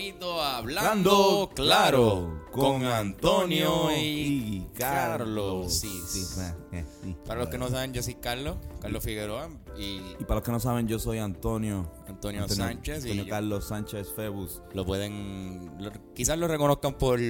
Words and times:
favorito, 0.00 0.42
Hablando, 0.42 1.50
Claro, 1.54 2.44
con 2.52 2.84
Antonio 2.84 3.90
y 3.96 4.66
Carlos. 4.74 5.72
Sí, 5.74 6.00
Sí. 6.06 6.24
Para 7.26 7.40
los 7.40 7.48
que 7.48 7.58
no 7.58 7.68
saben, 7.68 7.92
yo 7.92 8.02
soy 8.02 8.14
Carlos, 8.14 8.56
Carlos 8.80 9.02
Figueroa 9.04 9.48
y 9.76 9.96
Y 10.18 10.24
para 10.24 10.36
los 10.36 10.42
que 10.44 10.52
no 10.52 10.60
saben, 10.60 10.86
yo 10.88 10.98
soy 10.98 11.18
Antonio. 11.18 11.90
Antonio, 12.06 12.48
Sánchez. 12.48 13.02
Antonio 13.04 13.24
y 13.24 13.26
Carlos 13.28 13.68
Sánchez 13.68 14.12
Febus. 14.14 14.62
lo 14.72 14.84
pueden, 14.86 15.70
lo- 15.78 15.92
quizás 16.14 16.38
lo 16.38 16.48
reconozcan 16.48 16.94
por 16.94 17.20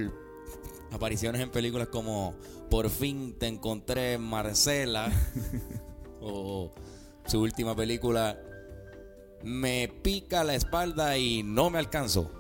apariciones 0.93 1.41
en 1.41 1.51
películas 1.51 1.89
como 1.89 2.35
Por 2.71 2.89
fin 2.91 3.37
te 3.39 3.47
encontré, 3.49 4.17
Marcela, 4.19 5.11
o 6.21 6.71
su 7.27 7.41
última 7.41 7.75
película, 7.77 8.39
Me 9.43 9.89
pica 10.03 10.45
la 10.45 10.55
espalda 10.55 11.17
y 11.19 11.43
no 11.43 11.71
me 11.71 11.79
alcanzo. 11.79 12.31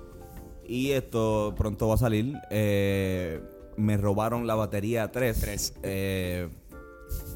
Y 0.70 0.92
esto 0.92 1.52
pronto 1.56 1.88
va 1.88 1.94
a 1.96 1.98
salir. 1.98 2.34
Eh, 2.50 3.40
me 3.76 3.96
robaron 3.96 4.46
la 4.46 4.54
batería 4.54 5.10
3. 5.10 5.40
Tres. 5.40 5.74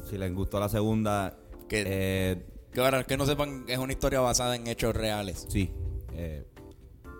si 0.09 0.17
les 0.17 0.33
gustó 0.33 0.59
la 0.59 0.69
segunda, 0.69 1.37
Que- 1.67 1.83
eh, 1.85 2.45
Que 2.71 2.79
ahora 2.81 3.03
que 3.03 3.17
no 3.17 3.25
sepan, 3.25 3.65
es 3.67 3.77
una 3.77 3.91
historia 3.91 4.19
basada 4.21 4.55
en 4.55 4.67
hechos 4.67 4.95
reales. 4.95 5.45
sí. 5.49 5.69
eh, 6.13 6.45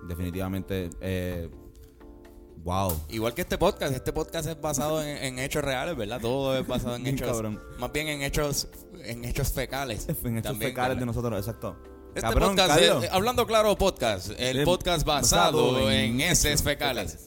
definitivamente. 0.08 0.90
eh, 1.02 1.50
wow. 2.64 2.94
Igual 3.10 3.34
que 3.34 3.42
este 3.42 3.58
podcast, 3.58 3.94
este 3.94 4.14
podcast 4.14 4.48
es 4.48 4.62
basado 4.62 5.04
en, 5.04 5.18
en 5.18 5.40
hechos 5.40 5.64
reales, 5.66 5.98
¿verdad? 5.98 6.22
Todo 6.22 6.58
es 6.58 6.66
basado 6.66 6.96
en 6.96 7.08
hechos, 7.08 7.28
cabrón. 7.28 7.60
más 7.80 7.92
bien 7.92 8.08
en 8.08 8.22
hechos, 8.22 8.68
en 9.04 9.26
hechos 9.26 9.52
fecales. 9.52 10.08
En 10.24 10.42
También, 10.42 10.70
fecales 10.70 10.90
¿verdad? 10.90 11.00
de 11.02 11.06
nosotros, 11.08 11.38
exacto. 11.40 11.76
Este 12.16 12.22
Cabrón, 12.22 12.56
podcast, 12.56 12.82
eh, 12.82 13.10
hablando 13.12 13.46
claro 13.46 13.78
podcast, 13.78 14.32
el 14.38 14.64
podcast 14.64 15.06
basado, 15.06 15.74
basado 15.74 15.92
en, 15.92 16.22
en 16.22 16.22
heces 16.22 16.64
fecales. 16.64 17.26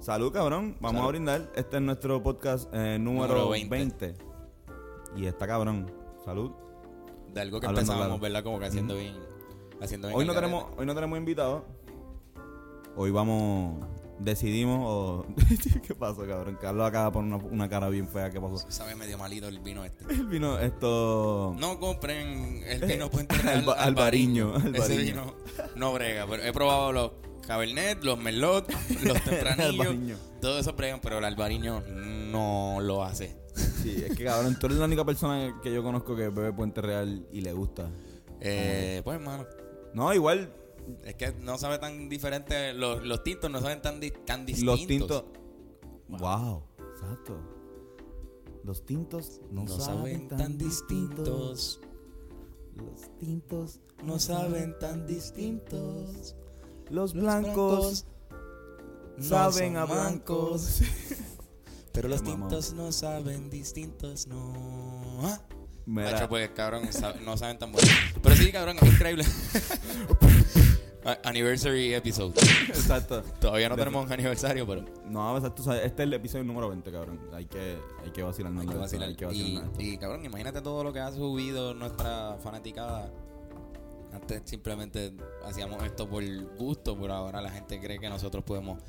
Salud, 0.00 0.32
cabrón. 0.32 0.76
Vamos 0.80 0.98
Salud. 0.98 1.04
a 1.04 1.08
brindar. 1.12 1.52
Este 1.54 1.76
es 1.76 1.82
nuestro 1.82 2.20
podcast 2.20 2.68
eh, 2.74 2.98
número, 2.98 3.28
Número 3.28 3.50
20. 3.50 3.68
20. 3.70 4.14
Y 5.16 5.26
está 5.26 5.46
cabrón. 5.46 5.92
Salud. 6.24 6.50
De 7.32 7.40
algo 7.40 7.60
que 7.60 7.66
Hablando 7.66 7.92
empezábamos, 7.92 8.18
claro. 8.18 8.20
¿verdad? 8.20 8.42
Como 8.42 8.58
que 8.58 8.66
haciendo 8.66 8.96
bien, 8.96 9.16
haciendo 9.80 10.08
bien 10.08 10.18
Hoy 10.18 10.26
no, 10.26 10.34
tenemos, 10.34 10.64
hoy 10.76 10.86
no 10.86 10.94
tenemos 10.96 11.16
invitados. 11.16 11.62
Hoy 12.96 13.12
vamos. 13.12 13.86
Decidimos 14.18 14.80
o. 14.82 15.26
¿Qué 15.86 15.94
pasó, 15.94 16.26
cabrón? 16.26 16.56
Carlos 16.60 16.86
acaba 16.86 17.06
de 17.06 17.10
poner 17.12 17.34
una, 17.34 17.44
una 17.44 17.68
cara 17.68 17.88
bien 17.88 18.08
fea. 18.08 18.30
¿Qué 18.30 18.40
pasó? 18.40 18.58
Sabe 18.70 18.94
medio 18.94 19.18
malito 19.18 19.48
el 19.48 19.58
vino 19.58 19.84
este. 19.84 20.04
El 20.12 20.26
vino, 20.26 20.58
esto. 20.58 21.54
No 21.58 21.78
compren 21.80 22.62
el 22.66 22.84
vino 22.84 23.10
Puente 23.10 23.34
Real 23.36 23.58
Alba- 23.64 23.74
albariño, 23.74 24.56
Ese 24.56 24.66
albariño. 24.68 24.96
vino 25.02 25.34
no 25.76 25.92
brega. 25.92 26.26
Pero 26.28 26.42
he 26.44 26.52
probado 26.52 26.92
los 26.92 27.10
Cabernet, 27.46 28.02
los 28.04 28.18
Merlot, 28.18 28.70
los 29.04 29.20
Tempranillos. 29.22 29.86
Albariño. 29.86 30.16
Todo 30.40 30.58
eso 30.58 30.72
bregan, 30.74 31.00
pero 31.00 31.18
el 31.18 31.24
albariño 31.24 31.82
no 31.88 32.78
lo 32.80 33.02
hace. 33.04 33.36
Sí, 33.54 34.02
es 34.08 34.16
que 34.16 34.24
cabrón, 34.24 34.56
tú 34.58 34.66
eres 34.66 34.78
la 34.78 34.84
única 34.86 35.04
persona 35.04 35.60
que 35.62 35.72
yo 35.72 35.82
conozco 35.82 36.14
que 36.16 36.28
bebe 36.28 36.52
Puente 36.52 36.80
Real 36.80 37.26
y 37.32 37.40
le 37.40 37.52
gusta. 37.52 37.88
Eh, 38.40 39.00
pues, 39.04 39.16
hermano, 39.16 39.46
No, 39.94 40.12
igual. 40.14 40.52
Es 41.04 41.14
que 41.16 41.32
no 41.32 41.58
sabe 41.58 41.78
tan 41.78 42.08
diferente. 42.08 42.72
Los, 42.74 43.02
los 43.04 43.22
tintos 43.22 43.50
no 43.50 43.60
saben 43.60 43.82
tan, 43.82 44.00
di- 44.00 44.10
tan 44.10 44.46
distintos. 44.46 44.78
Los 44.78 44.86
tintos. 44.86 45.24
Wow. 46.08 46.62
exacto. 46.94 47.36
Los 48.64 48.84
tintos 48.86 49.40
no, 49.50 49.64
no 49.64 49.78
saben 49.78 50.28
tan 50.28 50.56
distintos. 50.58 51.80
Los 52.76 53.18
tintos 53.18 53.80
No 54.02 54.18
saben 54.18 54.78
tan 54.78 55.06
distintos. 55.06 56.34
Los 56.90 57.14
Los 57.14 57.14
blancos 57.14 58.06
no 59.16 59.22
saben 59.24 59.74
son 59.74 59.76
a 59.76 59.84
blancos. 59.84 60.80
Pero 61.92 62.08
los 62.08 62.22
tintos 62.24 62.72
no 62.72 62.90
saben 62.90 63.50
distintos, 63.50 64.26
no. 64.26 64.52
¿Ah? 65.22 65.40
Mira, 65.86 66.10
Macho, 66.12 66.28
pues 66.28 66.50
cabrón, 66.50 66.88
no 67.24 67.36
saben 67.36 67.58
tan 67.58 67.70
bueno. 67.70 67.86
Pero 68.22 68.34
sí, 68.34 68.50
cabrón, 68.50 68.76
es 68.80 68.92
increíble. 68.92 69.24
Anniversary 71.24 71.94
episode. 71.94 72.34
exacto. 72.68 73.22
Todavía 73.40 73.68
no 73.68 73.76
tenemos 73.76 74.06
un 74.06 74.12
aniversario, 74.12 74.66
pero 74.66 74.84
No, 75.06 75.36
exacto. 75.36 75.62
o 75.62 75.64
sea, 75.64 75.76
este 75.82 76.02
es 76.02 76.06
el 76.06 76.14
episodio 76.14 76.44
número 76.44 76.68
20, 76.70 76.90
cabrón. 76.90 77.20
Hay 77.32 77.46
que, 77.46 77.76
hay 78.02 78.10
que 78.10 78.22
vacilarnos. 78.22 78.62
hay 78.62 78.68
que 78.68 78.76
vacilar. 78.76 79.08
Hay 79.08 79.14
que 79.16 79.32
Y, 79.32 79.56
esto. 79.56 79.70
y, 79.78 79.98
cabrón, 79.98 80.24
imagínate 80.24 80.60
todo 80.62 80.82
lo 80.82 80.92
que 80.92 81.00
ha 81.00 81.12
subido 81.12 81.74
nuestra 81.74 82.38
fanaticada. 82.42 83.10
Antes 84.12 84.42
simplemente 84.44 85.12
hacíamos 85.44 85.82
esto 85.82 86.08
por 86.08 86.24
gusto, 86.56 86.96
pero 86.98 87.12
ahora 87.14 87.42
la 87.42 87.50
gente 87.50 87.80
cree 87.80 87.98
que 87.98 88.08
nosotros 88.08 88.44
podemos 88.44 88.80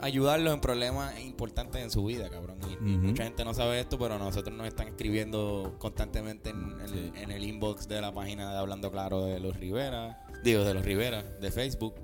ayudarlos 0.00 0.54
en 0.54 0.60
problemas 0.60 1.18
importantes 1.20 1.82
en 1.82 1.90
su 1.90 2.04
vida, 2.04 2.28
cabrón. 2.28 2.58
Y, 2.70 2.76
mucha 2.84 3.24
gente 3.24 3.44
no 3.44 3.54
sabe 3.54 3.80
esto, 3.80 3.98
pero 3.98 4.18
nosotros 4.18 4.56
nos 4.56 4.66
están 4.66 4.88
escribiendo 4.88 5.74
constantemente 5.78 6.50
en, 6.50 6.80
en- 6.80 6.88
Sí. 6.88 7.12
en 7.16 7.30
el 7.30 7.44
inbox 7.44 7.88
de 7.88 8.00
la 8.00 8.12
página 8.12 8.52
de 8.52 8.58
Hablando 8.58 8.90
Claro 8.90 9.24
de 9.24 9.40
los 9.40 9.56
Rivera, 9.56 10.26
digo, 10.44 10.64
de 10.64 10.74
los 10.74 10.84
Rivera, 10.84 11.22
de 11.22 11.50
Facebook 11.50 11.94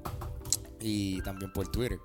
y 0.80 1.20
también 1.22 1.52
por 1.52 1.68
Twitter. 1.68 1.98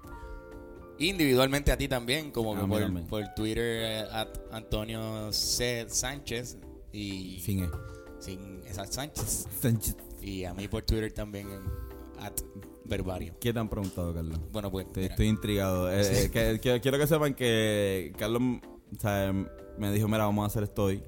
Individualmente 0.98 1.72
a 1.72 1.78
ti 1.78 1.88
también, 1.88 2.32
como 2.32 2.56
que 2.56 3.02
por, 3.10 3.34
Twitter, 3.34 3.64
eh, 4.04 4.06
Antonio 4.52 5.32
C. 5.32 5.86
Sánchez 5.88 6.58
y 6.92 7.40
Sin 7.40 7.64
E. 7.64 7.70
sin 8.20 8.62
esa 8.68 8.86
Sánchez. 8.86 9.48
Sánchez. 9.62 9.96
Y 10.22 10.44
a 10.44 10.54
mí 10.54 10.68
por 10.68 10.84
Twitter 10.84 11.12
también 11.14 11.48
at 12.20 12.34
Verbario. 12.90 13.36
¿Qué 13.40 13.54
te 13.54 13.60
han 13.60 13.70
preguntado, 13.70 14.14
Carlos? 14.14 14.40
Bueno, 14.52 14.72
pues 14.72 14.88
Estoy, 14.96 15.28
intrigado. 15.28 15.92
Eh, 15.92 16.02
eh, 16.26 16.30
que- 16.32 16.60
que- 16.60 16.82
quiero 16.82 16.98
que 16.98 17.08
sepan 17.08 17.34
que 17.34 18.14
Carlos 18.18 18.42
o 18.96 19.00
sea, 19.00 19.32
me 19.78 19.92
dijo, 19.92 20.08
mira, 20.08 20.26
vamos 20.26 20.44
a 20.44 20.48
hacer 20.48 20.64
esto 20.64 20.86
hoy. 20.86 21.04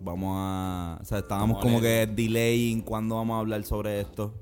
Vamos 0.00 0.34
a... 0.38 0.98
O 1.00 1.04
sea, 1.04 1.18
estábamos 1.18 1.62
como 1.62 1.80
que 1.80 2.06
delaying 2.06 2.82
cuando 2.82 3.14
vamos 3.16 3.36
a 3.36 3.40
hablar 3.40 3.62
sobre 3.64 4.00
esto. 4.00 4.34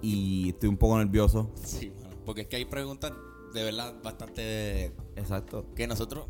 Y 0.00 0.50
estoy 0.50 0.68
un 0.68 0.76
poco 0.76 0.98
nervioso. 0.98 1.50
sí, 1.62 1.90
mano, 2.02 2.14
porque 2.24 2.42
es 2.42 2.46
que 2.46 2.56
hay 2.56 2.64
preguntas 2.64 3.12
de 3.52 3.62
verdad 3.64 3.94
bastante 4.02 4.86
Exacto. 5.16 5.66
que 5.76 5.86
nosotros 5.86 6.26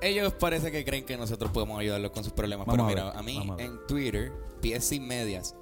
ellos 0.00 0.32
parece 0.34 0.72
que 0.72 0.84
creen 0.84 1.04
que 1.04 1.16
nosotros 1.18 1.50
podemos 1.52 1.78
ayudarlos 1.78 2.10
con 2.12 2.24
sus 2.24 2.32
problemas, 2.32 2.66
Vamos 2.66 2.86
pero 2.90 3.02
a 3.02 3.04
mira, 3.04 3.04
ver, 3.10 3.16
a 3.18 3.22
mí 3.22 3.54
a 3.58 3.62
en 3.62 3.86
Twitter, 3.86 4.32
pies 4.62 4.84
sin 4.84 5.06
medias, 5.06 5.54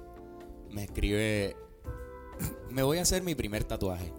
me 0.71 0.83
escribe 0.85 1.57
me 2.69 2.83
voy 2.83 2.97
a 2.97 3.01
hacer 3.01 3.21
mi 3.23 3.35
primer 3.35 3.63
tatuaje. 3.63 4.13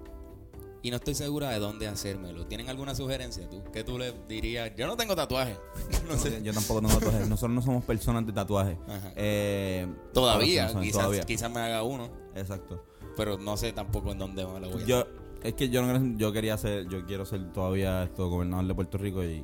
Y 0.82 0.90
no 0.90 0.96
estoy 0.96 1.14
segura 1.14 1.50
de 1.50 1.58
dónde 1.58 1.86
hacérmelo. 1.88 2.46
¿Tienen 2.46 2.70
alguna 2.70 2.94
sugerencia 2.94 3.48
tú? 3.50 3.62
¿Qué 3.70 3.84
tú 3.84 3.98
le 3.98 4.14
dirías? 4.26 4.72
Yo 4.76 4.86
no 4.86 4.96
tengo 4.96 5.14
tatuaje. 5.14 5.58
no 6.08 6.16
sé. 6.16 6.42
Yo 6.42 6.54
tampoco 6.54 6.80
tengo 6.80 6.94
tatuajes. 6.94 7.28
Nosotros 7.28 7.54
no 7.54 7.60
somos 7.62 7.84
personas 7.84 8.26
de 8.26 8.32
tatuajes. 8.32 8.78
Ajá. 8.88 9.12
Eh, 9.14 9.86
Todavía, 10.14 10.70
sí, 10.70 10.76
quizás, 10.78 10.92
todavía. 10.92 11.22
quizás 11.24 11.50
me 11.50 11.60
haga 11.60 11.82
uno, 11.82 12.08
Exacto. 12.34 12.82
pero 13.14 13.36
no 13.36 13.58
sé 13.58 13.72
tampoco 13.72 14.12
en 14.12 14.18
dónde 14.18 14.46
me 14.46 14.58
lo 14.58 14.70
voy 14.70 14.82
a 14.82 14.86
Yo, 14.86 15.06
es 15.42 15.52
que 15.52 15.68
yo 15.68 15.82
no 15.82 16.16
yo 16.18 16.32
quería 16.32 16.56
ser, 16.56 16.88
yo 16.88 17.04
quiero 17.04 17.26
ser 17.26 17.52
todavía 17.52 18.04
esto 18.04 18.28
gobernador 18.30 18.66
de 18.66 18.74
Puerto 18.74 18.96
Rico 18.96 19.22
y 19.22 19.42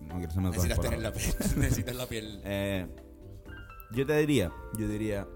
no 0.00 0.16
quiero 0.18 0.32
ser 0.32 0.42
Necesitas 0.42 0.80
tener 0.80 0.98
la 1.00 1.12
piel. 1.12 1.34
Necesitas 1.56 1.96
la 1.96 2.06
piel. 2.06 2.40
Eh, 2.44 2.86
yo 3.92 4.04
te 4.06 4.16
diría, 4.18 4.52
yo 4.78 4.86
diría. 4.86 5.26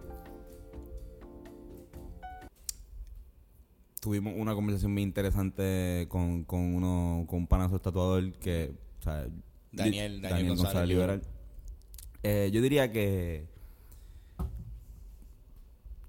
Tuvimos 4.03 4.35
una 4.37 4.53
conversación 4.53 4.93
muy 4.93 5.03
interesante 5.03 6.07
con, 6.09 6.43
con 6.43 6.59
uno, 6.59 7.25
con 7.29 7.39
un 7.39 7.47
panazo 7.47 7.79
tatuador 7.81 8.33
que, 8.33 8.75
o 8.99 9.03
sea, 9.05 9.29
Daniel- 9.71 10.21
Daniel 10.21 10.57
González 10.57 10.89
Liberal. 10.89 11.23
Eh, 12.25 12.51
yo 12.53 12.61
diría 12.61 12.91
que 12.91 13.47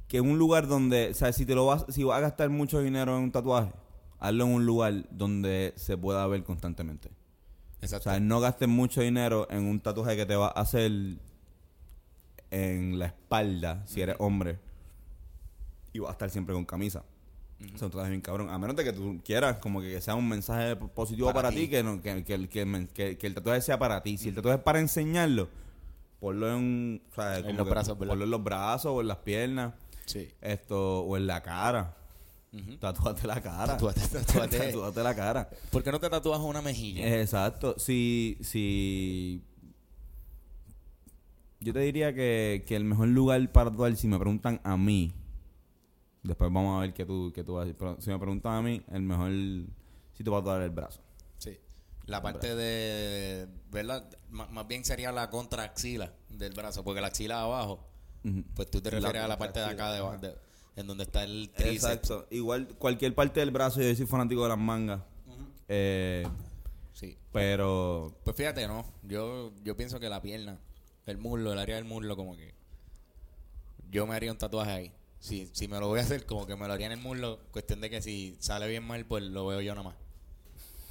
que 0.08 0.22
un 0.22 0.40
lugar 0.40 0.68
donde, 0.68 1.10
o 1.12 1.14
sea, 1.14 1.32
si 1.34 1.46
te 1.46 1.54
lo 1.54 1.68
vas, 1.68 1.86
si 1.90 2.04
vas 2.04 2.18
a 2.18 2.22
gastar 2.22 2.50
mucho 2.50 2.80
dinero 2.82 3.16
en 3.16 3.26
un 3.26 3.32
tatuaje, 3.32 3.72
hazlo 4.20 4.46
en 4.46 4.52
un 4.54 4.66
lugar 4.66 5.06
donde 5.12 5.74
se 5.76 5.96
pueda 5.96 6.26
ver 6.26 6.44
constantemente. 6.44 7.10
O 7.10 7.86
Exacto. 7.86 8.10
sea, 8.10 8.20
no 8.20 8.40
gastes 8.40 8.68
mucho 8.68 9.02
dinero 9.02 9.48
en 9.52 9.66
un 9.66 9.80
tatuaje 9.80 10.16
que 10.16 10.26
te 10.26 10.36
va 10.36 10.48
a 10.48 10.62
hacer 10.62 10.92
en 12.50 12.98
la 12.98 13.06
espalda, 13.06 13.84
si 13.86 14.02
eres 14.02 14.16
hombre, 14.18 14.58
y 15.94 16.00
vas 16.00 16.10
a 16.10 16.14
estar 16.14 16.30
siempre 16.32 16.56
con 16.56 16.66
camisa. 16.66 17.04
Sea, 17.64 17.72
un 17.86 17.92
tatuaje 17.92 18.10
bien 18.10 18.22
cabrón. 18.22 18.50
A 18.50 18.58
menos 18.58 18.76
de 18.76 18.84
que 18.84 18.94
tú 18.94 19.20
quieras, 19.24 19.58
como 19.58 19.82
que 19.82 20.00
sea 20.02 20.16
un 20.16 20.28
mensaje 20.28 20.76
positivo 20.76 21.28
Para 21.28 21.50
para, 21.50 21.56
ti. 21.56 21.68
que, 21.70 21.82
no, 21.84 22.02
que, 22.02 22.24
que, 22.24 22.34
el- 22.34 22.50
que 22.50 22.62
el 22.62 23.18
que- 23.18 23.30
tatuaje 23.32 23.62
sea 23.62 23.80
para 23.80 24.02
ti. 24.04 24.18
Si 24.18 24.30
el 24.30 24.36
tatuaje 24.36 24.58
es 24.58 24.64
para 24.64 24.80
enseñarlo, 24.80 25.50
ponlo 26.20 26.56
en, 26.56 27.02
o 27.12 27.16
sea, 27.16 27.38
En 27.40 27.58
los 27.58 27.68
brazos, 27.70 27.98
¿verdad? 27.98 28.12
ponlo 28.12 28.26
en 28.26 28.32
los 28.32 28.44
brazos 28.44 28.92
o 28.94 29.02
en 29.02 29.08
las 29.08 29.18
piernas, 29.18 29.74
sí. 30.06 30.30
esto, 30.42 31.02
o 31.02 31.18
en 31.18 31.28
la 31.28 31.42
cara. 31.42 31.96
Ujú. 32.54 32.78
Tatúate 32.78 33.26
la 33.28 33.42
cara. 33.42 33.66
Tatúate, 33.66 34.02
tatúate. 34.12 34.58
Tatúate 34.60 35.04
la 35.04 35.16
cara. 35.16 35.50
¿Por 35.72 35.82
qué 35.84 35.92
no 35.92 36.00
te 36.00 36.10
tatúas 36.10 36.40
una 36.40 36.62
mejilla? 36.62 37.20
Exacto. 37.20 37.76
Si, 37.80 38.38
si 38.42 39.42
yo 41.60 41.74
te 41.74 41.80
diría 41.80 42.14
que, 42.14 42.64
que 42.68 42.76
el 42.76 42.84
mejor 42.84 43.08
lugar 43.08 43.52
para 43.52 43.72
tatuar, 43.72 43.96
si 43.96 44.08
me 44.08 44.20
preguntan 44.20 44.60
a 44.64 44.76
mí, 44.78 45.14
Después 46.24 46.52
vamos 46.52 46.78
a 46.78 46.82
ver 46.82 46.94
qué 46.94 47.06
tú, 47.06 47.32
qué 47.36 47.44
tú 47.44 47.54
vas 47.54 47.64
a 47.64 47.66
decir. 47.66 47.78
Pero 47.78 48.00
si 48.00 48.10
me 48.10 48.18
preguntan 48.18 48.54
a 48.54 48.62
mí, 48.62 48.82
el 48.92 49.02
mejor 49.02 49.32
sitio 50.14 50.42
para 50.44 50.60
es 50.60 50.64
el 50.66 50.70
brazo. 50.76 51.02
Sí. 51.38 51.58
La 52.06 52.22
parte 52.22 52.56
de, 52.56 53.48
¿verdad? 53.72 54.10
M- 54.32 54.46
más 54.52 54.68
bien 54.68 54.86
sería 54.86 55.12
la 55.12 55.30
contraaxila 55.30 56.14
del 56.30 56.54
brazo, 56.54 56.84
porque 56.84 57.02
la 57.02 57.08
axila 57.08 57.42
abajo, 57.42 57.86
pues 58.56 58.70
tú 58.72 58.82
te 58.82 58.90
La 58.92 58.98
refieres 59.00 59.22
a 59.24 59.28
la 59.28 59.38
parte 59.38 59.60
de 59.60 59.66
acá, 59.66 59.92
de, 59.92 60.28
de- 60.30 60.36
en 60.76 60.88
donde 60.88 61.04
está 61.04 61.24
el 61.24 61.50
tríceps. 61.56 61.84
Exacto. 61.84 62.28
Igual 62.32 62.68
cualquier 62.78 63.14
parte 63.14 63.40
del 63.42 63.52
brazo, 63.52 63.82
yo 63.82 63.94
soy 63.96 64.06
fanático 64.06 64.44
de 64.44 64.50
las 64.50 64.58
mangas. 64.58 65.02
Eh, 65.68 66.26
Sí. 66.94 67.18
pero 67.32 68.16
Pues 68.24 68.36
fíjate, 68.38 68.68
no. 68.68 68.86
Yo, 69.04 69.52
yo 69.64 69.76
pienso 69.76 70.00
que 70.00 70.08
la 70.10 70.22
pierna, 70.22 70.58
el 71.06 71.18
muslo, 71.18 71.52
el 71.52 71.60
área 71.60 71.76
del 71.76 71.86
muslo, 71.86 72.16
como 72.16 72.36
que. 72.38 72.54
Yo 73.92 74.08
me 74.08 74.16
haría 74.16 74.32
un 74.32 74.38
tatuaje 74.38 74.72
ahí. 74.72 74.92
Si, 75.24 75.50
si 75.54 75.70
me 75.70 75.80
lo 75.80 75.88
voy 75.88 76.00
a 76.00 76.04
hacer, 76.04 76.26
como 76.26 76.46
que 76.46 76.58
me 76.58 76.68
lo 76.68 76.74
haría 76.74 76.88
en 76.88 76.92
el 76.92 77.00
muslo. 77.00 77.40
Cuestión 77.52 77.80
de 77.80 77.90
que 77.90 78.02
si 78.02 78.36
sale 78.42 78.68
bien 78.68 78.84
mal, 78.84 79.06
pues 79.06 79.24
lo 79.24 79.48
veo 79.48 79.62
yo 79.62 79.74
nada 79.74 79.88
más. 79.88 79.96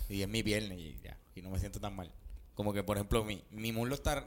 Y 0.08 0.22
es 0.22 0.28
mi 0.28 0.42
pierna 0.42 0.74
y 0.74 0.98
ya. 1.04 1.18
Y 1.34 1.42
no 1.42 1.50
me 1.50 1.58
siento 1.58 1.80
tan 1.80 1.94
mal. 1.94 2.10
Como 2.54 2.72
que, 2.72 2.82
por 2.82 2.96
ejemplo, 2.96 3.24
mi, 3.24 3.42
mi 3.50 3.72
muslo 3.72 3.94
está 3.94 4.26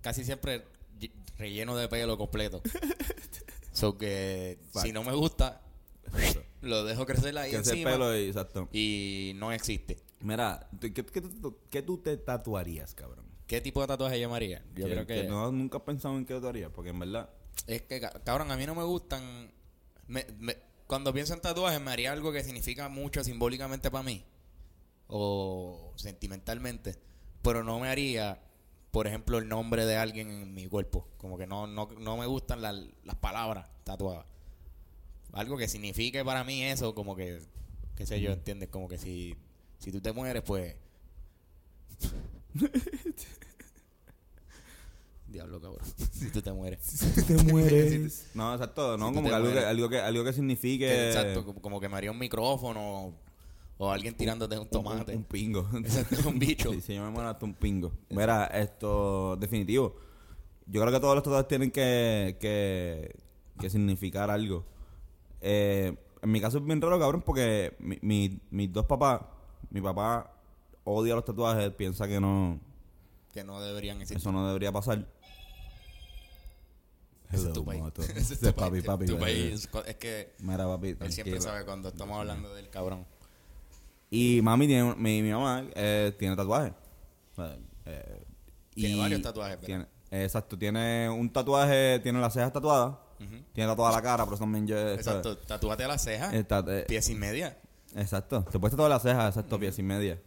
casi 0.00 0.24
siempre 0.24 0.64
ll- 0.98 1.12
relleno 1.36 1.76
de 1.76 1.86
pelo 1.88 2.16
completo. 2.16 2.62
so 3.72 3.98
que 3.98 4.58
si 4.82 4.90
no 4.92 5.04
me 5.04 5.12
gusta, 5.12 5.60
lo 6.62 6.84
dejo 6.84 7.04
crecer 7.04 7.36
ahí 7.36 7.50
pelo 7.84 8.18
y- 8.18 8.28
exacto. 8.28 8.68
Y 8.72 9.32
no 9.36 9.52
existe. 9.52 9.98
Mira, 10.20 10.66
¿tú- 10.80 10.92
¿qué, 10.94 11.04
qué, 11.04 11.22
qué 11.70 11.82
tú 11.82 11.98
te 11.98 12.16
tatuarías, 12.16 12.94
cabrón? 12.94 13.26
¿Qué 13.46 13.60
tipo 13.60 13.82
de 13.82 13.86
tatuaje 13.86 14.24
haría? 14.24 14.64
Yo 14.74 14.86
creo 14.86 15.06
que... 15.06 15.24
no, 15.28 15.52
nunca 15.52 15.76
has 15.76 15.84
pensado 15.84 16.16
en 16.16 16.24
qué 16.24 16.32
tatuarías, 16.32 16.70
porque 16.74 16.88
en 16.90 16.98
verdad... 16.98 17.28
Es 17.66 17.82
que, 17.82 18.00
ca- 18.00 18.20
cabrón, 18.24 18.50
a 18.50 18.56
mí 18.56 18.66
no 18.66 18.74
me 18.74 18.82
gustan. 18.84 19.50
me- 20.08 20.26
me- 20.38 20.56
cuando 20.86 21.12
pienso 21.14 21.32
en 21.34 21.40
tatuajes, 21.40 21.80
me 21.80 21.90
haría 21.90 22.12
algo 22.12 22.32
que 22.32 22.44
significa 22.44 22.88
mucho 22.88 23.24
simbólicamente 23.24 23.90
para 23.90 24.04
mí. 24.04 24.24
O 25.08 25.92
sentimentalmente. 25.96 26.96
Pero 27.42 27.64
no 27.64 27.78
me 27.80 27.88
haría, 27.88 28.40
por 28.90 29.06
ejemplo, 29.06 29.38
el 29.38 29.48
nombre 29.48 29.86
de 29.86 29.96
alguien 29.96 30.28
en 30.30 30.54
mi 30.54 30.66
cuerpo. 30.68 31.08
Como 31.18 31.38
que 31.38 31.46
no, 31.46 31.66
no, 31.66 31.88
no 31.98 32.16
me 32.16 32.26
gustan 32.26 32.62
las- 32.62 32.76
las 33.04 33.16
palabras 33.16 33.68
tatuadas. 33.84 34.26
Algo 35.32 35.56
que 35.56 35.68
signifique 35.68 36.24
para 36.24 36.44
mí 36.44 36.62
eso, 36.64 36.94
como 36.94 37.16
que, 37.16 37.40
qué 37.96 38.04
sé 38.06 38.20
yo, 38.20 38.32
¿entiendes? 38.32 38.68
Como 38.68 38.88
que 38.88 38.98
si, 38.98 39.34
si 39.78 39.90
tú 39.92 40.00
te 40.00 40.12
mueres, 40.12 40.42
pues... 40.42 40.76
Diablo, 45.32 45.60
cabrón. 45.60 45.80
si 46.12 46.30
tú 46.30 46.40
te 46.42 46.52
mueres. 46.52 46.80
te 47.26 47.34
mueres. 47.44 48.30
no, 48.34 48.52
exacto. 48.54 48.96
No, 48.98 49.08
Si 49.08 49.14
tú 49.14 49.16
como 49.18 49.28
que 49.28 49.34
algo, 49.34 49.52
que 49.52 49.58
algo 49.60 49.88
que 49.88 49.98
algo 50.00 50.24
que 50.24 50.32
signifique... 50.32 50.86
Que, 50.86 51.08
exacto, 51.08 51.44
como, 51.44 51.60
como 51.62 51.80
que 51.80 51.88
me 51.88 51.96
haría 51.96 52.10
un 52.10 52.18
micrófono 52.18 53.14
o 53.78 53.90
alguien 53.90 54.14
tirándote 54.14 54.56
un 54.58 54.68
tomate. 54.68 55.12
Un, 55.12 55.18
un 55.18 55.24
pingo. 55.24 55.68
Exacto, 55.74 56.28
un 56.28 56.38
bicho. 56.38 56.70
Sí, 56.72 56.80
si 56.80 56.94
yo 56.94 57.02
me 57.02 57.10
muero 57.10 57.28
hasta 57.30 57.44
un 57.44 57.54
pingo. 57.54 57.90
Mira, 58.10 58.46
esto, 58.46 59.36
definitivo. 59.36 59.96
Yo 60.66 60.80
creo 60.80 60.92
que 60.92 61.00
todos 61.00 61.14
los 61.16 61.24
tatuajes 61.24 61.48
tienen 61.48 61.70
que, 61.72 62.36
que, 62.40 63.16
que 63.58 63.70
significar 63.70 64.30
algo. 64.30 64.64
Eh, 65.40 65.96
en 66.22 66.30
mi 66.30 66.40
caso 66.40 66.58
es 66.58 66.64
bien 66.64 66.80
raro, 66.80 67.00
cabrón, 67.00 67.22
porque 67.22 67.74
mi, 67.80 67.98
mi- 68.02 68.40
mis 68.50 68.72
dos 68.72 68.86
papás, 68.86 69.22
mi 69.70 69.80
papá 69.80 70.32
odia 70.84 71.16
los 71.16 71.24
tatuajes, 71.24 71.70
piensa 71.72 72.06
que 72.06 72.20
no, 72.20 72.60
Que 73.32 73.42
no 73.42 73.60
deberían 73.60 73.96
existir. 73.96 74.18
eso 74.18 74.30
no 74.30 74.46
debería 74.46 74.70
pasar. 74.70 75.08
Es 77.32 77.52
tu 77.52 77.64
país. 77.64 77.80
moto. 77.82 78.02
Ese 78.16 78.34
es 78.34 78.40
tu 78.40 78.52
papi, 78.52 78.70
país. 78.70 78.84
papi. 78.84 79.06
Tu 79.06 79.12
papi. 79.12 79.24
país. 79.24 79.68
Es 79.86 79.96
que 79.96 80.34
Mira, 80.40 80.66
papi, 80.66 80.88
él 80.88 80.96
siempre 80.96 81.14
tranquilo. 81.14 81.40
sabe 81.40 81.64
cuando 81.64 81.88
estamos 81.88 82.18
hablando 82.18 82.54
del 82.54 82.68
cabrón. 82.68 83.06
Y 84.10 84.42
mami 84.42 84.66
tiene, 84.66 84.94
mi, 84.96 85.22
mi 85.22 85.30
mamá 85.30 85.64
eh, 85.74 86.14
tiene 86.18 86.36
sea, 86.36 87.56
eh, 87.86 88.24
Tiene 88.74 88.94
y 88.94 88.98
varios 88.98 89.22
tatuajes, 89.22 89.60
¿verdad? 89.60 89.66
Tiene, 90.10 90.24
exacto, 90.24 90.58
tiene 90.58 91.08
un 91.08 91.32
tatuaje, 91.32 91.98
tiene 92.00 92.20
las 92.20 92.34
cejas 92.34 92.52
tatuadas, 92.52 92.96
tiene 93.54 93.70
tatuada 93.70 93.96
la 93.96 94.02
cara, 94.02 94.24
pero 94.24 94.34
eso 94.34 94.44
también 94.44 94.66
yo... 94.66 94.76
Exacto, 94.92 95.38
tatúate 95.38 95.86
las 95.86 96.02
cejas, 96.02 96.34
eh, 96.34 96.84
pies 96.86 97.08
y 97.08 97.14
media. 97.14 97.58
exacto, 97.96 98.44
te 98.44 98.58
puedes 98.58 98.72
tatuar 98.72 98.90
las 98.90 99.02
cejas, 99.02 99.28
exacto, 99.28 99.58
pies 99.58 99.78
y 99.78 99.82
media. 99.82 100.20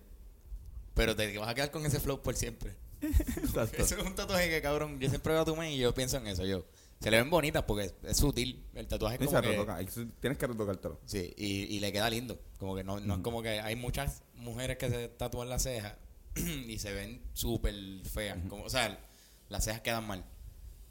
Pero 0.96 1.16
te 1.16 1.38
vas 1.38 1.50
a 1.50 1.54
quedar 1.54 1.70
con 1.70 1.86
ese 1.86 2.00
flow 2.00 2.22
por 2.22 2.36
siempre. 2.36 2.76
Exacto. 3.02 3.84
Eso 3.84 3.98
es 3.98 4.04
un 4.04 4.16
tatuaje 4.16 4.50
que, 4.50 4.62
cabrón, 4.62 5.00
yo 5.00 5.10
siempre 5.10 5.34
veo 5.34 5.42
a 5.42 5.46
tu 5.46 5.56
man 5.56 5.68
y 5.68 5.78
yo 5.78 5.94
pienso 5.94 6.18
en 6.18 6.28
eso. 6.28 6.46
Yo 6.46 6.66
Se 7.06 7.12
le 7.12 7.18
ven 7.18 7.30
bonitas 7.30 7.62
porque 7.66 7.94
es, 8.02 8.18
sutil. 8.18 8.66
El 8.74 8.88
tatuaje 8.88 9.18
es 9.18 9.28
como 9.28 9.38
se 9.38 9.44
que... 9.44 9.50
retoca, 9.50 9.78
tienes 10.20 10.40
que 10.40 10.48
retocártelo. 10.48 11.00
Sí, 11.06 11.36
y, 11.38 11.76
y 11.76 11.80
le 11.80 11.92
queda 11.92 12.10
lindo. 12.10 12.40
Como 12.58 12.76
que 12.76 12.84
no, 12.84 13.00
no 13.00 13.18
es 13.18 13.20
como 13.20 13.44
que 13.44 13.60
hay 13.60 13.76
muchas 13.76 14.24
mujeres 14.34 14.78
que 14.78 14.90
se 14.90 15.10
tatúan 15.10 15.48
las 15.48 15.62
cejas 15.62 15.94
y 16.36 16.80
se 16.80 16.94
ven 16.94 17.22
súper 17.34 17.76
feas. 18.06 18.40
Como, 18.50 18.64
o 18.64 18.70
sea, 18.72 19.00
las 19.50 19.66
cejas 19.66 19.82
quedan 19.82 20.08
mal. 20.08 20.26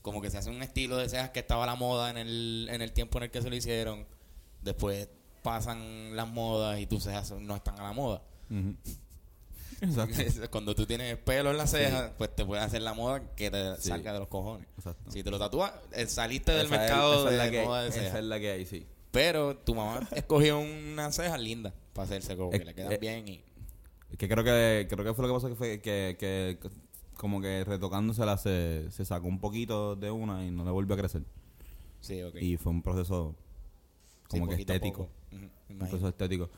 Como 0.02 0.22
que 0.22 0.30
se 0.30 0.38
hace 0.38 0.50
un 0.50 0.62
estilo 0.62 0.98
de 0.98 1.08
cejas 1.08 1.30
que 1.30 1.40
estaba 1.40 1.64
a 1.64 1.66
la 1.66 1.74
moda 1.74 2.10
en 2.10 2.18
el, 2.18 2.68
en 2.70 2.80
el 2.80 2.92
tiempo 2.92 3.18
en 3.18 3.24
el 3.24 3.30
que 3.32 3.42
se 3.42 3.50
lo 3.50 3.56
hicieron. 3.56 4.06
Después 4.62 5.08
pasan 5.42 6.14
las 6.14 6.28
modas 6.28 6.78
y 6.78 6.86
tus 6.86 7.02
cejas 7.02 7.32
no 7.32 7.56
están 7.56 7.80
a 7.80 7.82
la 7.82 7.92
moda. 7.92 8.22
Ujú. 8.50 8.76
Exacto. 9.80 10.16
Cuando 10.50 10.74
tú 10.74 10.86
tienes 10.86 11.16
pelo 11.18 11.50
en 11.50 11.56
las 11.56 11.70
cejas, 11.70 12.12
pues 12.18 12.34
te 12.34 12.44
puede 12.44 12.62
hacer 12.62 12.82
la 12.82 12.94
moda 12.94 13.22
que 13.34 13.50
te 13.50 13.76
Sí. 13.76 13.88
salga 13.88 14.12
de 14.12 14.18
los 14.20 14.28
cojones. 14.28 14.66
Exacto. 14.76 15.10
Si 15.10 15.22
te 15.22 15.30
lo 15.30 15.38
tatúas, 15.38 15.72
eh, 15.92 16.06
saliste 16.06 16.52
del 16.52 16.66
Esa 16.66 16.74
es- 16.74 16.80
mercado 16.80 17.14
esa 17.28 17.30
es 17.30 17.36
la 17.38 17.50
de 17.50 17.58
hay, 17.60 17.66
moda 17.66 17.82
de 17.82 17.88
Esa 17.88 18.00
cejas. 18.00 18.18
es 18.18 18.24
la 18.24 18.40
que 18.40 18.50
hay, 18.50 18.66
sí. 18.66 18.86
Pero 19.10 19.56
tu 19.56 19.74
mamá 19.74 20.00
escogió 20.14 20.58
una 20.58 21.10
ceja 21.12 21.38
linda 21.38 21.72
para 21.92 22.04
hacerse 22.06 22.36
como 22.36 22.50
que 22.50 22.56
Eh, 22.58 22.64
le 22.64 22.74
quedan 22.74 22.92
eh, 22.92 22.98
bien 22.98 23.28
y 23.28 23.44
que 24.16 24.28
creo 24.28 24.44
que 24.44 24.86
creo 24.88 25.04
que 25.04 25.14
fue 25.14 25.26
lo 25.26 25.28
que 25.28 25.34
pasó 25.36 25.48
que 25.48 25.54
fue 25.56 25.80
que, 25.80 26.58
como 27.16 27.40
que 27.40 27.64
retocándosela 27.64 28.36
se, 28.38 28.86
se 28.90 29.04
sacó 29.04 29.26
un 29.26 29.40
poquito 29.40 29.96
de 29.96 30.10
una 30.10 30.44
y 30.44 30.50
no 30.50 30.64
le 30.64 30.70
volvió 30.70 30.94
a 30.94 30.98
crecer. 30.98 31.22
sí, 32.00 32.22
ok. 32.22 32.36
Y 32.40 32.56
fue 32.56 32.70
un 32.72 32.82
proceso 32.82 33.34
Sí, 34.30 34.38
como 34.38 34.48
que 34.48 34.56
estético. 34.60 35.08
Un 35.68 35.78
proceso 35.78 36.08
estético. 36.08 36.48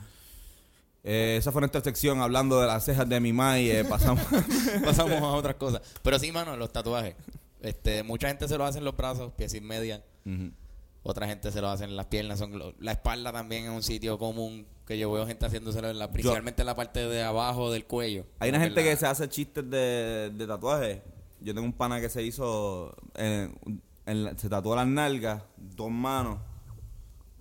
Eh, 1.08 1.36
esa 1.38 1.52
fue 1.52 1.60
nuestra 1.60 1.80
sección 1.82 2.20
hablando 2.20 2.60
de 2.60 2.66
las 2.66 2.84
cejas 2.84 3.08
de 3.08 3.20
mi 3.20 3.32
ma 3.32 3.60
y 3.60 3.70
eh, 3.70 3.84
pasamos. 3.84 4.24
Pasamos 4.84 5.22
a 5.22 5.26
otras 5.28 5.54
cosas. 5.54 5.80
Pero 6.02 6.18
sí, 6.18 6.32
mano, 6.32 6.56
los 6.56 6.72
tatuajes. 6.72 7.14
Este, 7.60 8.02
mucha 8.02 8.26
gente 8.28 8.48
se 8.48 8.58
lo 8.58 8.64
hace 8.64 8.78
en 8.78 8.84
los 8.84 8.96
brazos, 8.96 9.32
pies 9.36 9.54
y 9.54 9.60
media. 9.60 10.02
Otra 11.04 11.28
gente 11.28 11.52
se 11.52 11.60
lo 11.60 11.68
hace 11.68 11.84
en 11.84 11.94
las 11.96 12.06
piernas. 12.06 12.40
Son, 12.40 12.74
la 12.80 12.90
espalda 12.92 13.32
también 13.32 13.64
es 13.66 13.70
un 13.70 13.82
sitio 13.84 14.18
común 14.18 14.66
que 14.84 14.98
yo 14.98 15.10
veo 15.12 15.24
gente 15.26 15.46
haciéndoselo, 15.46 15.88
en 15.90 15.98
la, 16.00 16.10
principalmente 16.10 16.62
en 16.62 16.66
la 16.66 16.74
parte 16.74 17.06
de 17.06 17.22
abajo 17.22 17.70
del 17.70 17.84
cuello. 17.86 18.24
Hay 18.40 18.50
una 18.50 18.58
gente 18.60 18.82
la- 18.82 18.88
que 18.90 18.96
se 18.96 19.06
hace 19.06 19.28
chistes 19.28 19.68
de, 19.70 20.32
de 20.34 20.46
tatuajes. 20.46 20.98
Yo 21.40 21.54
tengo 21.54 21.66
un 21.66 21.72
pana 21.72 22.00
que 22.00 22.08
se 22.08 22.22
hizo. 22.24 22.94
eh, 23.14 23.48
en 24.06 24.24
la- 24.24 24.36
se 24.36 24.48
tatuó 24.48 24.74
las 24.74 24.86
nalgas, 24.88 25.42
dos 25.56 25.90
manos. 25.90 26.38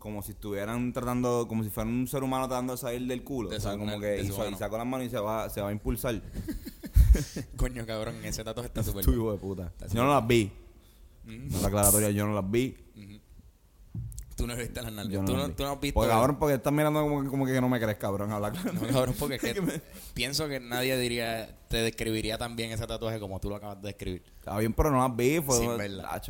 Como 0.06 0.22
si 0.22 0.34
estuvieran 0.34 0.94
tratando, 0.94 1.48
como 1.48 1.64
si 1.64 1.72
fuera 1.72 1.90
un 1.90 2.08
ser 2.08 2.22
humano 2.22 2.48
tratando 2.48 2.74
de 2.74 2.78
salir 2.78 3.08
del 3.08 3.24
culo. 3.24 3.50
De 3.50 3.58
o 3.58 3.60
sea, 3.60 3.72
su- 3.74 3.80
como 3.80 4.00
que 4.00 4.24
mano. 4.38 4.56
sacó 4.56 4.78
las 4.78 4.86
manos 4.86 5.08
y 5.08 5.10
se 5.10 5.18
va, 5.18 5.50
se 5.50 5.62
va 5.62 5.70
a 5.70 5.72
impulsar. 5.72 6.22
Coño, 7.58 7.88
cabrón, 7.88 8.24
ese 8.24 8.44
tatuaje 8.44 8.68
está 8.68 8.84
súper 8.84 9.04
hijo 9.10 9.32
de 9.32 9.38
puta. 9.40 9.64
Está 9.80 9.88
Yo 9.88 10.04
no 10.04 10.14
las 10.14 10.28
vi. 10.28 10.52
No 11.24 11.60
la 11.60 11.68
aclaratoria, 11.70 12.12
yo 12.12 12.28
no 12.28 12.36
las 12.36 12.52
vi. 12.52 12.78
Tú 14.36 14.46
no 14.46 14.56
viste 14.56 14.80
las 14.80 14.94
nalgas. 14.94 15.12
Yo 15.12 15.22
no 15.22 15.26
tú, 15.26 15.32
las 15.34 15.42
no, 15.42 15.48
vi. 15.48 15.54
tú 15.56 15.64
no 15.64 15.72
has 15.72 15.80
visto. 15.82 15.96
Porque 15.96 16.10
cabrón, 16.12 16.38
porque 16.38 16.54
estás 16.54 16.72
mirando 16.72 17.02
como, 17.02 17.24
que- 17.24 17.30
como 17.30 17.46
que 17.48 17.60
no 17.60 17.68
me 17.68 17.80
crees, 17.80 17.98
cabrón. 17.98 18.32
Habla 18.32 18.52
claro. 18.52 18.74
No, 18.74 18.82
cabrón, 18.88 19.16
porque 19.18 19.36
es 19.42 19.42
que 19.42 19.82
pienso 20.14 20.48
que 20.48 20.60
nadie 20.60 20.96
diría, 21.00 21.58
te 21.68 21.78
describiría 21.78 22.38
tan 22.38 22.56
bien 22.56 22.72
ese 22.72 22.86
tatuaje 22.86 23.20
como 23.20 23.40
tú 23.40 23.50
lo 23.50 23.56
acabas 23.56 23.82
de 23.82 23.88
describir. 23.88 24.24
Está 24.38 24.56
bien, 24.60 24.72
pero 24.74 24.92
no 24.92 25.00
las 25.00 25.16
vi. 25.16 25.40
Fue 25.42 25.58
Sin 25.58 25.76
verla. 25.78 26.22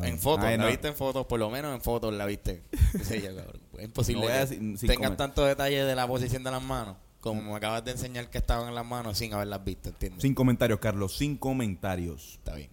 Ah. 0.00 0.08
En 0.08 0.18
fotos, 0.18 0.44
Ay, 0.44 0.56
la 0.56 0.64
no. 0.64 0.70
viste 0.70 0.88
en 0.88 0.94
fotos, 0.94 1.26
por 1.26 1.38
lo 1.38 1.50
menos 1.50 1.74
en 1.74 1.80
fotos 1.80 2.12
la 2.14 2.26
viste. 2.26 2.62
Sí, 3.02 3.20
cabrón. 3.20 3.60
Es 3.78 3.84
imposible 3.84 4.22
No 4.22 4.28
que 4.28 4.46
sin 4.46 4.76
tengas 4.78 4.96
comer. 4.96 5.16
tanto 5.16 5.44
detalle 5.44 5.84
de 5.84 5.94
la 5.94 6.06
posición 6.06 6.42
de 6.44 6.50
las 6.50 6.62
manos, 6.62 6.96
como 7.20 7.42
me 7.42 7.54
acabas 7.54 7.84
de 7.84 7.92
enseñar 7.92 8.30
que 8.30 8.38
estaban 8.38 8.68
en 8.68 8.74
las 8.74 8.86
manos 8.86 9.18
sin 9.18 9.32
haberlas 9.34 9.64
visto, 9.64 9.88
¿entiendes? 9.90 10.22
Sin 10.22 10.34
comentarios, 10.34 10.78
Carlos. 10.80 11.16
Sin 11.16 11.36
comentarios. 11.36 12.34
Está 12.38 12.54
bien. 12.54 12.70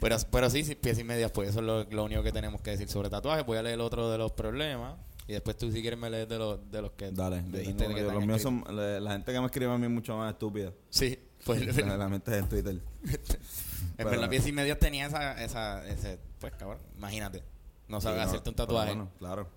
Pero, 0.00 0.16
pero 0.30 0.48
sí, 0.50 0.62
sí, 0.64 0.74
pies 0.76 0.98
y 0.98 1.04
medias, 1.04 1.30
pues 1.32 1.48
eso 1.50 1.58
es 1.60 1.64
lo, 1.66 1.84
lo 1.84 2.04
único 2.04 2.22
que 2.22 2.30
tenemos 2.32 2.60
que 2.60 2.70
decir 2.70 2.88
sobre 2.88 3.10
tatuajes. 3.10 3.44
Voy 3.44 3.58
a 3.58 3.62
leer 3.62 3.80
otro 3.80 4.10
de 4.10 4.16
los 4.16 4.30
problemas 4.32 4.94
y 5.26 5.32
después 5.32 5.56
tú 5.58 5.70
si 5.72 5.80
quieres 5.82 5.98
me 5.98 6.08
lees 6.08 6.28
de 6.28 6.38
los, 6.38 6.70
de 6.70 6.80
los 6.80 6.92
que 6.92 7.10
Dale. 7.10 7.42
me 7.42 7.50
yo 7.52 7.58
dijiste 7.58 7.84
tengo- 7.84 7.94
que 7.96 8.02
te 8.04 8.12
los 8.12 8.24
míos 8.24 8.40
son. 8.40 8.64
La, 8.70 9.00
la 9.00 9.12
gente 9.12 9.32
que 9.32 9.40
me 9.40 9.46
escribe 9.46 9.72
a 9.72 9.76
mí 9.76 9.84
es 9.86 9.90
mucho 9.92 10.16
más 10.16 10.32
estúpida. 10.32 10.72
Sí, 10.90 11.18
pues 11.44 11.76
La, 11.76 11.96
la 11.98 12.08
mente 12.08 12.30
es 12.30 12.38
en 12.38 12.48
Twitter. 12.48 12.80
En 13.98 14.08
verdad, 14.10 14.28
pies 14.30 14.46
y 14.46 14.52
medias 14.52 14.78
tenía 14.78 15.06
esa, 15.06 15.42
esa, 15.42 15.86
ese, 15.88 16.18
pues 16.40 16.52
cabrón, 16.54 16.78
imagínate. 16.96 17.42
No 17.88 18.00
sabes 18.00 18.18
Sí, 18.20 18.24
no, 18.24 18.30
hacerte 18.30 18.50
un 18.50 18.56
tatuaje 18.56 18.90
bueno, 18.94 19.10
claro. 19.18 19.48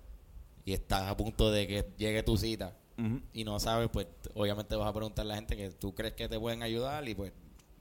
y 0.64 0.72
estás 0.72 1.02
a 1.10 1.16
punto 1.16 1.50
de 1.50 1.66
que 1.66 1.88
llegue 1.96 2.22
tu 2.22 2.36
cita 2.36 2.74
y 3.32 3.42
no 3.42 3.58
sabes, 3.58 3.88
pues 3.92 4.06
obviamente 4.34 4.76
vas 4.76 4.88
a 4.88 4.92
preguntar 4.92 5.24
a 5.24 5.28
la 5.28 5.34
gente 5.34 5.56
que 5.56 5.70
tú 5.70 5.92
crees 5.94 6.14
que 6.14 6.28
te 6.28 6.38
pueden 6.38 6.62
ayudar 6.62 7.08
y 7.08 7.14
pues 7.16 7.32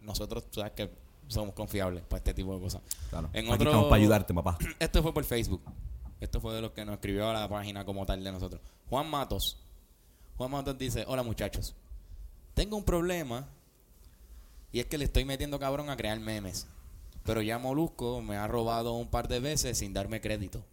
nosotros, 0.02 0.50
tú 0.50 0.60
sabes 0.62 0.72
que 0.74 0.90
somos 1.28 1.54
confiables 1.54 2.04
para 2.04 2.18
este 2.18 2.34
tipo 2.34 2.56
de 2.56 2.60
cosas. 2.62 2.82
Claro. 3.12 3.30
En 3.34 3.46
Aquí 3.46 3.54
otro- 3.54 3.70
estamos 3.70 3.88
para 3.90 4.02
ayudarte, 4.02 4.34
papá. 4.34 4.58
Esto 4.80 5.04
fue 5.04 5.14
por 5.14 5.24
Facebook. 5.24 5.62
Esto 6.20 6.42
fue 6.42 6.54
de 6.56 6.62
los 6.62 6.72
que 6.72 6.84
nos 6.86 6.94
escribió 6.96 7.30
a 7.30 7.34
la 7.34 7.48
página 7.48 7.86
como 7.86 8.06
tal 8.06 8.24
de 8.24 8.32
nosotros. 8.32 8.62
Juan 8.90 9.10
Matos. 9.10 9.58
Juan 10.38 10.52
Matos 10.52 10.78
dice, 10.78 11.04
hola 11.08 11.22
muchachos. 11.24 11.76
Tengo 12.56 12.76
un 12.78 12.84
problema 12.84 13.48
y 14.72 14.80
es 14.80 14.86
que 14.86 14.98
le 14.98 15.06
estoy 15.06 15.26
metiendo 15.26 15.60
cabrón 15.60 15.90
a 15.90 15.98
crear 15.98 16.20
memes. 16.20 16.68
Pero 17.24 17.42
ya 17.42 17.60
Molusco 17.60 18.22
me 18.22 18.38
ha 18.38 18.48
robado 18.48 18.94
un 18.94 19.08
par 19.08 19.28
de 19.28 19.40
veces 19.40 19.78
sin 19.78 19.94
darme 19.94 20.22
crédito. 20.22 20.64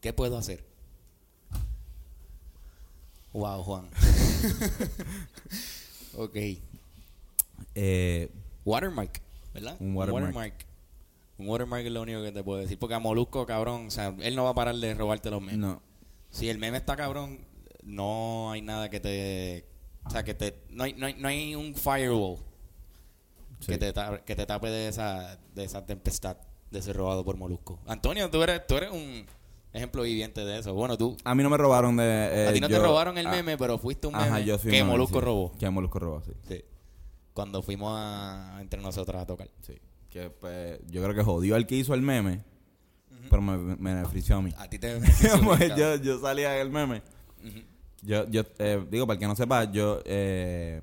¿Qué 0.00 0.12
puedo 0.12 0.38
hacer? 0.38 0.64
Wow, 3.32 3.62
Juan. 3.62 3.86
ok. 6.16 6.36
Eh, 7.74 8.30
Watermark, 8.64 9.20
¿verdad? 9.52 9.76
Un 9.80 9.96
watermark. 9.96 10.54
Un 11.38 11.48
watermark 11.48 11.86
es 11.86 11.92
lo 11.92 12.02
único 12.02 12.22
que 12.22 12.32
te 12.32 12.42
puedo 12.42 12.60
decir. 12.60 12.78
Porque 12.78 12.94
a 12.94 12.98
Molusco, 12.98 13.46
cabrón, 13.46 13.88
o 13.88 13.90
sea, 13.90 14.14
él 14.20 14.36
no 14.36 14.44
va 14.44 14.50
a 14.50 14.54
parar 14.54 14.76
de 14.76 14.94
robarte 14.94 15.30
los 15.30 15.40
memes. 15.40 15.58
no. 15.58 15.82
Si 16.30 16.48
el 16.48 16.58
meme 16.58 16.76
está 16.76 16.94
cabrón, 16.94 17.38
no 17.82 18.52
hay 18.52 18.60
nada 18.60 18.90
que 18.90 19.00
te. 19.00 19.64
O 20.08 20.10
sea, 20.10 20.24
que 20.24 20.34
te. 20.34 20.62
No 20.70 20.84
hay, 20.84 20.94
no 20.94 21.06
hay, 21.06 21.14
no 21.14 21.28
hay 21.28 21.54
un 21.54 21.74
firewall 21.74 22.38
Sí. 23.60 23.72
que, 23.72 23.78
te 23.78 23.92
que 24.24 24.36
te 24.36 24.46
tape 24.46 24.68
de 24.70 24.88
esa, 24.88 25.36
de 25.54 25.64
esa 25.64 25.84
tempestad 25.84 26.36
de 26.70 26.80
ser 26.82 26.96
robado 26.96 27.24
por 27.24 27.36
Molusco. 27.36 27.80
Antonio, 27.86 28.30
tú 28.30 28.42
eres, 28.42 28.66
tú 28.66 28.76
eres 28.76 28.90
un 28.92 29.26
ejemplo 29.72 30.02
viviente 30.02 30.44
de 30.44 30.60
eso. 30.60 30.74
Bueno, 30.74 30.96
tú. 30.96 31.16
A 31.24 31.34
mí 31.34 31.42
no 31.42 31.50
me 31.50 31.56
robaron 31.56 31.96
de... 31.96 32.04
eh, 32.04 32.48
a 32.48 32.52
ti 32.52 32.60
no 32.60 32.68
te 32.68 32.78
robaron 32.78 33.18
el 33.18 33.26
ah, 33.26 33.30
meme, 33.32 33.56
pero 33.58 33.76
fuiste 33.78 34.06
un 34.06 34.14
meme 34.14 34.26
Ajá, 34.26 34.40
yo 34.40 34.58
fui 34.58 34.70
que 34.70 34.80
un 34.80 34.86
meme, 34.86 34.92
Molusco 34.92 35.18
sí. 35.18 35.24
robó. 35.24 35.52
Que 35.58 35.70
Molusco 35.70 35.98
robó, 35.98 36.22
sí. 36.22 36.32
Sí. 36.46 36.64
Cuando 37.32 37.62
fuimos 37.62 37.92
a, 37.96 38.58
entre 38.60 38.80
nosotros 38.80 39.20
a 39.20 39.26
tocar. 39.26 39.48
Sí. 39.62 39.74
Que 40.08 40.30
pues, 40.30 40.78
yo 40.86 41.02
creo 41.02 41.14
que 41.14 41.22
jodió 41.22 41.56
al 41.56 41.66
que 41.66 41.74
hizo 41.76 41.94
el 41.94 42.02
meme, 42.02 42.42
pero 43.28 43.42
me, 43.42 43.56
me 43.76 43.94
benefició 43.94 44.36
a 44.36 44.42
mí. 44.42 44.52
A 44.56 44.68
ti 44.68 44.78
te. 44.78 45.00
Pues 45.44 45.74
yo, 45.76 45.96
yo 45.96 46.20
salía 46.20 46.50
del 46.52 46.70
meme. 46.70 47.02
Ujú. 47.44 47.58
Yo, 48.02 48.28
yo 48.28 48.42
eh, 48.58 48.84
digo, 48.90 49.06
para 49.06 49.14
el 49.14 49.20
que 49.20 49.26
no 49.26 49.34
sepa, 49.36 49.64
yo 49.70 50.00
eh, 50.04 50.80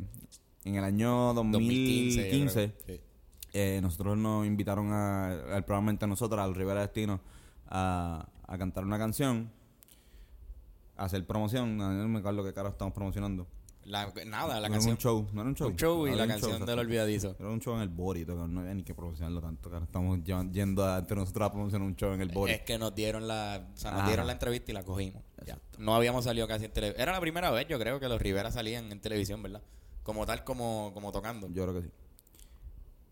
en 0.66 0.76
el 0.76 0.84
año 0.84 1.34
2015, 1.34 2.22
2015. 2.22 2.68
yo 2.68 2.74
creo. 2.86 2.98
Sí. 2.98 3.02
eh, 3.54 3.80
nosotros 3.82 4.18
nos 4.18 4.46
invitaron 4.46 4.92
a, 4.92 5.32
al 5.56 5.64
programa 5.64 5.92
entre 5.92 6.08
nosotros, 6.08 6.40
al 6.42 6.56
Rivera 6.56 6.82
Destino, 6.82 7.22
a, 7.68 8.28
a 8.46 8.58
cantar 8.58 8.84
una 8.84 8.98
canción, 8.98 9.50
a 10.98 11.06
hacer 11.06 11.26
promoción. 11.26 11.78
No, 11.78 11.90
me 12.08 12.20
acuerdo 12.20 12.44
qué 12.44 12.54
cara 12.54 12.70
estamos 12.70 12.94
promocionando. 12.94 13.48
La- 13.86 14.12
nada, 14.26 14.60
la 14.60 14.62
No 14.62 14.66
era 14.66 14.70
canción. 14.72 14.92
un 14.94 14.98
show, 14.98 15.28
no 15.32 15.42
era 15.42 15.50
un 15.50 15.56
show. 15.56 15.68
Un 15.68 15.76
show 15.76 16.08
y 16.08 16.16
la 16.16 16.26
canción 16.28 16.58
show, 16.58 16.66
del 16.66 16.80
olvidadizo. 16.80 17.36
Era 17.40 17.50
un 17.50 17.60
show 17.62 17.76
en 17.76 17.82
el 17.82 17.90
Bori, 17.90 18.26
no 18.26 18.60
había 18.62 18.74
ni 18.74 18.84
que 18.84 18.96
promocionarlo 18.96 19.42
tanto. 19.42 19.70
cara. 19.70 19.86
Estamos 19.86 20.24
yendo 20.24 20.84
a, 20.84 20.98
entre 20.98 21.16
nosotros 21.16 21.48
a 21.48 21.52
promocionar 21.52 21.88
un 21.88 21.96
show 21.96 22.12
en 22.14 22.22
el 22.22 22.30
Bori. 22.30 22.54
Es 22.54 22.62
que 22.62 22.80
nos 22.80 22.96
dieron 22.96 23.28
la, 23.28 23.68
o 23.74 23.78
sea, 23.78 23.92
nos 23.92 24.08
dieron 24.08 24.26
la 24.26 24.34
entrevista 24.34 24.72
y 24.72 24.74
la 24.74 24.84
cogimos. 24.84 25.22
Ya. 25.46 25.60
No 25.78 25.94
habíamos 25.94 26.24
salido 26.26 26.48
casi 26.48 26.66
en 26.66 26.74
televisión. 26.74 27.00
Era 27.02 27.12
la 27.12 27.20
primera 27.22 27.52
vez, 27.52 27.68
yo 27.68 27.78
creo, 27.78 28.00
que 28.00 28.10
los 28.10 28.20
Rivera 28.20 28.52
salían 28.52 28.92
en 28.92 29.00
televisión, 29.00 29.44
¿verdad? 29.44 29.62
Como 30.02 30.26
tal, 30.26 30.44
como, 30.44 30.92
como 30.96 31.12
tocando. 31.12 31.48
Yo 31.52 31.64
creo 31.64 31.76
que 31.76 31.88
sí. 31.88 31.94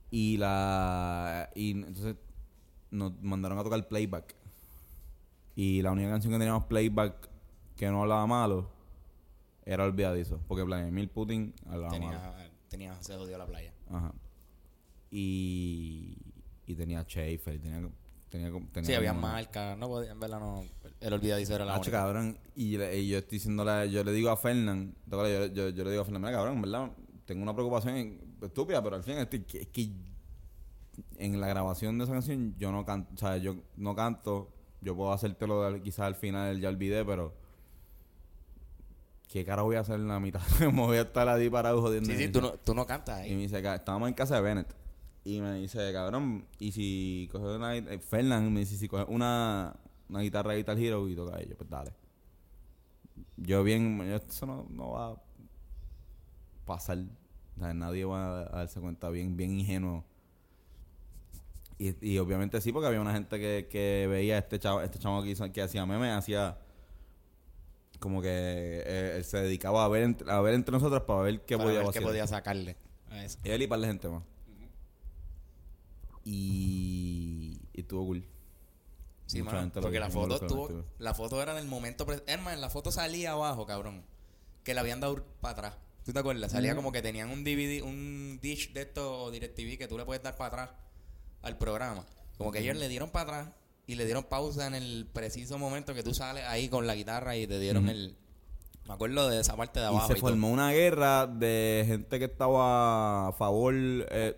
Y 0.10 0.38
la. 0.38 1.50
Y 1.54 1.72
entonces 1.72 2.16
nos 2.90 3.14
mandaron 3.22 3.60
a 3.60 3.64
tocar 3.64 3.88
playback. 3.88 4.36
Y 5.56 5.84
la 5.84 5.92
única 5.92 6.10
canción 6.10 6.34
que 6.34 6.40
teníamos 6.40 6.66
playback 6.66 7.30
que 7.76 7.88
no 7.90 8.02
hablaba 8.02 8.26
malo 8.26 8.73
era 9.66 9.84
Olvidadizo. 9.86 10.40
Porque 10.48 10.64
Vladimir 10.64 11.10
Putin 11.10 11.54
hablaba 11.66 11.90
malo. 11.98 12.02
tenía, 12.02 12.52
tenía, 12.70 13.02
se 13.04 13.16
jodió 13.16 13.38
la 13.38 13.46
playa. 13.46 13.74
Ajá. 13.90 14.14
Y. 15.12 16.18
Y 16.66 16.76
tenía 16.76 17.04
Schaefer. 17.04 17.56
Y 17.56 17.60
tenía. 17.60 17.90
tenía, 18.30 18.52
tenía 18.72 18.88
Sí, 18.88 18.94
había 18.94 19.14
marcas. 19.14 19.78
No 19.78 19.88
podía, 19.88 20.12
en 20.12 20.20
verdad, 20.20 20.40
no. 20.40 20.64
El 21.00 21.14
olvidadizo 21.14 21.56
era 21.56 21.66
la 21.66 21.74
Hacho, 21.76 21.84
única. 21.90 21.98
cabrón. 22.00 22.38
Y, 22.56 22.82
y 22.82 23.08
yo 23.10 23.18
estoy 23.20 23.38
diciéndole, 23.38 23.90
yo 23.92 24.04
le 24.04 24.12
digo 24.12 24.30
a 24.30 24.38
Fernán, 24.38 24.96
yo, 25.06 25.46
yo, 25.48 25.70
yo 25.70 25.84
le 25.84 25.90
digo 25.92 26.02
a 26.02 26.06
Fernán, 26.06 26.22
mira, 26.22 26.34
cabrón, 26.34 26.56
en 26.56 26.62
¿verdad? 26.62 26.92
Tengo 27.26 27.44
una 27.44 27.54
preocupación 27.54 28.20
estúpida, 28.42 28.82
pero 28.84 28.96
al 28.96 29.04
fin 29.04 29.18
estoy, 29.18 29.42
que, 29.42 29.62
es 29.62 29.68
que 29.68 29.92
en 31.18 31.40
la 31.40 31.48
grabación 31.48 31.98
de 31.98 32.04
esa 32.06 32.14
canción 32.14 32.56
yo 32.58 32.72
no 32.72 32.86
canto, 32.86 33.14
o 33.14 33.18
sea, 33.18 33.38
yo 33.38 33.56
no 33.78 33.96
canto, 33.96 34.52
yo 34.82 34.96
puedo 34.96 35.12
hacértelo 35.12 35.82
quizás 35.82 36.02
al 36.06 36.16
final, 36.16 36.60
ya 36.60 36.70
olvidé, 36.70 37.04
pero 37.06 37.34
¿qué 39.34 39.44
cara 39.44 39.64
voy 39.64 39.76
a 39.76 39.80
hacer 39.80 39.96
en 39.96 40.08
la 40.08 40.20
mitad? 40.20 40.42
Me 40.60 40.68
voy 40.70 40.98
a 40.98 41.02
estar 41.02 41.28
ahí 41.28 41.50
parado 41.50 41.82
jodiendo. 41.82 42.08
Sí, 42.10 42.16
Y 42.16 42.26
sí, 42.28 42.32
tú 42.32 42.40
no, 42.40 42.52
tú 42.54 42.74
no 42.76 42.86
cantas 42.86 43.20
y 43.22 43.30
ahí. 43.30 43.36
me 43.36 43.42
dice, 43.42 43.62
"Ca- 43.64 43.76
estábamos 43.76 44.08
en 44.08 44.14
casa 44.14 44.36
de 44.36 44.42
Bennett. 44.42 44.74
Y 45.26 45.42
me 45.42 45.54
dice, 45.56 45.92
cabrón, 45.92 46.46
y 46.60 46.72
si 46.72 47.28
coges 47.32 47.56
una 47.56 47.76
eh, 47.76 48.00
Fernan 48.00 48.54
me 48.54 48.60
dice, 48.60 48.78
si 48.78 48.88
coges 48.88 49.08
una, 49.10 49.74
una 50.10 50.20
guitarra 50.20 50.52
de 50.52 50.58
Guitar 50.58 50.78
Hero 50.78 51.08
y 51.10 51.16
toca 51.16 51.40
ello, 51.42 51.56
pues 51.58 51.70
dale. 51.70 51.94
Yo 53.38 53.64
bien, 53.64 53.98
yo, 54.08 54.16
eso 54.18 54.46
no, 54.46 54.68
no 54.70 54.92
va 54.92 55.12
a 55.12 55.16
pasar. 56.66 57.00
O 57.56 57.60
sea, 57.60 57.74
nadie 57.74 58.06
va 58.06 58.42
a 58.42 58.44
darse 58.60 58.80
cuenta 58.82 59.10
bien, 59.10 59.36
bien 59.36 59.60
ingenuo. 59.60 60.04
Y, 61.80 61.96
y 62.08 62.18
obviamente 62.20 62.62
sí, 62.62 62.72
porque 62.72 62.88
había 62.88 63.02
una 63.02 63.14
gente 63.14 63.40
que, 63.40 63.68
que 63.70 64.08
veía 64.10 64.36
a 64.36 64.40
este 64.40 64.60
chavo, 64.60 64.82
este 64.82 65.00
chavo 65.00 65.24
que, 65.24 65.32
hizo- 65.32 65.52
que 65.52 65.62
hacía 65.62 65.86
memes, 65.86 66.12
hacía 66.14 66.58
como 68.04 68.22
que 68.22 68.28
eh, 68.30 69.14
él 69.16 69.24
se 69.24 69.38
dedicaba 69.38 69.86
a 69.86 69.88
ver, 69.88 70.04
entre, 70.04 70.30
a 70.30 70.42
ver 70.42 70.56
entre 70.56 70.74
nosotros 70.74 71.04
para 71.04 71.22
ver 71.22 71.46
qué 71.46 71.56
para 71.56 71.70
podía 71.70 71.84
ver 71.84 71.94
qué 71.94 72.02
podía 72.02 72.28
sacarle 72.28 72.76
a 73.10 73.24
eso. 73.24 73.40
Él 73.46 73.62
y 73.62 73.68
par 73.68 73.80
de 73.80 73.88
gente 73.88 74.10
más. 74.10 74.24
Y, 76.26 77.62
y 77.72 77.80
estuvo 77.80 78.06
cool. 78.06 78.26
Sí, 79.26 79.42
mano, 79.42 79.72
porque 79.74 80.02
la 80.02 80.10
foto 80.10 80.36
estuvo, 80.36 80.84
la 81.00 81.14
foto 81.14 81.42
era 81.42 81.54
del 81.54 81.66
momento, 81.66 82.06
en 82.28 82.62
la 82.62 82.70
foto 82.70 82.92
salía 82.92 83.32
abajo, 83.32 83.66
cabrón, 83.66 84.04
que 84.66 84.74
la 84.74 84.82
habían 84.82 85.00
dado 85.00 85.24
para 85.40 85.54
atrás. 85.54 85.76
¿Tú 86.04 86.12
te 86.12 86.20
acuerdas? 86.20 86.52
Salía 86.52 86.76
como 86.76 86.92
que 86.92 87.02
tenían 87.02 87.30
un 87.30 87.46
DVD, 87.46 87.84
un 87.84 88.38
dish 88.42 88.74
de 88.74 88.82
esto 88.82 89.24
o 89.24 89.32
DirecTV 89.32 89.78
que 89.78 89.88
tú 89.88 89.98
le 89.98 90.04
puedes 90.04 90.22
dar 90.22 90.36
para 90.36 90.64
atrás 90.64 90.78
al 91.42 91.58
programa. 91.58 92.06
Como 92.38 92.52
que 92.52 92.60
ellos 92.60 92.76
le 92.76 92.90
dieron 92.90 93.12
para 93.12 93.24
atrás 93.24 93.56
y 93.88 93.96
le 93.96 94.06
dieron 94.06 94.24
pausa 94.24 94.68
en 94.68 94.76
el 94.76 95.08
preciso 95.12 95.58
momento 95.58 95.94
que 95.94 96.04
tú 96.04 96.14
sales 96.14 96.44
ahí 96.48 96.70
con 96.70 96.88
la 96.88 96.96
guitarra 96.96 97.36
y 97.36 97.48
te 97.48 97.60
dieron 97.60 97.90
el 97.90 98.16
me 98.88 98.94
acuerdo 98.96 99.30
de 99.30 99.40
esa 99.40 99.56
parte 99.56 99.80
de 99.80 99.86
Y 99.86 99.90
abajo 99.90 100.08
se 100.08 100.14
y 100.18 100.20
todo. 100.20 100.30
formó 100.32 100.50
una 100.52 100.72
guerra 100.72 101.26
de 101.26 101.86
gente 101.88 102.20
que 102.20 102.26
estaba 102.26 103.30
a 103.30 103.32
favor. 103.32 103.74
eh, 103.76 104.36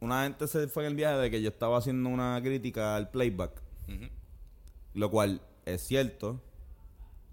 una 0.00 0.22
gente 0.24 0.48
se 0.48 0.66
fue 0.68 0.84
en 0.84 0.90
el 0.92 0.96
viaje 0.96 1.18
de 1.18 1.30
que 1.30 1.42
yo 1.42 1.50
estaba 1.50 1.76
haciendo 1.78 2.08
una 2.08 2.40
crítica 2.42 2.96
al 2.96 3.10
playback. 3.10 3.52
Lo 4.94 5.10
cual 5.10 5.40
es 5.66 5.82
cierto, 5.82 6.40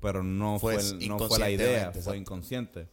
pero 0.02 0.22
no 0.24 0.60
Fue 0.60 0.76
fue, 0.80 0.84
el- 0.84 1.08
no 1.08 1.18
fue 1.20 1.40
la 1.40 1.50
idea, 1.50 1.92
fue 1.94 2.18
inconsciente. 2.18 2.88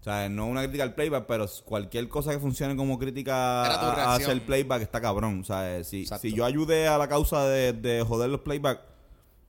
O 0.00 0.02
sea, 0.02 0.30
no 0.30 0.46
una 0.46 0.62
crítica 0.62 0.82
al 0.82 0.94
playback, 0.94 1.26
pero 1.26 1.46
cualquier 1.64 2.08
cosa 2.08 2.32
que 2.32 2.38
funcione 2.38 2.74
como 2.74 2.98
crítica 2.98 3.64
a, 3.64 4.14
hacer 4.14 4.40
playback 4.46 4.80
está 4.80 4.98
cabrón. 4.98 5.40
O 5.40 5.44
sea, 5.44 5.76
eh, 5.76 5.84
si, 5.84 6.06
si 6.06 6.32
yo 6.32 6.46
ayudé 6.46 6.88
a 6.88 6.96
la 6.96 7.06
causa 7.06 7.46
de, 7.46 7.74
de 7.74 8.02
joder 8.02 8.30
los 8.30 8.40
playback, 8.40 8.80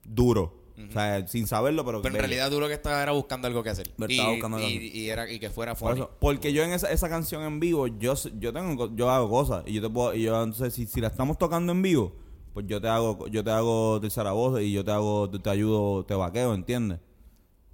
duro. 0.03 0.62
O 0.89 0.91
sea, 0.91 1.27
sin 1.27 1.48
saberlo, 1.48 1.86
pero... 1.86 2.01
Pero 2.01 2.15
en 2.15 2.20
realidad 2.20 2.51
lo 2.51 2.67
que 2.67 2.74
estabas 2.74 3.03
era 3.03 3.12
buscando 3.12 3.48
algo 3.48 3.62
que 3.63 3.70
hacer. 3.70 3.89
Y, 4.08 4.13
estaba 4.13 4.31
buscando 4.31 4.60
y, 4.60 4.91
y 4.93 5.10
era, 5.10 5.31
y 5.31 5.39
que 5.39 5.50
fuera 5.50 5.75
Por 5.75 5.91
funny. 5.91 6.01
eso, 6.01 6.12
porque 6.20 6.53
yo 6.53 6.63
en 6.63 6.72
esa, 6.72 6.91
esa 6.91 7.08
canción 7.08 7.43
en 7.43 7.60
vivo, 7.60 7.88
yo 7.88 8.15
yo 8.39 8.51
tengo 8.51 8.93
yo 8.96 9.10
hago 9.10 9.29
cosas 9.29 9.63
y 9.67 9.74
yo 9.74 9.81
te 9.81 9.89
puedo 9.89 10.15
y 10.15 10.24
yo 10.24 10.41
entonces 10.41 10.74
si, 10.74 10.88
si 10.88 11.00
la 11.00 11.08
estamos 11.08 11.38
tocando 11.38 11.72
en 11.72 11.81
vivo, 11.81 12.13
pues 12.53 12.65
yo 12.67 12.81
te 12.81 12.88
hago 12.88 13.27
yo 13.27 13.43
te 13.43 13.51
hago 13.51 14.01
tercera 14.01 14.31
voz 14.31 14.60
y 14.60 14.72
yo 14.72 14.84
te 14.84 14.91
hago 14.91 15.29
te, 15.29 15.39
te 15.39 15.50
ayudo, 15.50 16.03
te 16.03 16.15
vaqueo, 16.15 16.55
¿entiendes? 16.55 17.00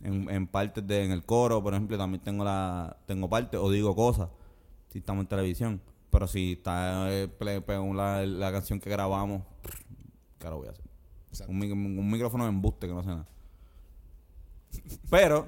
En, 0.03 0.29
en 0.29 0.47
partes 0.47 0.85
de 0.85 1.03
en 1.05 1.11
el 1.11 1.23
coro, 1.25 1.61
por 1.63 1.73
ejemplo, 1.73 1.97
también 1.97 2.23
tengo 2.23 2.43
la 2.43 2.97
tengo 3.07 3.27
partes 3.29 3.59
o 3.59 3.71
digo 3.71 3.95
cosas 3.95 4.29
si 4.89 4.99
estamos 4.99 5.23
en 5.23 5.27
televisión, 5.27 5.81
pero 6.11 6.27
si 6.27 6.53
está 6.53 7.11
eh, 7.11 7.27
play- 7.27 7.59
play- 7.61 7.93
la, 7.93 8.25
la 8.25 8.51
canción 8.51 8.79
que 8.79 8.89
grabamos, 8.89 9.41
¿qué 10.39 10.45
ahora 10.47 10.57
voy 10.57 10.67
a 10.67 10.71
hacer? 10.71 10.85
Un, 11.49 11.59
mic- 11.59 11.71
un 11.73 12.09
micrófono 12.11 12.43
de 12.45 12.49
embuste 12.51 12.87
que 12.87 12.93
no 12.93 13.01
sé 13.03 13.09
nada. 13.09 13.25
Pero 15.09 15.47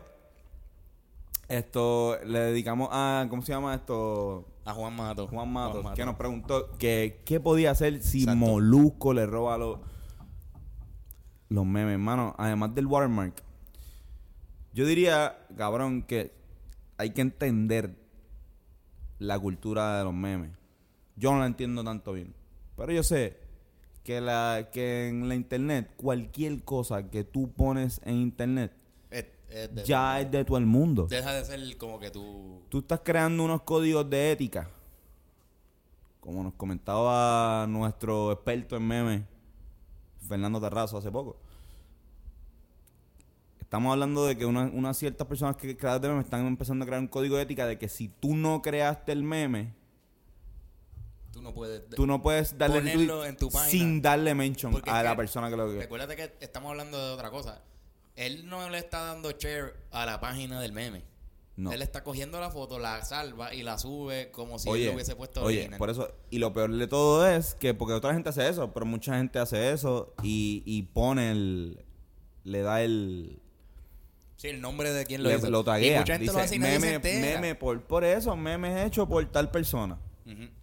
esto 1.48 2.18
le 2.26 2.40
dedicamos 2.40 2.90
a 2.92 3.26
¿cómo 3.30 3.42
se 3.42 3.52
llama 3.52 3.74
esto? 3.76 4.48
A 4.66 4.74
Juan 4.74 4.96
Mato. 4.96 5.28
Juan 5.28 5.52
Matos, 5.52 5.84
Mato. 5.84 5.96
que 5.96 6.06
nos 6.06 6.16
preguntó 6.16 6.72
que 6.78 7.22
qué 7.26 7.40
podía 7.40 7.72
hacer 7.72 8.02
si 8.02 8.22
Exacto. 8.22 8.40
Molusco 8.40 9.14
le 9.14 9.26
roba 9.26 9.58
los 9.58 9.80
los 11.50 11.66
memes, 11.66 11.94
hermano, 11.94 12.36
además 12.38 12.76
del 12.76 12.86
watermark. 12.88 13.44
Yo 14.74 14.86
diría, 14.86 15.46
cabrón, 15.58 16.04
que 16.04 16.32
hay 16.98 17.12
que 17.12 17.22
entender 17.22 17.96
la 19.18 19.40
cultura 19.40 19.98
de 19.98 20.04
los 20.04 20.14
memes. 20.14 20.52
Yo 21.16 21.32
no 21.34 21.40
la 21.40 21.48
entiendo 21.48 21.84
tanto 21.84 22.14
bien, 22.14 22.34
pero 22.78 22.92
yo 22.92 23.04
sé 23.04 23.38
que 24.04 24.22
la 24.22 24.70
que 24.72 25.10
en 25.10 25.28
la 25.28 25.36
internet 25.36 25.92
cualquier 25.98 26.64
cosa 26.64 27.10
que 27.10 27.24
tú 27.26 27.52
pones 27.52 28.00
en 28.06 28.16
internet 28.16 28.72
Es- 29.12 29.26
es 29.50 29.76
de- 29.76 29.84
ya 29.84 30.22
es 30.22 30.32
de 30.32 30.46
todo 30.46 30.58
el 30.58 30.66
mundo. 30.66 31.08
Deja 31.08 31.34
de 31.34 31.44
ser 31.44 31.78
como 31.78 32.00
que 32.00 32.10
tú... 32.12 32.64
Tú 32.70 32.80
estás 32.80 33.02
creando 33.04 33.44
unos 33.44 33.64
códigos 33.64 34.10
de 34.10 34.32
ética. 34.32 34.70
Como 36.22 36.44
nos 36.44 36.54
comentaba 36.54 37.66
nuestro 37.68 38.32
experto 38.32 38.78
en 38.78 38.88
memes, 38.88 39.22
Fernando 40.28 40.62
Terrazo 40.62 40.98
hace 40.98 41.12
poco. 41.12 41.38
Estamos 43.70 43.94
hablando 43.94 44.26
de 44.26 44.36
que 44.36 44.48
una- 44.48 44.72
unas 44.74 44.98
ciertas 44.98 45.28
personas 45.28 45.56
que 45.56 45.78
crean 45.78 46.02
memes 46.02 46.24
están 46.26 46.44
empezando 46.48 46.84
a 46.84 46.88
crear 46.88 47.00
un 47.00 47.08
código 47.08 47.36
de 47.38 47.44
ética 47.44 47.68
de 47.68 47.78
que 47.78 47.88
si 47.88 48.08
tú 48.08 48.36
no 48.36 48.64
creaste 48.64 49.12
el 49.12 49.22
meme, 49.22 49.76
Tú 51.32 51.44
no 51.44 51.54
puedes. 51.54 51.88
tú 51.92 52.08
no 52.08 52.20
puedes 52.20 52.58
darle 52.58 52.80
Ponerlo 52.80 53.14
retweet 53.18 53.30
en 53.30 53.38
tu 53.38 53.52
página. 53.52 53.70
sin 53.70 54.02
darle 54.02 54.34
mention 54.34 54.74
a 54.88 55.04
la 55.04 55.12
que- 55.12 55.18
persona 55.18 55.52
que 55.52 55.56
lo 55.56 55.70
que 55.70 55.78
Recuérdate 55.82 56.16
que 56.16 56.34
estamos 56.40 56.72
hablando 56.72 56.98
de 56.98 57.14
otra 57.14 57.30
cosa. 57.30 57.62
Él 58.16 58.50
no 58.50 58.68
le 58.72 58.80
está 58.80 59.02
dando 59.06 59.30
share 59.34 59.76
a 59.92 60.04
la 60.08 60.20
página 60.20 60.60
del 60.60 60.72
meme. 60.74 61.04
No. 61.56 61.72
Él 61.72 61.84
está 61.84 62.04
cogiendo 62.04 62.40
la 62.40 62.50
foto, 62.50 62.80
la 62.80 63.06
salva 63.06 63.54
y 63.54 63.62
la 63.62 63.78
sube 63.78 64.32
como 64.32 64.58
si 64.58 64.68
oye, 64.68 64.82
él 64.86 64.88
lo 64.88 64.94
hubiese 64.96 65.16
puesto 65.16 65.44
oye, 65.44 65.58
original. 65.60 65.78
por 65.78 65.92
eso, 65.92 66.12
y 66.32 66.40
lo 66.40 66.54
peor 66.54 66.74
de 66.76 66.88
todo 66.88 67.28
es 67.28 67.54
que, 67.54 67.76
porque 67.76 67.94
otra 67.94 68.14
gente 68.14 68.30
hace 68.30 68.50
eso, 68.50 68.74
pero 68.74 68.88
mucha 68.88 69.16
gente 69.18 69.38
hace 69.38 69.72
eso 69.74 70.16
y, 70.24 70.64
y 70.66 70.82
pone 70.84 71.30
el, 71.32 71.86
le 72.46 72.62
da 72.64 72.82
el, 72.82 73.42
Sí, 74.40 74.48
el 74.48 74.62
nombre 74.62 74.94
de 74.94 75.06
quien 75.06 75.22
lo 75.22 75.28
le- 75.28 75.36
hizo. 75.36 75.50
lo 75.50 75.60
Y 75.60 75.64
taguea, 75.66 76.00
mucha 76.00 76.14
gente 76.14 76.24
dice, 76.24 76.34
lo 76.38 76.40
hace 76.44 76.56
y 76.56 76.60
nadie 76.60 76.74
se 76.76 76.80
meme, 76.80 76.96
entera. 76.96 77.20
meme 77.42 77.56
por, 77.56 77.82
por 77.82 78.06
eso, 78.06 78.38
memes 78.38 78.86
hecho 78.86 79.06
por 79.06 79.26
tal 79.26 79.52
persona, 79.52 79.98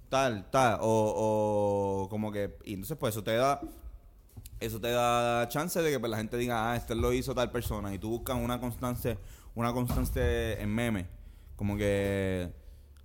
tal, 0.09 0.51
tal, 0.51 0.79
o, 0.81 2.05
o 2.05 2.09
como 2.09 2.33
que, 2.33 2.57
y 2.65 2.73
entonces 2.73 2.97
pues 2.99 3.15
eso 3.15 3.23
te 3.23 3.35
da, 3.37 3.61
eso 4.61 4.81
te 4.81 4.91
da 4.91 5.47
chance 5.49 5.83
de 5.83 5.91
que 5.91 6.01
pues, 6.01 6.11
la 6.11 6.17
gente 6.17 6.39
diga, 6.39 6.73
ah, 6.73 6.77
este 6.77 6.95
lo 6.95 7.13
hizo 7.13 7.35
tal 7.35 7.51
persona, 7.51 7.93
y 7.93 7.99
tú 7.99 8.09
buscas 8.09 8.39
una 8.43 8.59
constancia, 8.61 9.19
una 9.55 9.75
constancia 9.75 10.55
en 10.55 10.75
meme, 10.75 11.07
como 11.57 11.77
que, 11.77 12.51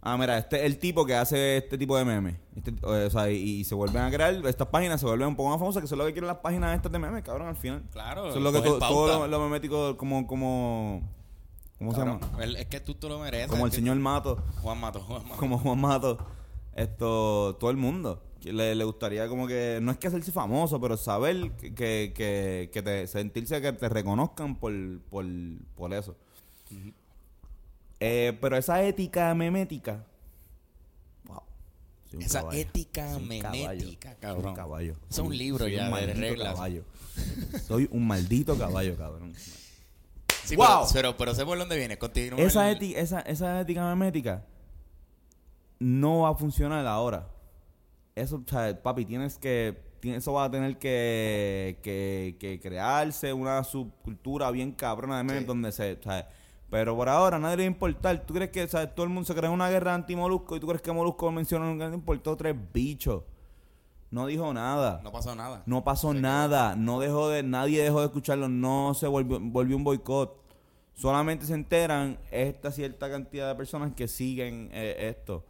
ah, 0.02 0.18
mira, 0.18 0.38
este 0.38 0.58
es 0.58 0.64
el 0.64 0.78
tipo 0.80 1.06
que 1.06 1.16
hace 1.16 1.58
este 1.58 1.78
tipo 1.78 1.96
de 1.98 2.06
memes, 2.06 2.36
Este- 2.56 2.74
o 2.86 3.10
sea, 3.10 3.30
y, 3.32 3.38
y 3.38 3.64
se 3.64 3.76
vuelven 3.76 4.02
a 4.04 4.12
crear, 4.12 4.34
estas 4.48 4.68
páginas 4.68 5.00
se 5.00 5.06
vuelven 5.06 5.28
un 5.30 5.36
poco 5.36 5.50
más 5.50 5.60
famosas, 5.60 5.82
que 5.82 5.86
eso 5.86 5.96
es 5.96 6.00
lo 6.00 6.06
que 6.06 6.14
quieren 6.14 6.28
las 6.28 6.38
páginas 6.38 6.76
estas 6.76 6.92
de 6.92 7.00
memes, 7.00 7.24
cabrón, 7.24 7.48
al 7.48 7.56
final. 7.56 7.84
Claro. 7.92 8.28
Eso 8.30 8.38
es 8.38 8.44
lo 8.44 8.52
que 8.52 8.58
coger 8.60 8.72
to- 8.74 8.80
pauta. 8.80 8.96
todo 8.96 9.20
lo, 9.20 9.28
lo 9.28 9.40
memético, 9.44 9.98
como, 9.98 10.28
como, 10.28 11.02
¿cómo 11.78 11.92
se 11.94 12.00
llama? 12.00 12.20
el- 12.42 12.56
Es 12.56 12.66
que 12.68 12.80
tú 12.80 12.96
te 12.96 13.08
lo 13.08 13.20
mereces. 13.20 13.48
Como 13.50 13.66
el 13.66 13.72
señor 13.72 13.98
Mato, 13.98 14.44
Juan 14.62 14.80
Mato, 14.80 15.00
Juan 15.02 15.24
Mato. 15.24 15.38
como 15.38 15.58
Juan 15.60 15.80
Mato, 15.80 16.18
esto, 16.76 17.56
todo 17.60 17.70
el 17.72 17.78
mundo. 17.78 18.24
Le, 18.44 18.74
le 18.74 18.84
gustaría 18.86 19.28
como 19.28 19.46
que, 19.46 19.78
no 19.84 19.92
es 19.92 20.00
que 20.00 20.08
hacerse 20.08 20.32
famoso, 20.32 20.82
pero 20.82 20.98
saber 20.98 21.52
que, 21.58 21.76
que, 21.76 22.12
que, 22.16 22.72
que 22.74 22.82
te, 22.82 23.06
sentirse 23.06 23.62
que 23.62 23.72
te 23.72 23.88
reconozcan 23.88 24.56
por, 24.56 24.74
por, 25.12 25.24
por 25.76 25.94
eso. 25.94 26.16
Eh, 28.04 28.36
pero 28.42 28.58
esa 28.58 28.82
ética 28.84 29.34
memética, 29.36 30.04
wow. 31.26 31.42
soy 32.10 32.24
Esa 32.24 32.40
caballo. 32.42 32.60
ética 32.60 33.14
Soy 33.14 33.40
caballo. 33.40 33.62
memética, 33.68 34.10
Soy 34.10 34.18
cabrón. 34.20 34.48
un 34.48 34.56
caballo. 34.56 34.94
Es 35.10 35.18
un 35.20 35.28
Soy- 35.28 35.38
libro 35.38 35.66
soy 35.66 35.76
ya 35.76 35.88
un 35.90 35.94
de 35.96 36.14
reglas. 36.14 36.54
caballo. 36.56 36.84
Soy 37.68 37.88
un 37.92 38.08
maldito 38.08 38.58
caballo, 38.58 38.98
cabrón. 38.98 39.34
Sí, 40.44 40.56
¡Wow! 40.56 40.66
pero, 40.68 40.88
pero, 40.94 41.18
pero 41.18 41.36
sé 41.36 41.46
por 41.46 41.58
dónde 41.58 41.78
viene. 41.78 41.98
Continúa. 42.00 42.40
esa, 42.42 42.70
el- 42.72 42.78
ética, 42.78 43.00
esa, 43.00 43.20
esa 43.22 43.62
ética 43.62 43.88
memética 43.88 44.44
no 45.80 46.22
va 46.22 46.30
a 46.30 46.36
funcionar 46.36 46.86
ahora. 46.88 47.28
Eso, 48.16 48.38
o 48.46 48.50
sea, 48.50 48.82
papi, 48.82 49.06
tienes 49.06 49.38
que. 49.38 49.90
Eso 50.04 50.34
va 50.34 50.46
a 50.46 50.52
tener 50.52 50.80
que, 50.80 51.78
que, 51.84 52.36
que 52.40 52.60
crearse 52.60 53.32
una 53.34 53.64
subcultura 53.64 54.50
bien 54.50 54.72
cabrona 54.72 55.18
de 55.18 55.24
memes 55.24 55.42
Sí. 55.42 55.46
donde 55.48 55.72
se. 55.72 55.94
o 55.94 56.02
sea, 56.04 56.28
pero 56.72 56.96
por 56.96 57.10
ahora 57.10 57.38
nadie 57.38 57.58
le 57.58 57.64
va 57.64 57.68
a 57.68 57.74
importar. 57.74 58.26
¿Tú 58.26 58.34
crees 58.34 58.50
que 58.50 58.66
sabes, 58.66 58.96
todo 58.96 59.04
el 59.04 59.10
mundo 59.10 59.28
se 59.28 59.36
crea 59.36 59.50
una 59.50 59.70
guerra 59.70 59.94
anti-molusco 59.94 60.56
y 60.56 60.60
tú 60.62 60.68
crees 60.68 60.82
que 60.82 60.94
Molusco 60.94 61.30
mencionó 61.30 61.78
que 61.78 61.90
le 61.90 61.94
importó 61.94 62.38
tres 62.38 62.56
bichos? 62.74 63.24
No 64.10 64.26
dijo 64.26 64.54
nada. 64.54 65.02
No 65.04 65.12
pasó 65.12 65.36
nada. 65.36 65.64
No 65.66 65.84
pasó 65.84 66.14
nada, 66.14 66.78
no 66.78 67.02
dejó 67.02 67.28
de, 67.28 67.44
nadie 67.44 67.84
dejó 67.84 68.00
de 68.00 68.06
escucharlo, 68.06 68.48
no 68.48 68.94
se 68.94 69.06
volvió, 69.08 69.38
volvió 69.42 69.76
un 69.76 69.84
boicot. 69.84 70.42
Solamente 70.94 71.46
se 71.46 71.56
enteran 71.56 72.18
esta 72.32 72.72
cierta 72.72 73.10
cantidad 73.10 73.50
de 73.50 73.56
personas 73.56 73.94
que 73.94 74.08
siguen 74.08 74.70
eh, 74.72 75.10
esto. 75.10 75.46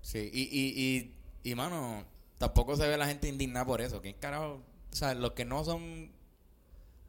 Sí, 0.00 0.30
y, 0.32 0.42
y, 0.42 1.12
y, 1.44 1.50
y, 1.50 1.54
mano, 1.54 2.02
tampoco 2.38 2.76
se 2.76 2.88
ve 2.88 2.96
la 2.96 3.06
gente 3.06 3.28
indignada 3.28 3.66
por 3.66 3.82
eso. 3.82 4.00
¿Quién 4.00 4.16
carajo? 4.18 4.62
O 4.90 4.96
sea, 4.96 5.12
los 5.12 5.32
que 5.32 5.44
no 5.44 5.64
son. 5.64 6.12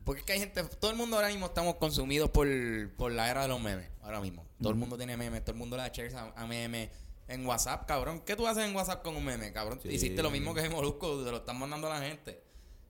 Porque 0.05 0.19
es 0.21 0.25
que 0.25 0.33
hay 0.33 0.39
gente. 0.39 0.63
Todo 0.63 0.91
el 0.91 0.97
mundo 0.97 1.15
ahora 1.17 1.27
mismo 1.29 1.47
estamos 1.47 1.75
consumidos 1.75 2.29
por, 2.29 2.47
por 2.95 3.11
la 3.11 3.29
era 3.29 3.41
de 3.41 3.47
los 3.49 3.59
memes. 3.59 3.89
Ahora 4.01 4.21
mismo. 4.21 4.45
Todo 4.61 4.69
el 4.69 4.75
mundo 4.75 4.95
tiene 4.97 5.17
memes, 5.17 5.41
todo 5.43 5.51
el 5.53 5.57
mundo 5.57 5.75
le 5.75 5.81
da 5.83 5.89
shares 5.89 6.13
a, 6.13 6.31
a 6.35 6.45
memes. 6.47 6.89
En 7.27 7.43
WhatsApp, 7.45 7.87
cabrón. 7.87 8.21
¿Qué 8.23 8.35
tú 8.35 8.47
haces 8.47 8.63
en 8.65 8.75
WhatsApp 8.75 9.01
con 9.03 9.15
un 9.15 9.25
meme, 9.25 9.51
cabrón? 9.51 9.79
Sí. 9.81 9.89
Hiciste 9.89 10.21
lo 10.21 10.29
mismo 10.29 10.53
que 10.53 10.61
en 10.61 10.71
Molusco, 10.71 11.23
te 11.25 11.31
lo 11.31 11.37
están 11.37 11.57
mandando 11.57 11.91
a 11.91 11.99
la 11.99 12.05
gente. 12.07 12.39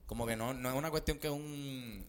Como 0.04 0.26
que 0.26 0.36
no, 0.36 0.52
no 0.52 0.68
es 0.68 0.74
una 0.76 0.90
cuestión 0.90 1.18
que 1.18 1.28
es 1.28 1.32
un. 1.32 2.06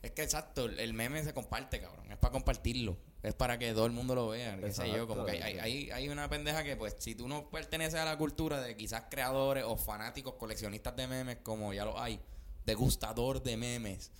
Es 0.00 0.10
que 0.12 0.22
exacto, 0.22 0.64
el- 0.64 0.94
meme 0.94 1.22
se 1.22 1.32
comparte, 1.34 1.80
cabrón. 1.80 2.10
Es 2.10 2.16
para 2.16 2.32
compartirlo. 2.32 2.96
Es 3.22 3.34
para 3.34 3.58
que 3.58 3.72
todo 3.74 3.84
el 3.86 3.92
mundo 3.92 4.14
lo 4.14 4.28
vea. 4.28 4.58
Qué 4.58 4.72
sé 4.72 4.90
yo. 4.90 5.06
Como 5.06 5.26
que 5.26 5.32
hay, 5.32 5.42
hay, 5.42 5.58
hay- 5.58 5.90
hay 5.90 6.08
una 6.08 6.28
pendeja 6.30 6.64
que, 6.64 6.74
pues, 6.74 6.96
si 6.98 7.14
tú 7.14 7.28
no 7.28 7.50
perteneces 7.50 8.00
a 8.00 8.04
la 8.06 8.16
cultura 8.16 8.60
de 8.62 8.74
quizás 8.76 9.04
creadores 9.10 9.62
o 9.64 9.76
fanáticos, 9.76 10.34
coleccionistas 10.34 10.96
de 10.96 11.06
memes, 11.06 11.36
como 11.44 11.72
ya 11.74 11.84
lo 11.84 12.00
hay, 12.00 12.18
degustador 12.64 13.42
de 13.42 13.56
memes, 13.56 14.10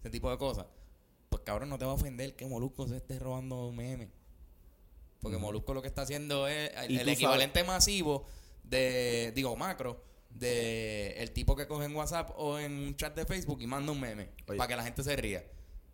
ese 0.00 0.10
tipo 0.10 0.30
de 0.30 0.38
cosas, 0.38 0.66
pues 1.28 1.42
cabrón, 1.44 1.68
no 1.68 1.78
te 1.78 1.84
va 1.84 1.92
a 1.92 1.94
ofender 1.94 2.34
que 2.34 2.46
Molusco 2.46 2.88
se 2.88 2.96
esté 2.96 3.18
robando 3.18 3.72
memes. 3.72 4.08
Porque 5.20 5.36
Molusco 5.36 5.74
lo 5.74 5.82
que 5.82 5.88
está 5.88 6.02
haciendo 6.02 6.48
es 6.48 6.70
el, 6.88 7.08
equivalente 7.08 7.62
masivo 7.62 8.26
de, 8.64 9.32
digo, 9.34 9.54
macro, 9.54 10.02
de 10.30 11.12
el 11.18 11.32
tipo 11.32 11.54
que 11.56 11.66
coge 11.66 11.84
en 11.84 11.94
WhatsApp 11.94 12.30
o 12.36 12.58
en 12.58 12.72
un 12.72 12.96
chat 12.96 13.14
de 13.14 13.26
Facebook 13.26 13.60
y 13.60 13.66
manda 13.66 13.92
un 13.92 14.00
meme 14.00 14.30
Oye. 14.48 14.56
para 14.56 14.68
que 14.68 14.76
la 14.76 14.82
gente 14.82 15.02
se 15.02 15.14
ría. 15.16 15.44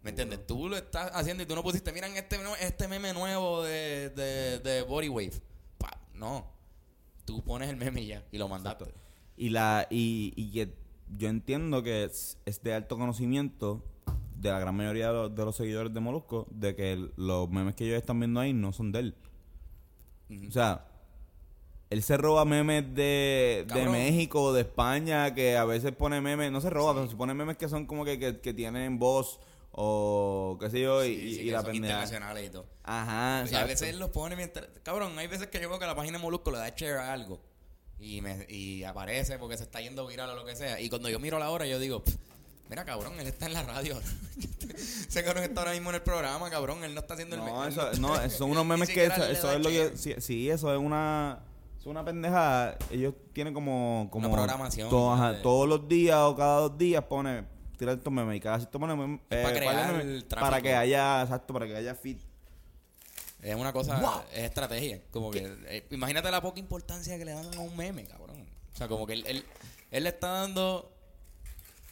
¿Me 0.02 0.10
entiendes? 0.10 0.46
Tú 0.46 0.68
lo 0.68 0.76
estás 0.76 1.10
haciendo 1.14 1.42
y 1.42 1.46
tú 1.46 1.56
no 1.56 1.64
pusiste, 1.64 1.92
miran 1.92 2.16
este, 2.16 2.38
este 2.60 2.86
meme 2.86 3.12
nuevo 3.12 3.64
de, 3.64 4.10
de, 4.10 4.60
de 4.60 4.82
Body 4.82 5.08
Wave. 5.08 5.42
Pa, 5.78 6.00
no. 6.14 6.52
Tú 7.24 7.42
pones 7.42 7.68
el 7.68 7.76
meme 7.76 8.02
y 8.02 8.06
ya 8.06 8.24
y 8.30 8.38
lo 8.38 8.46
mandaste. 8.46 8.84
Y 9.36 9.48
la 9.48 9.88
y, 9.90 10.32
y 10.36 10.68
yo 11.18 11.28
entiendo 11.28 11.82
que 11.82 12.04
es, 12.04 12.38
es 12.46 12.62
de 12.62 12.72
alto 12.72 12.96
conocimiento 12.96 13.84
de 14.38 14.50
la 14.50 14.58
gran 14.58 14.74
mayoría 14.74 15.08
de 15.08 15.12
los, 15.14 15.34
de 15.34 15.44
los 15.44 15.56
seguidores 15.56 15.92
de 15.94 16.00
Molusco 16.00 16.46
de 16.50 16.74
que 16.76 16.92
el- 16.92 17.12
los 17.16 17.48
memes 17.50 17.74
que 17.74 17.84
ellos 17.86 17.96
están 17.98 18.18
viendo 18.20 18.38
ahí 18.40 18.52
no 18.52 18.72
son 18.72 18.92
de 18.92 18.98
él. 19.00 19.14
O 20.48 20.50
sea, 20.50 20.86
él 21.90 22.02
se 22.02 22.16
roba 22.16 22.44
memes 22.44 22.94
de, 22.94 23.64
de. 23.72 23.88
México, 23.88 24.52
de 24.52 24.62
España, 24.62 25.32
que 25.34 25.56
a 25.56 25.64
veces 25.64 25.92
pone 25.92 26.20
memes, 26.20 26.50
no 26.50 26.60
se 26.60 26.68
roba, 26.70 26.94
pero 26.94 27.08
se 27.08 27.16
pone 27.16 27.32
memes 27.32 27.56
que 27.56 27.68
son 27.68 27.86
como 27.86 28.04
que, 28.04 28.18
que, 28.18 28.40
que 28.40 28.52
tienen 28.52 28.98
voz 28.98 29.38
o 29.78 30.56
qué 30.60 30.70
sé 30.70 30.80
yo, 30.80 31.04
y, 31.04 31.14
Sí, 31.16 31.34
sí, 31.36 31.40
y 31.42 31.50
la 31.50 31.62
pendeja. 31.62 31.76
internacionales 31.76 32.46
y 32.46 32.50
todo. 32.50 32.66
Ajá, 32.82 33.44
Y 33.50 33.54
a 33.54 33.64
veces 33.64 33.90
él 33.90 33.98
los 33.98 34.10
pone 34.10 34.34
mientras. 34.34 34.66
Cabrón, 34.82 35.16
hay 35.18 35.26
veces 35.28 35.46
que 35.48 35.60
yo 35.60 35.68
veo 35.68 35.78
que 35.78 35.86
la 35.86 35.94
página 35.94 36.18
de 36.18 36.22
Molusco 36.24 36.50
le 36.50 36.58
da 36.58 36.68
share 36.70 36.96
a 36.98 37.12
algo. 37.12 37.40
Y, 37.98 38.20
me, 38.20 38.46
y 38.50 38.82
aparece 38.84 39.38
porque 39.38 39.56
se 39.56 39.62
está 39.64 39.80
yendo 39.80 40.06
viral 40.06 40.28
o 40.30 40.34
lo 40.34 40.44
que 40.44 40.56
sea. 40.56 40.80
Y 40.80 40.88
cuando 40.90 41.08
yo 41.08 41.18
miro 41.20 41.38
la 41.38 41.50
hora, 41.50 41.66
yo 41.66 41.78
digo, 41.78 42.02
"Pff, 42.04 42.14
mira, 42.68 42.84
cabrón, 42.84 43.18
él 43.20 43.26
está 43.26 43.46
en 43.46 43.54
la 43.54 43.62
radio. 43.62 44.00
Ese 45.08 45.24
cabrón 45.24 45.44
está 45.44 45.60
ahora 45.60 45.72
mismo 45.72 45.90
en 45.90 45.96
el 45.96 46.02
programa, 46.02 46.50
cabrón. 46.50 46.82
Él 46.84 46.94
no 46.94 47.00
está 47.00 47.14
haciendo 47.14 47.36
el 47.36 47.42
No, 47.44 47.64
él 47.64 47.70
eso, 47.72 47.92
no, 48.00 48.20
eso 48.20 48.38
son 48.38 48.50
unos 48.50 48.66
memes 48.66 48.88
que 48.88 49.04
eso, 49.06 49.24
es 49.24 49.42
lo 49.60 49.68
que 49.68 49.92
sí, 49.96 50.14
sí, 50.18 50.50
eso 50.50 50.72
es 50.72 50.78
una 50.78 51.40
es 51.80 51.86
una 51.86 52.04
pendeja. 52.04 52.76
Ellos 52.90 53.14
tienen 53.32 53.54
como 53.54 54.08
como 54.10 54.26
Una 54.28 54.36
programación, 54.36 54.90
to- 54.90 55.12
ajá, 55.12 55.32
de- 55.32 55.42
todos 55.42 55.68
los 55.68 55.88
días 55.88 56.16
o 56.18 56.36
cada 56.36 56.60
dos 56.60 56.76
días 56.78 57.02
pone 57.04 57.44
tirar 57.78 57.96
estos 57.98 58.12
memes 58.12 58.36
y 58.36 58.40
cada 58.40 58.58
cierto 58.58 58.78
pone 58.80 59.20
Es 59.30 59.42
para 59.44 59.54
eh, 59.54 59.58
crear 59.58 59.94
el 60.00 60.24
tráfico. 60.24 60.50
para 60.50 60.62
que 60.62 60.74
haya 60.74 61.22
exacto, 61.22 61.52
para 61.54 61.66
que 61.66 61.76
haya 61.76 61.94
feed. 61.94 62.16
Es 63.42 63.54
una 63.54 63.72
cosa, 63.72 64.00
Wow. 64.00 64.22
es 64.32 64.44
estrategia. 64.44 65.02
Como 65.12 65.30
que, 65.30 65.46
eh, 65.66 65.86
imagínate 65.90 66.30
la 66.30 66.40
poca 66.40 66.58
importancia 66.58 67.16
que 67.18 67.24
le 67.24 67.32
dan 67.32 67.46
a 67.54 67.60
un 67.60 67.76
meme, 67.76 68.04
cabrón. 68.04 68.44
O 68.72 68.76
sea, 68.76 68.88
como 68.88 69.06
que 69.06 69.12
él, 69.12 69.24
él, 69.26 69.44
él 69.90 70.02
le 70.04 70.08
está 70.08 70.28
dando 70.28 70.90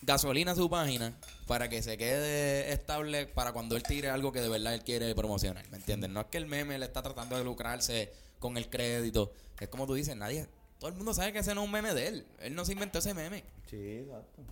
gasolina 0.04 0.52
a 0.52 0.54
su 0.54 0.68
página 0.68 1.14
para 1.46 1.68
que 1.68 1.82
se 1.82 1.96
quede 1.96 2.72
estable 2.72 3.26
para 3.26 3.52
cuando 3.52 3.76
él 3.76 3.82
tire 3.82 4.10
algo 4.10 4.32
que 4.32 4.40
de 4.40 4.48
verdad 4.48 4.74
él 4.74 4.82
quiere 4.82 5.14
promocionar. 5.14 5.64
¿Me 5.70 5.76
entiendes? 5.78 6.10
No 6.10 6.20
es 6.20 6.26
que 6.26 6.38
el 6.38 6.46
meme 6.46 6.78
le 6.78 6.84
está 6.86 7.02
tratando 7.02 7.36
de 7.36 7.44
lucrarse 7.44 8.12
con 8.38 8.56
el 8.56 8.68
crédito. 8.68 9.32
Es 9.58 9.68
como 9.68 9.86
tú 9.86 9.94
dices, 9.94 10.16
nadie, 10.16 10.46
todo 10.78 10.90
el 10.90 10.96
mundo 10.96 11.14
sabe 11.14 11.32
que 11.32 11.38
ese 11.38 11.54
no 11.54 11.62
es 11.62 11.66
un 11.66 11.72
meme 11.72 11.94
de 11.94 12.08
él. 12.08 12.26
Él 12.40 12.54
no 12.54 12.64
se 12.64 12.72
inventó 12.72 12.98
ese 12.98 13.14
meme. 13.14 13.44
Sí, 13.66 13.76
exacto. 13.98 14.42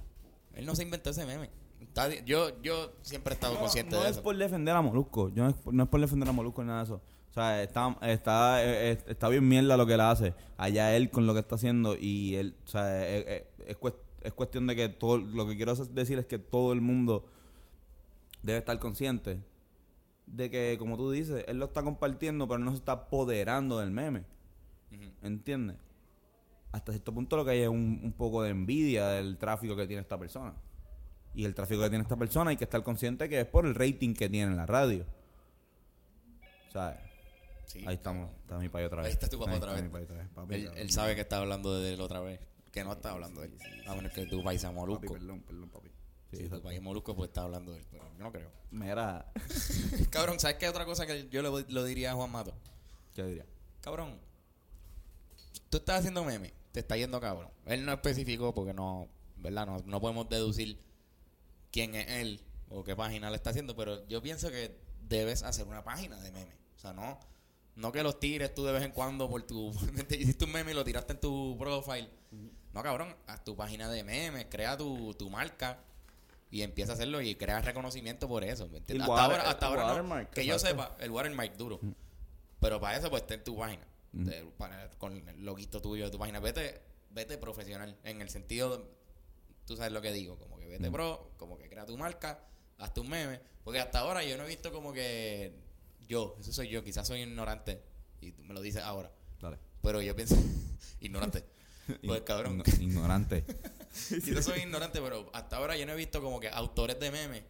Él 0.54 0.66
no 0.66 0.74
se 0.74 0.82
inventó 0.82 1.10
ese 1.10 1.26
meme. 1.26 1.50
Está 1.80 2.08
yo, 2.24 2.60
yo 2.62 2.92
siempre 3.02 3.32
he 3.32 3.34
estado 3.34 3.58
consciente 3.58 3.96
no 3.96 4.02
de 4.02 4.08
es 4.08 4.12
eso. 4.12 4.22
por 4.22 4.36
defender 4.36 4.74
a 4.74 4.80
Molusco. 4.80 5.28
Yo 5.30 5.44
no, 5.44 5.50
es, 5.50 5.56
no 5.66 5.82
es 5.82 5.88
por 5.88 6.00
defender 6.00 6.28
a 6.28 6.32
Molusco 6.32 6.62
ni 6.62 6.68
nada 6.68 6.80
de 6.80 6.84
eso. 6.84 7.00
O 7.30 7.34
sea, 7.34 7.62
está, 7.62 7.96
está, 8.02 8.62
eh, 8.62 8.92
eh, 8.92 8.98
está 9.08 9.28
bien 9.28 9.46
mierda 9.48 9.76
lo 9.76 9.86
que 9.86 9.94
él 9.94 10.00
hace. 10.00 10.34
Allá 10.58 10.94
él 10.94 11.10
con 11.10 11.26
lo 11.26 11.34
que 11.34 11.40
está 11.40 11.56
haciendo. 11.56 11.96
Y 11.98 12.36
él, 12.36 12.54
o 12.64 12.68
sea, 12.68 12.84
eh, 13.08 13.46
es, 13.66 13.76
cues- 13.78 13.94
es 14.24 14.32
cuestión 14.32 14.66
de 14.66 14.76
que 14.76 14.88
todo. 14.88 15.18
Lo 15.18 15.46
que 15.46 15.56
quiero 15.56 15.74
decir 15.74 16.18
es 16.18 16.26
que 16.26 16.38
todo 16.38 16.72
el 16.72 16.80
mundo 16.80 17.26
debe 18.42 18.58
estar 18.58 18.78
consciente 18.78 19.40
de 20.26 20.50
que, 20.50 20.76
como 20.78 20.96
tú 20.96 21.10
dices, 21.10 21.44
él 21.48 21.58
lo 21.58 21.66
está 21.66 21.82
compartiendo, 21.82 22.46
pero 22.48 22.58
no 22.58 22.70
se 22.70 22.78
está 22.78 22.92
apoderando 22.92 23.78
del 23.78 23.90
meme. 23.90 24.24
¿Entiendes? 25.22 25.76
hasta 26.72 26.92
cierto 26.92 27.12
punto 27.12 27.36
lo 27.36 27.44
que 27.44 27.50
hay 27.50 27.60
es 27.60 27.68
un, 27.68 28.00
un 28.02 28.12
poco 28.12 28.42
de 28.42 28.50
envidia 28.50 29.08
del 29.08 29.36
tráfico 29.36 29.76
que 29.76 29.86
tiene 29.86 30.00
esta 30.00 30.18
persona. 30.18 30.54
Y 31.34 31.44
el 31.44 31.54
tráfico 31.54 31.82
que 31.82 31.90
tiene 31.90 32.02
esta 32.02 32.16
persona 32.16 32.50
hay 32.50 32.56
que 32.56 32.64
estar 32.64 32.82
consciente 32.82 33.28
que 33.28 33.40
es 33.40 33.46
por 33.46 33.66
el 33.66 33.74
rating 33.74 34.14
que 34.14 34.28
tiene 34.28 34.52
en 34.52 34.56
la 34.56 34.66
radio. 34.66 35.04
¿Sabes? 36.72 36.98
Sí, 37.66 37.84
Ahí 37.86 37.94
estamos. 37.94 38.30
Está 38.40 38.58
mi 38.58 38.66
otra 38.66 39.02
vez. 39.02 39.06
Ahí 39.06 39.12
está 39.12 39.28
tu 39.28 39.38
papá 39.38 39.54
otra 39.54 39.70
está 39.70 39.72
vez. 39.74 39.82
mi 39.84 39.88
país 39.90 40.04
otra 40.04 40.16
vez. 40.18 40.28
Papi, 40.34 40.54
Él, 40.54 40.70
él 40.76 40.90
sabe 40.90 41.14
que 41.14 41.22
está 41.22 41.38
hablando 41.38 41.78
de 41.78 41.94
él 41.94 42.00
otra 42.00 42.20
vez. 42.20 42.40
Que 42.72 42.82
no 42.82 42.92
está 42.92 43.10
hablando 43.12 43.42
de 43.42 43.48
él. 43.48 43.58
A 43.86 43.94
menos 43.94 44.12
que 44.12 44.26
tu 44.26 44.42
país 44.42 44.60
sea 44.60 44.70
Papi, 44.70 44.80
molusco. 44.80 45.12
perdón, 45.12 45.42
perdón, 45.42 45.68
papi. 45.70 45.90
Sí, 46.30 46.38
Si 46.38 46.48
tu 46.48 46.62
país 46.62 46.78
es 46.78 46.82
molusco, 46.82 47.14
pues 47.14 47.28
está 47.28 47.42
hablando 47.42 47.72
de 47.72 47.78
él. 47.78 47.86
Pero 47.90 48.04
yo 48.16 48.24
no 48.24 48.32
creo. 48.32 48.50
Mira, 48.70 49.30
Cabrón, 50.10 50.40
¿sabes 50.40 50.56
qué 50.56 50.68
otra 50.68 50.86
cosa 50.86 51.06
que 51.06 51.28
yo 51.28 51.42
le 51.42 51.64
lo 51.68 51.84
diría 51.84 52.12
a 52.12 52.14
Juan 52.14 52.30
Mato? 52.32 52.54
¿qué 53.14 53.22
diría? 53.24 53.46
Cabrón, 53.82 54.18
tú 55.68 55.76
estás 55.76 56.00
haciendo 56.00 56.24
meme, 56.24 56.54
te 56.72 56.80
está 56.80 56.96
yendo 56.96 57.20
cabrón. 57.20 57.50
Él 57.66 57.84
no 57.84 57.92
especificó 57.92 58.54
porque 58.54 58.72
no, 58.72 59.08
¿verdad? 59.36 59.66
No, 59.66 59.78
no 59.84 60.00
podemos 60.00 60.28
deducir 60.30 60.78
quién 61.70 61.94
es 61.94 62.08
él 62.08 62.40
o 62.70 62.82
qué 62.84 62.96
página 62.96 63.28
le 63.28 63.36
está 63.36 63.50
haciendo, 63.50 63.76
pero 63.76 64.06
yo 64.08 64.22
pienso 64.22 64.50
que 64.50 64.78
debes 65.08 65.42
hacer 65.42 65.66
una 65.66 65.84
página 65.84 66.18
de 66.20 66.32
meme. 66.32 66.52
O 66.76 66.78
sea, 66.78 66.94
no, 66.94 67.18
no 67.76 67.92
que 67.92 68.02
los 68.02 68.18
tires 68.18 68.54
tú 68.54 68.64
de 68.64 68.72
vez 68.72 68.82
en 68.82 68.92
cuando 68.92 69.28
por 69.28 69.42
tu... 69.42 69.72
te 70.08 70.16
hiciste 70.16 70.44
un 70.46 70.52
meme 70.52 70.70
y 70.70 70.74
lo 70.74 70.84
tiraste 70.84 71.12
en 71.12 71.20
tu 71.20 71.56
profile. 71.58 72.08
No, 72.72 72.82
cabrón, 72.82 73.14
haz 73.26 73.44
tu 73.44 73.54
página 73.56 73.88
de 73.90 74.02
memes, 74.04 74.46
crea 74.50 74.76
tu, 74.76 75.14
tu 75.14 75.28
marca 75.30 75.78
y 76.50 76.62
empieza 76.62 76.92
a 76.92 76.94
hacerlo 76.94 77.20
y 77.20 77.34
crea 77.34 77.60
reconocimiento 77.60 78.28
por 78.28 78.44
eso. 78.44 78.68
¿me 78.68 78.78
entiendes? 78.78 79.08
Hasta 79.08 79.12
water- 79.22 79.38
ahora, 79.40 79.50
hasta 79.50 79.66
ahora 79.66 80.02
no. 80.02 80.30
que 80.30 80.46
yo 80.46 80.58
sepa, 80.58 80.96
el 81.00 81.10
watermark 81.10 81.56
duro. 81.56 81.80
Pero 82.60 82.80
para 82.80 82.96
eso, 82.96 83.10
pues, 83.10 83.26
ten 83.26 83.42
tu 83.42 83.56
página. 83.58 83.86
De- 84.12 84.44
para- 84.58 84.90
con 84.98 85.26
el 85.28 85.44
loguito 85.44 85.80
tuyo 85.80 86.04
de 86.04 86.10
tu 86.10 86.18
página. 86.18 86.38
Vete, 86.40 86.80
vete 87.10 87.38
profesional. 87.38 87.96
En 88.04 88.20
el 88.22 88.28
sentido, 88.30 88.76
de- 88.78 88.84
tú 89.66 89.76
sabes 89.76 89.92
lo 89.92 90.00
que 90.02 90.12
digo. 90.12 90.38
Como 90.38 90.58
que 90.58 90.66
vete 90.68 90.90
pro, 90.90 91.32
como 91.38 91.56
que 91.58 91.68
crea 91.68 91.86
tu 91.86 91.96
marca, 91.98 92.38
hazte 92.78 93.00
un 93.00 93.08
meme. 93.08 93.40
Porque 93.64 93.80
hasta 93.80 94.00
ahora 94.00 94.22
yo 94.22 94.36
no 94.36 94.44
he 94.44 94.48
visto 94.48 94.72
como 94.72 94.92
que 94.92 95.54
yo, 96.08 96.36
eso 96.40 96.52
soy 96.52 96.68
yo, 96.68 96.84
quizás 96.84 97.06
soy 97.06 97.22
ignorante. 97.22 97.82
Y 98.20 98.32
tú 98.32 98.44
me 98.44 98.54
lo 98.54 98.60
dices 98.60 98.82
ahora. 98.82 99.10
Dale. 99.40 99.58
Pero 99.82 100.00
yo 100.02 100.14
pienso, 100.14 100.36
ignorante. 101.00 101.44
Pues 102.06 102.22
cabrón. 102.22 102.60
Igno- 102.62 102.80
Ignorante. 102.82 103.44
Quizás 104.08 104.44
soy 104.44 104.60
ignorante, 104.60 105.00
pero 105.00 105.28
hasta 105.34 105.56
ahora 105.56 105.76
yo 105.76 105.84
no 105.86 105.92
he 105.92 105.96
visto 105.96 106.22
como 106.22 106.40
que 106.40 106.48
autores 106.48 106.98
de 106.98 107.10
memes 107.10 107.42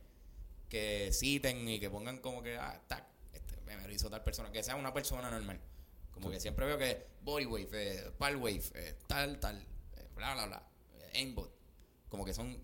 que 0.68 1.10
citen 1.12 1.68
y 1.68 1.78
que 1.78 1.88
pongan 1.90 2.18
como 2.18 2.42
que, 2.42 2.56
ah, 2.56 2.80
tac, 2.88 3.04
este 3.32 3.60
meme 3.66 3.86
lo 3.86 3.92
hizo 3.94 4.08
tal 4.10 4.22
persona, 4.24 4.50
que 4.50 4.62
sea 4.62 4.74
una 4.76 4.92
persona 4.92 5.30
normal. 5.30 5.60
Como 6.10 6.30
que 6.30 6.40
siempre 6.40 6.66
veo 6.66 6.78
que 6.78 7.06
Bodywave, 7.22 7.68
eh, 7.72 8.10
Palwave, 8.18 8.62
eh, 8.74 8.94
tal, 9.06 9.38
tal, 9.38 9.58
eh, 9.96 10.08
bla, 10.16 10.34
bla, 10.34 10.46
bla, 10.46 10.62
eh, 10.98 11.18
aimbot. 11.18 11.50
Como 12.08 12.24
que 12.24 12.34
son, 12.34 12.58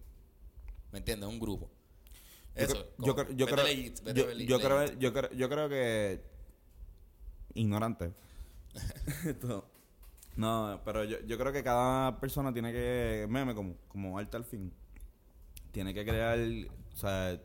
¿me 0.92 0.98
entiendes? 0.98 1.28
Un 1.28 1.38
grupo. 1.38 1.70
Yo 2.56 2.64
Eso. 2.64 2.88
yo, 2.98 3.14
creo- 3.14 3.28
yo 3.30 3.34
yo, 3.36 3.46
yo 4.32 4.58
creo, 4.60 4.92
yo 4.98 5.12
creo, 5.12 5.30
yo 5.32 5.48
creo 5.48 5.68
que 5.68 6.20
ignorante. 7.54 8.12
Esto- 9.24 9.70
no, 10.38 10.80
pero 10.84 11.02
yo, 11.02 11.16
yo 11.26 11.36
creo 11.36 11.52
que 11.52 11.64
cada 11.64 12.20
persona 12.20 12.52
tiene 12.52 12.72
que 12.72 13.26
meme 13.28 13.56
como 13.56 13.74
como 13.88 14.16
arte 14.16 14.36
al 14.36 14.44
fin. 14.44 14.72
Tiene 15.72 15.92
que 15.92 16.04
crear, 16.04 16.38
o 16.38 16.96
sea, 16.96 17.40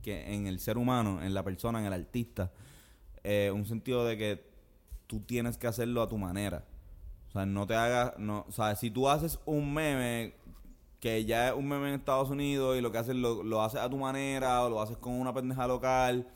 que 0.00 0.32
en 0.32 0.46
el 0.46 0.60
ser 0.60 0.78
humano, 0.78 1.20
en 1.24 1.34
la 1.34 1.42
persona, 1.42 1.80
en 1.80 1.86
el 1.86 1.92
artista, 1.92 2.52
eh, 3.24 3.50
un 3.52 3.66
sentido 3.66 4.04
de 4.04 4.16
que 4.16 4.44
tú 5.08 5.18
tienes 5.18 5.58
que 5.58 5.66
hacerlo 5.66 6.02
a 6.02 6.08
tu 6.08 6.18
manera. 6.18 6.64
O 7.30 7.32
sea, 7.32 7.46
no 7.46 7.66
te 7.66 7.74
hagas, 7.74 8.16
no, 8.16 8.44
o 8.48 8.52
sea, 8.52 8.76
si 8.76 8.92
tú 8.92 9.08
haces 9.08 9.40
un 9.44 9.74
meme 9.74 10.34
que 11.00 11.24
ya 11.24 11.48
es 11.48 11.54
un 11.54 11.66
meme 11.68 11.88
en 11.88 11.94
Estados 11.94 12.30
Unidos 12.30 12.78
y 12.78 12.80
lo 12.80 12.92
que 12.92 12.98
haces 12.98 13.16
lo, 13.16 13.42
lo 13.42 13.60
haces 13.60 13.80
a 13.80 13.90
tu 13.90 13.96
manera 13.96 14.62
o 14.62 14.70
lo 14.70 14.80
haces 14.80 14.98
con 14.98 15.14
una 15.14 15.34
pendeja 15.34 15.66
local, 15.66 16.28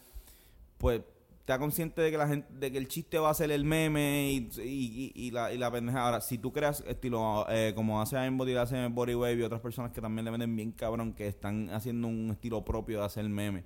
pues 0.78 1.02
está 1.44 1.59
consciente 1.59 2.00
de 2.00 2.11
que 2.11 2.16
la 2.16 2.26
gente, 2.26 2.48
de 2.54 2.72
que 2.72 2.78
el 2.78 2.88
chiste 2.88 3.18
va 3.18 3.28
a 3.28 3.35
ser 3.35 3.50
el 3.50 3.66
meme 3.66 4.33
y, 4.33 5.12
y, 5.14 5.30
la, 5.30 5.52
y 5.52 5.59
la 5.59 5.70
pendeja. 5.70 6.07
Ahora, 6.07 6.22
si 6.22 6.38
tú 6.38 6.54
creas 6.54 6.83
estilo 6.87 7.44
eh, 7.50 7.72
como 7.74 8.00
hace 8.00 8.16
Aimbot 8.16 8.48
y 8.48 8.57
hace 8.57 8.88
Bodywave 8.88 9.35
y 9.35 9.42
otras 9.42 9.61
personas 9.61 9.92
que 9.92 10.00
también 10.00 10.24
le 10.24 10.30
venden 10.30 10.57
bien 10.57 10.72
cabrón, 10.72 11.12
que 11.12 11.28
están 11.28 11.68
haciendo 11.68 12.09
un 12.09 12.30
estilo 12.30 12.64
propio 12.64 13.00
de 13.00 13.04
hacer 13.04 13.28
meme 13.28 13.64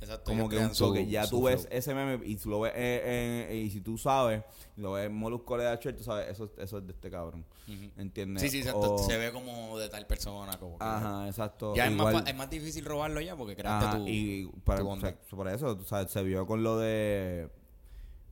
Exacto, 0.00 0.30
como 0.30 0.48
que 0.48 0.56
un 0.58 0.74
su- 0.74 0.86
toque. 0.86 1.06
Ya 1.08 1.24
su 1.24 1.36
tú 1.38 1.42
ves 1.44 1.66
ese 1.70 1.92
meme 1.94 2.24
y 2.24 2.36
tú 2.36 2.50
lo 2.50 2.60
ves 2.60 2.72
eh, 2.76 3.46
eh, 3.50 3.56
y 3.66 3.70
si 3.70 3.80
tú 3.80 3.98
sabes, 3.98 4.42
lo 4.76 4.92
ves 4.92 5.10
Molusco 5.10 5.56
le 5.56 5.64
da 5.64 5.78
tú 5.78 6.02
sabes, 6.04 6.28
eso, 6.28 6.50
eso 6.56 6.78
es 6.78 6.86
de 6.86 6.92
este 6.92 7.10
cabrón. 7.10 7.44
¿Entiendes? 7.96 8.42
Sí, 8.42 8.48
sí, 8.48 8.58
exacto. 8.58 8.94
O- 8.94 8.98
Se 8.98 9.16
ve 9.16 9.32
como 9.32 9.78
de 9.78 9.88
tal 9.88 10.06
persona. 10.06 10.56
Como 10.58 10.78
que- 10.78 10.84
Ajá, 10.84 11.26
exacto. 11.26 11.74
Ya 11.74 11.86
es 11.86 11.92
más, 11.92 12.26
es 12.26 12.34
más 12.36 12.48
difícil 12.48 12.84
robarlo 12.84 13.20
ya 13.20 13.36
porque 13.36 13.56
creaste 13.56 13.86
Ajá, 13.86 13.98
tu. 13.98 14.06
y 14.06 14.48
para- 14.64 14.80
tu 14.80 14.88
o 14.88 15.00
sea, 15.00 15.16
por 15.30 15.48
eso, 15.48 15.72
o 15.80 15.84
sea, 15.84 16.06
se 16.06 16.22
vio 16.22 16.46
con 16.46 16.62
lo 16.62 16.78
de. 16.78 17.50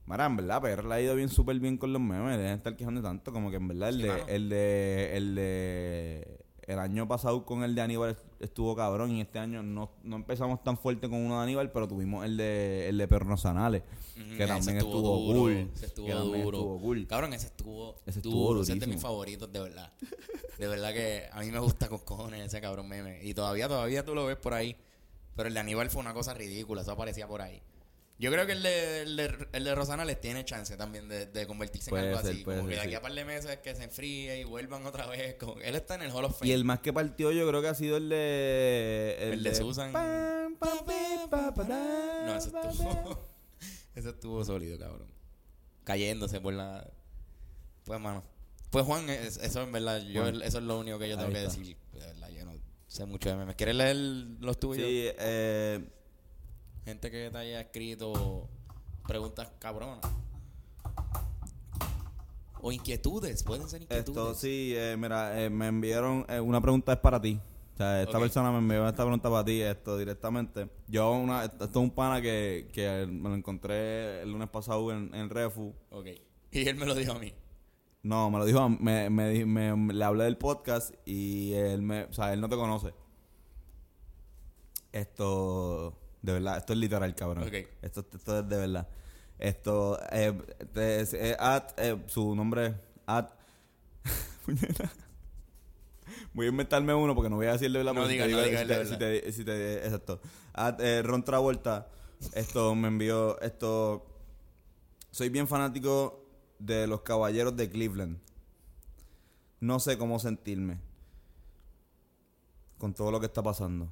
Mara, 0.05 0.25
en 0.25 0.37
verdad, 0.37 0.61
PR 0.61 0.85
le 0.87 0.95
ha 0.95 1.01
ido 1.01 1.15
bien 1.15 1.27
súper 1.27 1.59
bien 1.59 1.77
con 1.77 1.91
los 1.91 2.01
memes. 2.01 2.37
Dejen 2.37 2.47
de 2.47 2.53
estar 2.53 2.75
quejando 2.77 3.01
tanto. 3.01 3.33
Como 3.33 3.49
que 3.51 3.57
en 3.57 3.67
verdad, 3.67 3.89
el, 3.89 3.95
Sí, 3.97 4.03
de, 4.03 4.23
el 4.35 4.49
de. 4.49 5.17
El 5.17 5.35
de. 5.35 6.36
El 6.67 6.79
año 6.79 7.07
pasado 7.07 7.45
con 7.45 7.63
el 7.63 7.75
de 7.75 7.81
Aníbal 7.81 8.17
estuvo 8.41 8.75
cabrón. 8.75 9.11
Y 9.11 9.21
este 9.21 9.39
año 9.39 9.63
no, 9.63 9.89
no 10.03 10.17
empezamos 10.17 10.61
tan 10.63 10.77
fuerte 10.77 11.09
con 11.09 11.19
uno 11.19 11.37
de 11.37 11.43
Aníbal, 11.43 11.71
pero 11.71 11.87
tuvimos 11.87 12.25
el 12.25 12.35
de. 12.35 12.89
El 12.89 12.97
de 12.97 13.07
Perros 13.07 13.41
Sanales. 13.41 13.83
Ujú, 14.17 14.37
que 14.37 14.45
también 14.45 14.77
estuvo, 14.77 15.17
duro, 15.17 15.39
cool. 15.39 15.69
ese 15.73 15.85
estuvo 15.85 16.05
que 16.05 16.11
también 16.13 16.43
duro. 16.43 16.57
estuvo 16.57 16.79
cool. 16.79 17.07
Cabrón, 17.07 17.33
ese 17.33 17.47
estuvo, 17.47 17.95
Ese 18.05 18.19
estuvo 18.19 18.47
duro. 18.49 18.61
Ese 18.63 18.73
es 18.73 18.79
de 18.81 18.87
mis 18.87 19.01
favoritos, 19.01 19.51
de 19.51 19.59
verdad. 19.61 19.93
De 20.57 20.67
verdad 20.67 20.91
que 20.91 21.29
a 21.31 21.39
mí 21.39 21.51
me 21.51 21.59
gusta 21.59 21.87
con 21.87 21.99
cojones 21.99 22.45
ese 22.45 22.59
cabrón 22.59 22.89
meme. 22.89 23.23
Y 23.23 23.33
todavía, 23.33 23.69
todavía 23.69 24.03
tú 24.03 24.13
lo 24.13 24.25
ves 24.25 24.35
por 24.37 24.53
ahí. 24.53 24.75
Pero 25.37 25.47
el 25.47 25.53
de 25.53 25.59
Aníbal 25.61 25.89
fue 25.89 26.01
una 26.01 26.13
cosa 26.13 26.33
ridícula. 26.33 26.81
Eso 26.81 26.91
aparecía 26.91 27.27
por 27.27 27.41
ahí. 27.41 27.61
Yo 28.19 28.31
creo 28.31 28.47
que 28.47 28.53
el 28.53 28.63
de, 28.63 29.01
el 29.03 29.15
de, 29.15 29.47
el 29.53 29.63
de 29.63 29.75
Rosana 29.75 30.03
les 30.03 30.19
tiene 30.19 30.43
chance 30.43 30.75
también 30.75 31.07
de, 31.07 31.27
de 31.27 31.45
convertirse 31.45 31.91
Puede 31.91 32.05
en 32.05 32.09
algo 32.09 32.21
ser, 32.23 32.31
así. 32.33 32.43
puede 32.43 32.57
Como 32.57 32.69
que 32.69 32.75
de 32.75 32.81
aquí 32.81 32.89
sí. 32.89 32.95
a 32.95 33.01
par 33.01 33.13
de 33.13 33.25
meses 33.25 33.57
que 33.57 33.75
se 33.75 33.83
enfríe 33.83 34.39
y 34.39 34.43
vuelvan 34.43 34.85
otra 34.87 35.05
vez. 35.05 35.35
Como, 35.35 35.59
él 35.61 35.75
está 35.75 35.95
en 35.95 36.01
el 36.01 36.11
Hall 36.11 36.25
of 36.25 36.39
Fame. 36.39 36.49
Y 36.49 36.53
el 36.53 36.63
más 36.65 36.79
que 36.79 36.91
partió, 36.91 37.31
yo 37.31 37.47
creo 37.47 37.61
que 37.61 37.67
ha 37.67 37.75
sido 37.75 37.97
el 37.97 38.09
de. 38.09 39.17
El 39.33 39.43
de 39.43 39.53
Susan. 39.53 39.91
Pam, 39.91 40.55
pam, 40.55 40.79
pam, 40.85 41.29
pam, 41.29 41.53
pam, 41.53 41.67
No, 42.25 42.35
ese 42.37 42.49
pam, 42.49 42.69
estuvo. 42.71 43.29
ese 43.95 44.09
estuvo 44.09 44.43
sólido, 44.43 44.79
cabrón. 44.79 45.07
Cayéndose 45.83 46.41
por 46.41 46.53
la. 46.53 46.89
Pues, 47.83 47.99
mano. 47.99 48.23
Pues, 48.71 48.83
Juan, 48.85 49.07
es- 49.11 49.37
eso 49.37 49.61
en 49.61 49.71
verdad. 49.71 50.01
Yo, 50.01 50.27
eso 50.27 50.57
es 50.57 50.63
lo 50.63 50.79
único 50.79 50.97
que 50.97 51.07
yo 51.07 51.17
tengo 51.17 51.31
que 51.31 51.39
decir. 51.39 51.77
De 51.93 51.99
verdad, 51.99 52.29
yo 52.29 52.45
no 52.45 52.53
sé 52.87 53.05
mucho 53.05 53.29
de 53.29 53.35
memes. 53.35 53.55
¿Quieres 53.55 53.75
leer 53.75 53.95
los 53.95 54.59
tuyos? 54.59 54.85
Sí, 54.87 55.07
eh, 55.19 55.87
Gente 56.87 57.11
que 57.11 57.29
te 57.29 57.37
haya 57.37 57.59
escrito 57.59 58.47
preguntas 59.05 59.51
cabronas. 59.59 59.99
O 62.61 62.71
inquietudes. 62.71 63.43
Pueden 63.43 63.67
ser 63.67 63.81
inquietudes. 63.81 64.07
esto 64.07 64.33
sí, 64.35 64.71
eh, 64.73 64.95
mira, 64.97 65.43
eh, 65.43 65.49
me 65.49 65.67
enviaron 65.67 66.25
eh, 66.29 66.39
una 66.39 66.61
pregunta 66.61 66.93
es 66.93 66.99
para 66.99 67.19
ti. 67.21 67.41
O 67.73 67.77
sea, 67.77 68.01
esta 68.01 68.17
persona 68.17 68.53
me 68.53 68.59
envió 68.59 68.87
esta 68.87 69.03
pregunta 69.03 69.29
para 69.29 69.43
ti, 69.43 69.59
esto 69.61 69.97
directamente. 69.97 70.69
Yo, 70.87 71.11
una, 71.11 71.43
esto 71.43 71.65
es 71.65 71.75
un 71.75 71.91
pana 71.91 72.21
que, 72.21 72.69
que 72.71 73.05
me 73.05 73.27
lo 73.27 73.35
encontré 73.35 74.21
el 74.21 74.31
lunes 74.31 74.47
pasado 74.47 74.89
en, 74.93 75.13
en 75.13 75.29
Refu. 75.29 75.75
Ok. 75.91 76.07
Y 76.51 76.69
él 76.69 76.75
me 76.77 76.85
lo 76.85 76.95
dijo 76.95 77.11
a 77.11 77.19
mí. 77.19 77.33
No, 78.01 78.31
me 78.31 78.37
lo 78.39 78.45
dijo, 78.45 78.69
me, 78.69 79.09
me, 79.09 79.27
di- 79.29 79.43
me- 79.43 79.75
me- 79.75 79.93
le 79.93 80.03
hablé 80.05 80.23
del 80.23 80.37
podcast 80.37 80.93
y 81.05 81.51
él 81.51 81.81
me, 81.81 82.05
o 82.05 82.13
sea, 82.13 82.31
él 82.31 82.39
no 82.39 82.47
te 82.47 82.55
conoce. 82.55 82.93
Esto, 84.93 85.99
de 86.27 86.33
verdad, 86.33 86.57
esto 86.57 86.73
es 86.73 86.79
literal, 86.79 87.15
cabrón. 87.15 87.47
Ok. 87.47 87.53
Esto, 87.81 88.05
esto 88.13 88.39
es 88.39 88.49
de 88.49 88.57
verdad. 88.57 88.87
Esto, 89.39 89.97
eh, 90.11 90.33
es- 90.75 91.13
eh, 91.13 91.35
at, 91.39 91.71
eh, 91.79 91.97
su 92.07 92.35
nombre 92.35 92.65
es 92.67 92.73
at. 93.05 93.29
Voy 96.33 96.45
a 96.45 96.49
inventarme 96.49 96.93
uno 96.93 97.15
porque 97.15 97.29
no 97.29 97.35
voy 97.37 97.47
a 97.47 97.53
decirle 97.53 97.83
la 97.83 97.93
No 97.93 98.01
porque 98.01 98.09
si 98.09 98.13
diga, 98.13 98.25
te 98.25 98.31
no 98.31 98.37
digo- 98.39 98.49
diga 98.49 98.57
si 98.59 98.61
el 98.63 98.67
de 98.67 98.75
te- 98.75 98.83
si 98.85 98.91
verdad. 98.91 99.21
te- 99.23 99.31
si 99.31 99.45
te- 99.45 99.85
exacto. 99.85 100.19
At, 100.53 100.79
eh, 100.81 101.01
Ron 101.01 101.23
Travolta, 101.23 101.87
esto 102.33 102.75
me 102.75 102.87
envió, 102.89 103.39
esto, 103.41 104.05
soy 105.11 105.29
bien 105.29 105.47
fanático 105.47 106.25
de 106.59 106.87
los 106.87 107.01
caballeros 107.01 107.55
de 107.55 107.69
Cleveland. 107.69 108.17
No 109.59 109.79
sé 109.79 109.97
cómo 109.97 110.19
sentirme 110.19 110.79
con 112.77 112.93
todo 112.93 113.11
lo 113.11 113.19
que 113.19 113.25
está 113.27 113.41
pasando. 113.41 113.91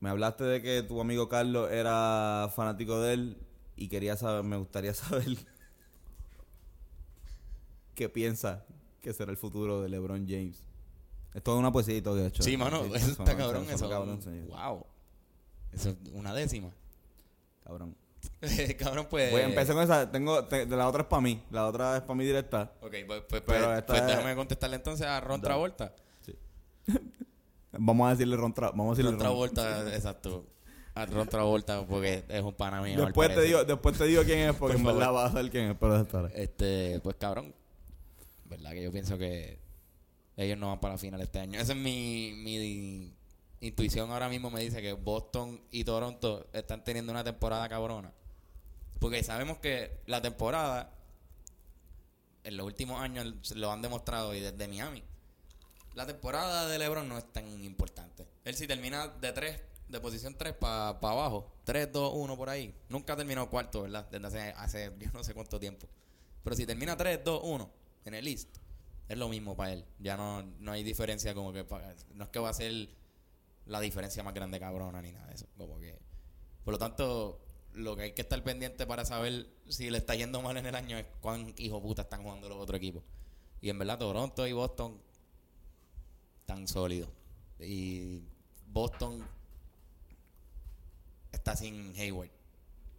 Me 0.00 0.10
hablaste 0.10 0.44
de 0.44 0.62
que 0.62 0.82
tu 0.82 1.00
amigo 1.00 1.28
Carlos 1.28 1.70
era 1.70 2.50
fanático 2.54 3.00
de 3.00 3.14
él 3.14 3.36
y 3.76 3.88
quería 3.88 4.16
saber, 4.16 4.44
me 4.44 4.56
gustaría 4.56 4.94
saber 4.94 5.26
qué 7.94 8.08
piensa 8.08 8.64
que 9.00 9.12
será 9.12 9.30
el 9.30 9.36
futuro 9.36 9.82
de 9.82 9.88
LeBron 9.88 10.26
James. 10.28 10.62
Esto 11.34 11.52
es 11.54 11.58
una 11.58 11.72
poesía 11.72 12.00
de 12.00 12.26
hecho. 12.26 12.42
Sí, 12.42 12.56
mano. 12.56 12.84
Sí, 12.84 12.90
Eso 12.94 13.10
está 13.10 13.36
cabrón. 13.36 13.64
sonó 13.64 13.74
Eso. 13.76 13.88
cabrón, 13.90 14.22
sí. 14.22 14.40
Wow. 14.48 14.86
Eso 15.72 15.90
es 15.90 15.96
una 16.12 16.32
décima. 16.34 16.70
Cabrón. 17.64 17.94
cabrón, 18.78 19.06
pues. 19.10 19.30
Voy 19.30 19.42
a 19.42 19.46
empezar 19.48 19.74
con 19.74 19.84
esa. 19.84 20.10
Tengo, 20.10 20.44
te- 20.46 20.66
de 20.66 20.76
la 20.76 20.88
otra 20.88 21.02
es 21.02 21.08
para 21.08 21.20
mí. 21.20 21.42
La 21.50 21.66
otra 21.66 21.96
es 21.96 22.02
para 22.02 22.14
mí 22.14 22.24
directa. 22.24 22.72
Ok, 22.80 22.94
pues, 23.06 23.22
pues, 23.28 23.42
Pero 23.46 23.66
pues- 23.66 23.78
esta 23.78 23.86
pues 23.92 24.00
es- 24.00 24.06
déjame 24.06 24.34
contestarle 24.36 24.76
entonces 24.76 25.06
a 25.06 25.20
Ron. 25.20 25.40
Travolta. 25.40 25.94
Vamos 27.72 28.06
a 28.06 28.10
decirle 28.10 28.36
Ron 28.36 28.54
Tra- 28.54 28.70
Vamos 28.70 28.86
a 28.86 28.90
decirle 28.90 29.10
Ron 29.12 29.20
Ron. 29.20 29.26
Travolta, 29.28 29.94
exacto. 29.94 30.46
A 30.94 31.06
Ron 31.06 31.28
Travolta, 31.28 31.86
porque 31.86 32.24
es 32.28 32.42
un 32.42 32.54
pana 32.54 32.80
mío. 32.82 33.04
Después 33.04 33.34
te, 33.34 33.42
digo, 33.42 33.64
después 33.64 33.96
te 33.96 34.04
digo 34.04 34.24
quién 34.24 34.40
es, 34.50 34.56
porque 34.56 34.78
Por 34.78 34.90
en 34.90 34.96
verdad 34.98 35.12
vas 35.12 35.30
a 35.30 35.32
saber 35.34 35.50
quién 35.50 35.70
es. 35.70 35.76
Pero 35.78 36.00
estará. 36.00 36.28
Este, 36.34 36.98
pues 37.00 37.16
cabrón. 37.16 37.54
Verdad 38.46 38.70
que 38.72 38.82
yo 38.82 38.90
pienso 38.90 39.18
que 39.18 39.60
ellos 40.36 40.58
no 40.58 40.68
van 40.68 40.80
para 40.80 40.94
la 40.94 40.98
final 40.98 41.20
este 41.20 41.38
año. 41.38 41.60
Esa 41.60 41.72
es 41.72 41.78
mi, 41.78 42.32
mi 42.42 43.12
intuición 43.60 44.10
ahora 44.10 44.28
mismo 44.28 44.50
me 44.50 44.60
dice 44.60 44.80
que 44.80 44.92
Boston 44.92 45.60
y 45.70 45.84
Toronto 45.84 46.46
están 46.52 46.82
teniendo 46.82 47.12
una 47.12 47.22
temporada 47.22 47.68
cabrona. 47.68 48.12
Porque 48.98 49.22
sabemos 49.22 49.58
que 49.58 50.00
la 50.06 50.22
temporada 50.22 50.90
en 52.44 52.56
los 52.56 52.66
últimos 52.66 53.00
años 53.00 53.52
lo 53.54 53.70
han 53.70 53.82
demostrado 53.82 54.34
y 54.34 54.40
desde 54.40 54.66
Miami. 54.66 55.04
La 55.98 56.06
temporada 56.06 56.68
de 56.68 56.78
LeBron 56.78 57.08
no 57.08 57.18
es 57.18 57.24
tan 57.32 57.44
importante. 57.64 58.24
Él 58.44 58.54
si 58.54 58.68
termina 58.68 59.08
de 59.08 59.32
3, 59.32 59.60
de 59.88 60.00
posición 60.00 60.36
3 60.38 60.54
para 60.54 60.90
abajo, 60.90 61.50
3, 61.64 61.92
2, 61.92 62.12
1 62.14 62.36
por 62.36 62.48
ahí. 62.48 62.72
Nunca 62.88 63.14
ha 63.14 63.16
terminado 63.16 63.50
cuarto, 63.50 63.82
¿verdad? 63.82 64.08
Desde 64.08 64.24
hace, 64.28 64.38
hace 64.56 64.92
yo 65.00 65.10
no 65.12 65.24
sé 65.24 65.34
cuánto 65.34 65.58
tiempo. 65.58 65.88
Pero 66.44 66.54
si 66.54 66.66
termina 66.66 66.96
3, 66.96 67.24
2, 67.24 67.40
1 67.42 67.70
en 68.04 68.14
el 68.14 68.28
East, 68.28 68.58
es 69.08 69.18
lo 69.18 69.28
mismo 69.28 69.56
para 69.56 69.72
él. 69.72 69.84
Ya 69.98 70.16
no, 70.16 70.40
no 70.60 70.70
hay 70.70 70.84
diferencia 70.84 71.34
como 71.34 71.52
que... 71.52 71.64
pa- 71.64 71.82
no 72.14 72.22
es 72.22 72.30
que 72.30 72.38
va 72.38 72.50
a 72.50 72.54
ser 72.54 72.90
la 73.66 73.80
diferencia 73.80 74.22
más 74.22 74.34
grande 74.34 74.60
cabrona 74.60 75.02
ni 75.02 75.10
nada 75.10 75.26
de 75.26 75.34
eso. 75.34 75.46
Como 75.56 75.80
que... 75.80 75.98
Por 76.62 76.74
lo 76.74 76.78
tanto, 76.78 77.40
lo 77.72 77.96
que 77.96 78.02
hay 78.02 78.12
que 78.12 78.22
estar 78.22 78.40
pendiente 78.44 78.86
para 78.86 79.04
saber 79.04 79.48
si 79.66 79.90
le 79.90 79.98
está 79.98 80.14
yendo 80.14 80.42
mal 80.42 80.56
en 80.58 80.66
el 80.66 80.76
año 80.76 80.96
es 80.96 81.06
cuán 81.20 81.52
hijo 81.56 81.82
puta 81.82 82.02
están 82.02 82.22
jugando 82.22 82.48
los 82.48 82.58
otros 82.58 82.76
equipos. 82.76 83.02
Y 83.60 83.68
en 83.68 83.80
verdad 83.80 83.98
Toronto 83.98 84.46
y 84.46 84.52
Boston 84.52 85.07
están 86.48 86.66
sólidos. 86.66 87.10
Y 87.60 88.22
Boston 88.68 89.22
está 91.30 91.54
sin 91.54 91.94
Hayward. 91.96 92.30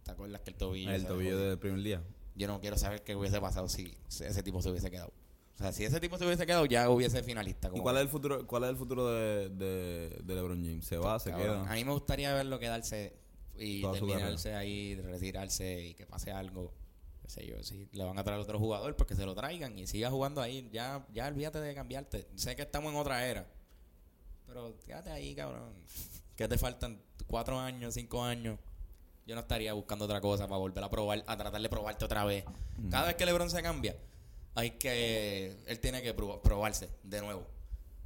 ¿Te 0.04 0.12
acuerdas 0.12 0.40
que 0.42 0.50
el 0.50 0.56
tobillo? 0.56 0.92
El 0.92 1.04
tobillo 1.04 1.36
del 1.36 1.58
primer 1.58 1.82
día. 1.82 2.02
Yo 2.36 2.46
no 2.46 2.60
quiero 2.60 2.78
saber 2.78 3.02
qué 3.02 3.16
hubiese 3.16 3.40
pasado 3.40 3.68
si 3.68 3.98
ese 4.08 4.42
tipo 4.44 4.62
se 4.62 4.70
hubiese 4.70 4.88
quedado. 4.88 5.12
O 5.56 5.58
sea, 5.58 5.72
si 5.72 5.84
ese 5.84 5.98
tipo 5.98 6.16
se 6.16 6.24
hubiese 6.26 6.46
quedado, 6.46 6.64
ya 6.66 6.88
hubiese 6.88 7.24
finalista. 7.24 7.70
¿Y 7.74 7.80
cuál 7.80 7.96
es 7.96 8.02
el 8.02 8.08
futuro, 8.08 8.46
cuál 8.46 8.64
es 8.64 8.70
el 8.70 8.76
futuro 8.76 9.08
de, 9.10 9.48
de, 9.48 10.20
de 10.22 10.34
LeBron 10.34 10.64
James? 10.64 10.86
¿Se 10.86 10.96
va? 10.96 11.18
¿Se 11.18 11.30
Cabrón, 11.30 11.62
queda? 11.64 11.72
A 11.72 11.74
mí 11.74 11.84
me 11.84 11.92
gustaría 11.92 12.32
verlo 12.32 12.58
quedarse 12.60 13.16
y 13.58 13.82
Toda 13.82 13.94
terminarse 13.94 14.54
ahí, 14.54 14.94
retirarse 14.94 15.86
y 15.88 15.94
que 15.94 16.06
pase 16.06 16.30
algo. 16.30 16.72
Sé 17.30 17.46
yo, 17.46 17.62
si 17.62 17.88
le 17.92 18.02
van 18.02 18.18
a 18.18 18.24
traer 18.24 18.40
otro 18.40 18.58
jugador, 18.58 18.96
pues 18.96 19.06
que 19.06 19.14
se 19.14 19.24
lo 19.24 19.36
traigan 19.36 19.78
y 19.78 19.86
siga 19.86 20.10
jugando 20.10 20.40
ahí. 20.42 20.68
Ya, 20.72 21.06
ya 21.12 21.28
olvídate 21.28 21.60
de 21.60 21.74
cambiarte. 21.76 22.26
Sé 22.34 22.56
que 22.56 22.62
estamos 22.62 22.92
en 22.92 22.98
otra 22.98 23.24
era. 23.24 23.46
Pero 24.48 24.74
quédate 24.84 25.10
ahí, 25.10 25.34
cabrón. 25.34 25.72
Que 26.36 26.48
te 26.48 26.56
faltan 26.56 26.98
cuatro 27.26 27.58
años, 27.60 27.92
cinco 27.94 28.24
años. 28.24 28.58
Yo 29.26 29.34
no 29.34 29.42
estaría 29.42 29.74
buscando 29.74 30.06
otra 30.06 30.20
cosa 30.22 30.48
para 30.48 30.56
volver 30.58 30.82
a 30.82 30.88
probar, 30.90 31.22
a 31.26 31.36
tratar 31.36 31.60
de 31.60 31.68
probarte 31.68 32.04
otra 32.06 32.24
vez. 32.24 32.44
Cada 32.90 33.06
vez 33.08 33.14
que 33.16 33.26
LeBron 33.26 33.50
se 33.50 33.62
cambia, 33.62 33.94
hay 34.54 34.70
que. 34.72 35.54
Él 35.66 35.78
tiene 35.80 36.00
que 36.02 36.16
proba- 36.16 36.40
probarse 36.40 36.88
de 37.04 37.20
nuevo. 37.20 37.46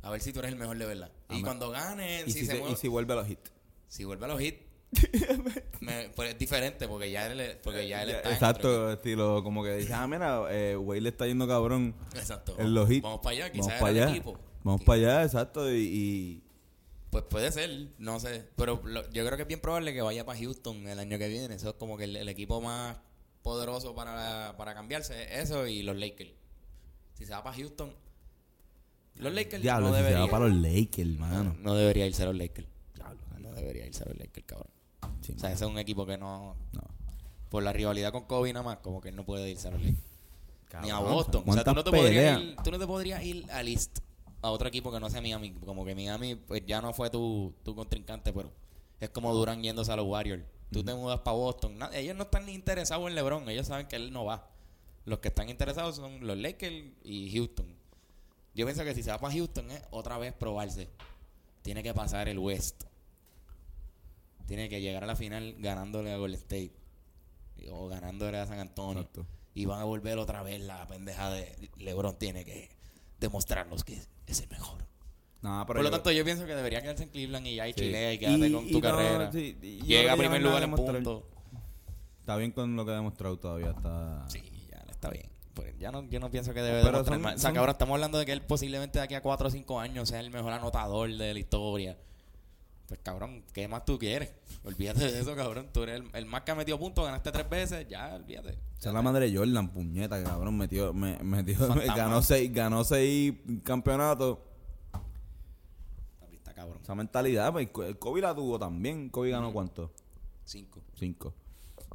A 0.03 0.11
ver 0.11 0.21
si 0.21 0.33
tú 0.33 0.41
eres 0.41 0.51
el 0.53 0.59
mejor 0.59 0.77
de 0.77 0.85
verdad. 0.85 1.13
Y 1.31 1.43
cuando 1.43 1.71
gane, 1.71 2.25
¿Y 2.27 2.33
si, 2.33 2.41
si, 2.41 2.47
se 2.47 2.53
se- 2.53 2.59
mueve- 2.59 2.73
y 2.73 2.77
si 2.77 2.89
vuelve 2.89 3.13
a 3.13 3.17
los 3.17 3.31
hits? 3.31 3.53
si 3.89 4.05
vuelve 4.05 4.25
a 4.25 4.29
los 4.29 4.41
hits, 4.43 4.59
me- 5.95 6.09
pues 6.11 6.31
es 6.33 6.39
diferente 6.39 6.87
porque 6.89 7.11
ya 7.11 7.27
él, 7.27 7.59
porque 7.63 7.87
ya 7.89 8.03
él 8.03 8.11
está 8.11 8.29
en 8.29 8.35
Exacto, 8.35 8.93
estilo, 8.93 9.43
como 9.43 9.63
que 9.65 9.77
dice, 9.77 9.93
ah, 9.95 10.07
mira, 10.07 10.45
eh, 10.51 10.77
Wade 10.77 11.01
le 11.01 11.09
está 11.11 11.27
yendo 11.27 11.47
cabrón. 11.49 11.95
Exacto. 12.15 12.55
en 12.59 12.75
los 12.75 12.91
hits. 12.91 13.03
Vamos 13.03 13.21
para 13.21 13.37
allá, 13.37 13.49
Vamos 13.49 13.67
quizás 13.67 13.81
para 13.81 13.91
era 13.93 13.99
el 13.99 14.05
allá. 14.09 14.17
equipo. 14.17 14.39
Vamos 14.63 14.83
para 14.85 14.99
allá, 14.99 15.23
exacto. 15.25 15.73
Y, 15.73 15.77
y- 15.81 16.45
Pues 17.11 17.25
puede 17.25 17.53
ser, 17.53 17.89
no 17.99 18.19
sé. 18.21 18.45
Pero 18.57 18.81
lo- 18.85 19.09
yo 19.11 19.25
creo 19.25 19.37
que 19.37 19.43
es 19.43 19.49
bien 19.49 19.61
probable 19.61 19.93
que 19.95 20.03
vaya 20.03 20.25
para 20.27 20.39
Houston 20.39 20.89
el 20.89 20.99
año 20.99 21.17
que 21.19 21.29
viene. 21.29 21.55
Eso 21.55 21.69
es 21.71 21.75
como 21.77 21.97
que 21.97 22.05
el, 22.05 22.17
el 22.17 22.29
equipo 22.29 22.61
más 22.61 22.97
poderoso 23.43 23.95
para, 23.95 24.55
para 24.57 24.75
cambiarse. 24.75 25.39
Eso 25.41 25.67
y 25.67 25.83
los 25.83 25.97
Lakers. 25.97 26.31
Si 27.13 27.25
se 27.27 27.33
va 27.33 27.45
para 27.45 27.55
Houston, 27.57 27.93
los 29.17 29.33
Lakers 29.33 29.63
diablo, 29.63 29.89
no 29.91 29.95
si 29.95 29.99
se 30.01 30.03
debería. 30.05 30.25
va 30.25 30.31
para 30.31 30.49
los 30.49 30.57
Lakers, 30.57 31.09
no, 31.11 31.19
mano. 31.27 31.57
no 31.61 31.75
debería 31.77 32.07
irse 32.07 32.23
a 32.23 32.27
los 32.27 32.37
Lakers. 32.37 32.67
No 33.39 33.53
debería 33.53 33.87
irse 33.87 34.03
a 34.03 34.07
los 34.09 34.19
Lakers, 34.19 34.47
cabrón. 34.47 34.71
Sí, 35.25 35.33
O 35.37 35.39
sea, 35.39 35.53
ese 35.53 35.65
es 35.65 35.71
un 35.71 35.79
equipo 35.79 36.05
que 36.05 36.19
no. 36.19 36.55
no. 36.73 36.83
Por 37.49 37.63
la 37.63 37.73
rivalidad 37.73 38.13
con 38.13 38.25
Kobe 38.25 38.53
nada 38.53 38.65
más, 38.65 38.79
como 38.79 39.01
que 39.01 39.09
él 39.09 39.17
no 39.17 39.25
puede 39.25 39.51
irse 39.51 39.69
a 39.69 39.71
los 39.71 39.81
Lakers. 39.81 40.03
Ni 40.83 40.91
a 40.91 40.99
Boston. 40.99 41.45
O 41.47 41.53
sea, 41.53 41.63
tú 41.63 41.73
¿cuántas 41.73 41.75
no, 41.75 41.85
te 41.85 41.91
podrías 41.91 42.41
ir, 42.41 42.57
tú 42.65 42.71
no 42.73 42.79
te 42.79 42.87
podrías 42.87 43.23
ir 43.25 43.47
al 43.53 43.69
East 43.69 44.01
a 44.43 44.51
otro 44.51 44.69
equipo 44.69 44.93
que 44.93 45.01
no 45.01 45.09
sea 45.09 45.23
Miami. 45.23 45.53
Como 45.53 45.85
que 45.85 45.95
Miami 45.95 46.35
pues 46.35 46.67
ya 46.67 46.83
no 46.83 46.93
fue 46.93 47.11
tu, 47.11 47.55
tu 47.63 47.75
contrincante, 47.75 48.33
pero 48.33 48.53
es 49.01 49.09
como 49.09 49.33
Durán 49.33 49.63
yéndose 49.63 49.93
a 49.93 49.97
los 49.97 50.07
Warriors. 50.07 50.45
Tú 50.71 50.85
te 50.85 50.93
mudas 50.95 51.21
para 51.21 51.37
Boston. 51.37 51.79
Ellos 51.93 52.17
no 52.17 52.25
están 52.25 52.45
ni 52.45 52.53
interesados 52.53 53.09
en 53.09 53.15
LeBron. 53.15 53.49
Ellos 53.49 53.69
saben 53.69 53.87
que 53.87 53.97
él 53.97 54.13
no 54.13 54.25
va. 54.25 54.51
Los 55.05 55.21
que 55.21 55.29
están 55.29 55.49
interesados 55.49 55.97
son 55.97 56.27
los 56.27 56.37
Lakers 56.37 56.75
y 57.05 57.33
Houston. 57.35 57.67
Yo 58.55 58.67
pienso 58.67 58.85
que 58.85 58.95
si 58.95 59.03
se 59.03 59.11
va 59.11 59.19
para 59.19 59.33
Houston 59.33 59.71
es 59.71 59.83
otra 59.91 60.19
vez 60.19 60.33
probarse. 60.33 60.91
Tiene 61.63 61.83
que 61.83 61.95
pasar 61.95 62.29
el 62.29 62.39
West. 62.39 62.85
Tiene 64.47 64.69
que 64.69 64.81
llegar 64.81 65.05
a 65.05 65.07
la 65.07 65.17
final 65.17 65.55
ganándole 65.59 66.13
a 66.13 66.17
Golden 66.19 66.39
State. 66.41 66.73
O 67.71 67.89
ganándole 67.89 68.39
a 68.39 68.47
San 68.47 68.59
Antonio. 68.59 69.01
Exacto. 69.03 69.27
Y 69.55 69.65
van 69.67 69.81
a 69.81 69.85
volver 69.85 70.19
otra 70.19 70.43
vez 70.43 70.61
la 70.61 70.87
pendeja 70.87 71.31
de 71.31 71.71
LeBron 71.79 72.19
tiene 72.19 72.45
que 72.45 72.71
demostrarnos 73.21 73.85
que 73.85 74.01
es 74.27 74.41
el 74.41 74.49
mejor. 74.51 74.85
No, 75.43 75.65
pero 75.67 75.79
Por 75.79 75.85
lo 75.85 75.85
yo- 75.85 75.91
tanto, 75.91 76.11
yo 76.11 76.25
pienso 76.25 76.45
que 76.47 76.55
debería 76.55 76.83
quedarse 76.83 77.05
en 77.05 77.11
Cleveland 77.11 77.47
y 77.47 77.55
ya 77.57 77.69
y 77.69 77.73
Sí. 77.73 77.81
chilea 77.81 78.13
y 78.15 78.19
quédate 78.19 78.49
Y- 78.49 78.53
con 78.53 78.67
y 78.67 78.73
tu 78.73 78.81
no, 78.81 78.83
carrera. 78.83 79.31
sí, 79.33 79.57
Llega 79.85 80.13
a 80.13 80.17
primer 80.17 80.43
lugar 80.43 80.63
en 80.63 80.73
punto. 80.73 81.29
Está 82.21 82.37
bien 82.37 82.51
con 82.53 82.75
lo 82.77 82.85
que 82.85 82.93
ha 82.93 82.97
demostrado 82.97 83.39
todavía. 83.39 83.71
Está... 83.71 84.25
Sí, 84.29 84.43
ya 84.71 84.83
está 84.91 85.11
bien. 85.11 85.29
Pues 85.53 85.79
ya 85.79 85.93
no, 85.93 86.03
yo 86.09 86.19
no 86.19 86.31
pienso 86.31 86.53
que 86.55 86.61
debe 86.63 86.79
Pero 86.81 86.93
demostrar 86.93 87.17
son- 87.17 87.23
más. 87.23 87.35
O 87.35 87.39
sea, 87.39 87.49
son- 87.49 87.53
que 87.53 87.59
ahora 87.61 87.73
estamos 87.73 87.95
hablando 87.95 88.19
de 88.19 88.27
que 88.27 88.33
él 88.33 88.43
posiblemente 88.43 88.99
de 88.99 89.05
aquí 89.05 89.15
a 89.15 89.21
4 89.23 89.49
o 89.49 89.51
5 89.51 89.79
años 89.79 90.09
sea 90.09 90.21
el 90.21 90.31
mejor 90.31 90.53
anotador 90.53 91.09
de 91.15 91.33
la 91.35 91.39
historia. 91.39 91.97
Pues 92.87 93.01
cabrón, 93.03 93.43
¿qué 93.53 93.67
más 93.67 93.85
tú 93.85 93.99
quieres? 93.99 94.35
Olvídate 94.65 95.11
de 95.11 95.21
eso, 95.21 95.35
cabrón. 95.35 95.69
Tú 95.73 95.83
eres 95.85 96.01
el, 96.01 96.11
el 96.15 96.27
más 96.27 96.43
que 96.43 96.51
ha 96.51 96.55
metido 96.55 96.79
puntos, 96.79 97.05
ganaste 97.05 97.33
tres 97.33 97.49
veces, 97.49 97.89
ya, 97.89 98.15
olvídate. 98.15 98.51
Esa 98.79 98.91
es 98.91 98.95
la 98.95 99.03
madre 99.03 99.31
de 99.31 99.37
Jordan, 99.37 99.73
puñeta, 99.73 100.23
cabrón. 100.23 100.57
Metió, 100.57 100.93
me, 100.93 101.19
metió, 101.23 101.57
Fantasma. 101.69 101.97
ganó 101.97 102.23
seis, 102.23 102.53
ganó 102.53 102.85
seis 102.85 103.35
campeonatos. 103.63 104.39
Está 106.33 106.53
cabrón. 106.53 106.79
Esa 106.83 106.95
mentalidad, 106.95 107.53
pues 107.53 107.69
el 107.87 107.99
Kobe 107.99 108.21
la 108.21 108.35
tuvo 108.35 108.59
también. 108.59 109.09
Kobe 109.09 109.31
ganó 109.31 109.53
cuánto? 109.53 109.91
Cinco. 110.45 110.83
Cinco. 110.95 111.33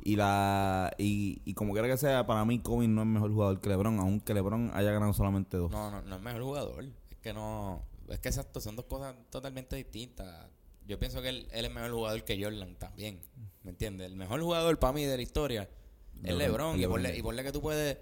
Y 0.01 0.15
la 0.15 0.91
y, 0.97 1.41
y 1.45 1.53
como 1.53 1.73
quiera 1.73 1.87
que 1.87 1.97
sea, 1.97 2.25
para 2.25 2.45
mí 2.45 2.59
Kobe 2.59 2.87
no 2.87 3.01
es 3.01 3.07
mejor 3.07 3.31
jugador 3.31 3.59
que 3.59 3.69
LeBron, 3.69 3.99
aunque 3.99 4.33
LeBron 4.33 4.71
haya 4.73 4.91
ganado 4.91 5.13
solamente 5.13 5.57
dos. 5.57 5.69
No, 5.71 5.91
no, 5.91 6.01
no 6.01 6.15
es 6.15 6.21
mejor 6.21 6.41
jugador. 6.41 6.83
Es 7.11 7.17
que 7.21 7.33
no. 7.33 7.83
Es 8.07 8.19
que 8.19 8.29
exacto, 8.29 8.59
son 8.59 8.75
dos 8.75 8.85
cosas 8.85 9.15
totalmente 9.29 9.75
distintas. 9.75 10.47
Yo 10.89 10.99
pienso 10.99 11.21
que 11.21 11.29
él, 11.29 11.47
él 11.51 11.65
es 11.65 11.71
mejor 11.71 11.91
jugador 11.91 12.23
que 12.25 12.43
Jordan 12.43 12.75
también. 12.75 13.21
¿Me 13.63 13.71
entiendes? 13.71 14.07
El 14.07 14.15
mejor 14.15 14.41
jugador 14.41 14.79
para 14.79 14.91
mí 14.93 15.05
de 15.05 15.15
la 15.15 15.21
historia 15.23 15.69
es 16.23 16.33
LeBron, 16.33 16.75
Y 16.75 16.79
LeBron. 16.81 16.91
ponle, 16.95 17.17
y 17.17 17.21
ponle 17.21 17.43
que 17.43 17.51
tú 17.51 17.61
puedes. 17.61 17.97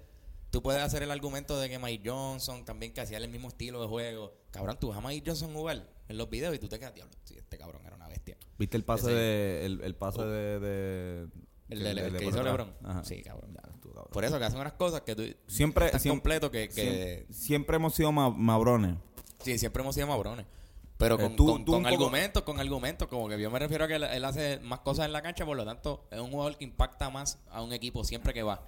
Tú 0.50 0.64
puedes 0.64 0.82
hacer 0.82 1.04
el 1.04 1.12
argumento 1.12 1.60
de 1.60 1.68
que 1.70 1.78
Mike 1.78 2.10
Johnson 2.10 2.64
también 2.64 2.94
que 2.94 3.02
hacía 3.02 3.18
el 3.18 3.28
mismo 3.28 3.50
estilo 3.50 3.82
de 3.82 3.88
juego. 3.88 4.34
Cabrón, 4.52 4.78
tú 4.80 4.88
vas 4.88 4.98
a 4.98 5.02
Mike 5.02 5.24
Johnson 5.30 5.54
jugar 5.54 5.86
en 6.08 6.18
los 6.18 6.30
videos 6.30 6.56
y 6.56 6.60
tú 6.60 6.70
te 6.70 6.80
quedas, 6.80 6.94
diablo, 6.96 7.14
sí, 7.26 7.36
este 7.38 7.58
cabrón 7.58 7.82
era 7.86 7.98
una 7.98 8.08
bestia. 8.08 8.38
¿Viste 8.58 8.78
el 8.78 8.86
pase 8.86 9.08
Ese- 9.08 9.14
de 9.14 9.66
el, 9.66 9.82
el 9.82 9.96
pase 9.96 10.22
de, 10.24 10.60
de 10.62 11.28
El, 11.68 11.84
de, 11.84 11.90
el 11.92 11.98
que 12.14 12.24
por 12.24 12.34
hizo? 12.34 12.44
LeBron. 12.44 12.74
Ajá. 12.86 13.04
Sí, 13.04 13.22
cabrón. 13.24 13.54
Ya, 13.54 13.70
estuvo 13.74 13.94
cabrón. 13.94 14.12
Por 14.14 14.24
eso 14.24 14.40
que 14.40 14.46
hacen 14.46 14.60
unas 14.62 14.74
cosas 14.74 15.02
que 15.02 15.16
tú 15.16 15.24
Siempre, 15.48 15.88
estás 15.88 16.02
siempre, 16.02 16.40
completo 16.40 16.50
que, 16.50 16.70
que 16.70 16.74
siempre, 16.74 17.26
siempre 17.34 17.76
hemos 17.76 17.94
sido 17.94 18.14
ma- 18.14 18.30
mabrones. 18.30 18.96
Sí, 19.44 19.60
siempre 19.60 19.82
hemos 19.84 19.94
sido 19.96 20.08
mabrones. 20.08 20.46
Pero 20.98 21.16
Eh, 21.16 21.20
con, 21.24 21.36
tú- 21.36 21.46
con- 21.48 21.66
tú 21.66 21.72
con 21.74 21.86
argumentos, 21.86 22.44
con 22.44 22.60
argumentos. 22.60 23.08
Como 23.08 23.28
que 23.30 23.40
yo 23.40 23.52
me 23.52 23.60
refiero 23.60 23.86
a 23.86 23.88
que 23.88 23.96
él, 23.96 24.04
él 24.04 24.26
hace 24.26 24.60
más 24.62 24.80
cosas 24.80 25.06
en 25.06 25.14
la 25.14 25.22
cancha, 25.22 25.46
por 25.46 25.56
lo 25.56 25.64
tanto, 25.66 26.08
es 26.12 26.20
un 26.20 26.32
jugador 26.32 26.58
que 26.58 26.64
impacta 26.66 27.10
más 27.10 27.40
a 27.52 27.62
un 27.62 27.72
equipo 27.74 28.04
siempre 28.04 28.34
que 28.34 28.44
va. 28.44 28.68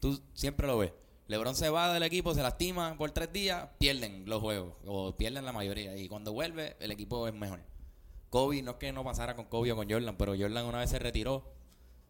Tú 0.00 0.20
siempre 0.34 0.66
lo 0.66 0.78
ves. 0.78 0.92
LeBron 1.28 1.54
se 1.56 1.68
va 1.70 1.92
del 1.92 2.02
equipo, 2.04 2.34
se 2.34 2.42
lastima 2.42 2.96
por 2.96 3.10
tres 3.10 3.32
días, 3.32 3.68
pierden 3.78 4.24
los 4.26 4.40
juegos, 4.40 4.74
o 4.86 5.16
pierden 5.16 5.44
la 5.44 5.52
mayoría. 5.52 5.96
Y 5.96 6.08
cuando 6.08 6.32
vuelve, 6.32 6.76
el 6.80 6.92
equipo 6.92 7.26
es 7.26 7.34
mejor. 7.34 7.60
Kobe, 8.30 8.62
no 8.62 8.72
es 8.72 8.76
que 8.78 8.92
no 8.92 9.02
pasara 9.04 9.34
con 9.34 9.46
Kobe 9.46 9.72
o 9.72 9.76
con 9.76 9.90
Jordan, 9.90 10.16
pero 10.16 10.34
Jordan 10.38 10.64
una 10.66 10.78
vez 10.78 10.90
se 10.90 10.98
retiró, 10.98 11.44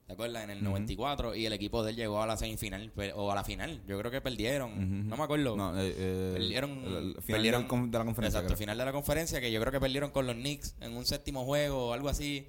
¿te 0.07 0.13
acuerdas? 0.13 0.45
En 0.45 0.51
el 0.51 0.63
94, 0.63 1.35
y 1.35 1.47
el 1.47 1.53
equipo 1.53 1.83
de 1.83 1.91
él 1.91 1.97
llegó 1.97 2.23
a 2.23 2.27
la 2.27 2.37
semifinal, 2.37 2.93
o 3.15 3.31
a 3.33 3.35
la 3.35 3.45
final. 3.45 3.83
Yo 3.87 3.99
creo 3.99 4.11
que 4.11 4.21
perdieron, 4.21 5.09
no 5.09 5.17
me 5.17 5.25
acuerdo. 5.25 5.57
No, 5.57 5.79
eh, 5.81 5.95
eh, 5.97 6.31
Perdieron, 6.35 6.71
el- 6.85 6.95
el 7.17 7.23
final 7.23 7.25
perdieron 7.27 7.91
de 7.91 7.99
la 7.99 8.05
conferencia. 8.05 8.41
Exacto, 8.41 8.57
final 8.57 8.79
de 8.79 8.85
la 8.85 8.93
conferencia 8.93 9.41
que 9.41 9.51
yo 9.53 9.61
creo 9.61 9.73
que 9.73 9.81
perdieron 9.81 10.11
con 10.11 10.27
los 10.27 10.37
Knicks 10.37 10.77
en 10.81 10.97
un 10.97 11.05
séptimo 11.05 11.45
juego 11.45 11.89
o 11.89 11.93
algo 11.93 12.09
así. 12.09 12.49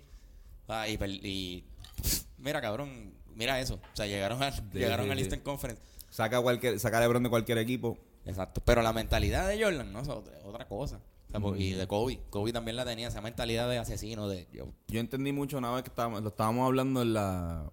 Ah, 0.68 0.88
y, 0.88 0.98
mira, 2.38 2.62
cabrón, 2.62 3.14
mira 3.36 3.60
eso. 3.60 3.76
O 3.76 3.96
sea, 3.96 4.06
llegaron, 4.06 4.42
a, 4.44 4.52
llegaron 4.74 5.10
al. 5.12 5.20
Eastern 5.20 5.42
Conference. 5.42 5.82
Saca, 6.10 6.42
cualquier, 6.42 6.80
saca 6.80 7.00
LeBron 7.00 7.24
de 7.24 7.30
cualquier 7.30 7.58
equipo. 7.58 7.98
Exacto. 8.26 8.62
Pero 8.66 8.82
la 8.82 8.94
mentalidad 8.94 9.48
de 9.48 9.62
Jordan, 9.64 9.92
no 9.94 10.02
es 10.02 10.08
otra, 10.10 10.38
otra 10.44 10.68
cosa. 10.68 11.00
O 11.28 11.32
sea, 11.32 11.40
porque- 11.40 11.62
Y 11.64 11.72
de 11.74 11.88
Kobe. 11.88 12.20
Kobe 12.30 12.54
también 12.54 12.76
la 12.78 12.86
tenía, 12.86 13.08
esa 13.10 13.22
mentalidad 13.22 13.70
de 13.70 13.78
asesino, 13.78 14.28
de 14.30 14.48
yo. 14.54 14.68
Yo 14.88 15.00
entendí 15.00 15.32
mucho 15.34 15.58
una 15.58 15.72
vez 15.72 15.84
que 15.84 15.90
estábamos, 15.90 16.22
lo 16.22 16.30
estábamos 16.30 16.66
hablando 16.66 17.02
en 17.02 17.14
la... 17.14 17.70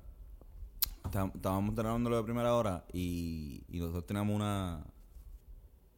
está- 1.04 1.30
Estábamos 1.34 1.74
grabándolo 1.74 2.16
de 2.16 2.24
primera 2.24 2.54
hora 2.54 2.84
y, 2.92 3.62
y 3.68 3.78
nosotros 3.78 4.06
teníamos 4.06 4.34
una 4.34 4.84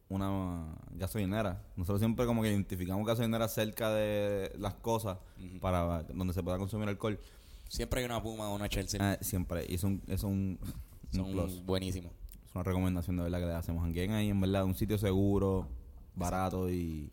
una 0.09 0.73
gasolinera. 0.91 1.61
Nosotros 1.75 1.99
siempre 1.99 2.25
como 2.25 2.41
que 2.41 2.49
identificamos 2.49 3.05
gasolineras 3.05 3.53
cerca 3.53 3.91
de 3.91 4.53
las 4.57 4.73
cosas 4.75 5.17
para 5.59 6.03
donde 6.03 6.33
se 6.33 6.41
pueda 6.41 6.57
consumir 6.57 6.87
alcohol. 6.87 7.19
Siempre 7.67 7.99
hay 7.99 8.05
una 8.05 8.23
Puma 8.23 8.47
o 8.49 8.55
una 8.55 8.69
Chelsea. 8.69 8.99
Ah, 9.03 9.17
siempre. 9.21 9.65
Y 9.67 9.75
es 9.75 9.83
un, 9.83 10.01
es 10.07 10.23
un, 10.23 10.59
un 10.61 11.13
Son 11.13 11.31
plus. 11.33 11.65
buenísimos. 11.65 12.13
Es 12.47 12.55
una 12.55 12.63
recomendación 12.63 13.17
de 13.17 13.23
verdad 13.23 13.39
que 13.39 13.45
le 13.47 13.53
hacemos. 13.53 13.83
Jangueen 13.83 14.11
ahí, 14.11 14.29
en 14.29 14.39
verdad, 14.39 14.63
un 14.63 14.75
sitio 14.75 14.97
seguro, 14.97 15.67
barato 16.15 16.69
y... 16.69 17.11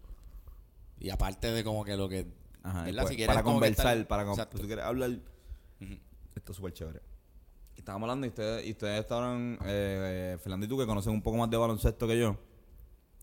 Y 0.98 1.10
aparte 1.10 1.50
de 1.52 1.64
como 1.64 1.84
que 1.84 1.96
lo 1.96 2.08
que... 2.08 2.26
Ajá, 2.62 2.82
y 2.82 2.84
¿verdad? 2.86 3.02
pues, 3.02 3.10
Si 3.10 3.16
quieres 3.16 3.34
para 3.34 3.42
conversar, 3.44 3.96
estar- 3.98 4.08
para 4.08 4.24
con- 4.24 4.32
Exacto. 4.32 4.56
si 4.56 4.62
tú 4.62 4.66
quieres 4.68 4.84
hablar, 4.84 5.10
esto 6.34 6.52
es 6.52 6.56
súper 6.56 6.72
chévere. 6.72 7.00
Estábamos 7.76 8.06
hablando 8.08 8.26
y 8.26 8.30
ustedes, 8.30 8.66
y 8.66 8.70
ustedes 8.70 9.00
estaban, 9.00 9.58
eh, 9.66 10.38
Fernando 10.40 10.64
y 10.64 10.68
tú 10.68 10.78
que 10.78 10.86
conocen 10.86 11.12
un 11.12 11.20
poco 11.22 11.36
más 11.36 11.50
de 11.50 11.56
baloncesto 11.58 12.06
que 12.06 12.18
yo, 12.18 12.38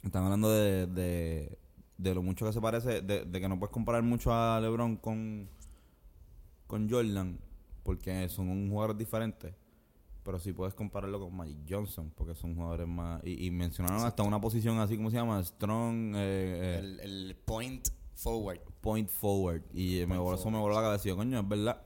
estaban 0.04 0.26
hablando 0.28 0.52
de, 0.52 0.86
de, 0.88 1.58
de 1.98 2.14
lo 2.16 2.22
mucho 2.22 2.46
que 2.46 2.54
se 2.54 2.62
parece, 2.62 3.02
de, 3.02 3.26
de 3.26 3.42
que 3.42 3.48
no 3.50 3.58
puedes 3.58 3.74
comparar 3.74 4.04
mucho 4.04 4.32
a 4.34 4.60
LeBron 4.60 4.98
con, 4.98 5.50
con 6.68 6.88
Jordan, 6.90 7.40
porque 7.84 8.30
son 8.30 8.50
un 8.50 8.70
jugadores 8.70 8.98
diferentes. 8.98 9.54
Pero 10.24 10.40
sí 10.40 10.54
puedes 10.54 10.74
compararlo 10.76 11.20
con 11.20 11.36
Magic 11.36 11.58
Johnson, 11.68 12.12
porque 12.16 12.36
son 12.36 12.56
jugadores 12.56 12.88
más... 12.88 13.22
Y, 13.26 13.48
y 13.48 13.52
mencionaron 13.52 14.06
hasta 14.06 14.22
una 14.22 14.40
posición 14.40 14.78
así, 14.80 14.96
como 14.96 15.10
se 15.10 15.18
llama? 15.18 15.44
Strong... 15.44 16.14
eh, 16.16 16.20
eh, 16.20 16.80
El, 16.80 17.00
el 17.00 17.36
point 17.44 17.88
forward. 18.14 18.60
point 18.82 19.10
forward. 19.10 19.64
Y 19.74 20.00
eh, 20.00 20.06
me 20.06 20.18
voló, 20.20 20.36
eso 20.38 20.52
me 20.52 20.60
voló 20.60 20.76
la 20.76 20.82
cabeza. 20.82 21.08
Y 21.08 21.10
yo, 21.10 21.18
coño, 21.18 21.40
es 21.40 21.48
verdad. 21.48 21.82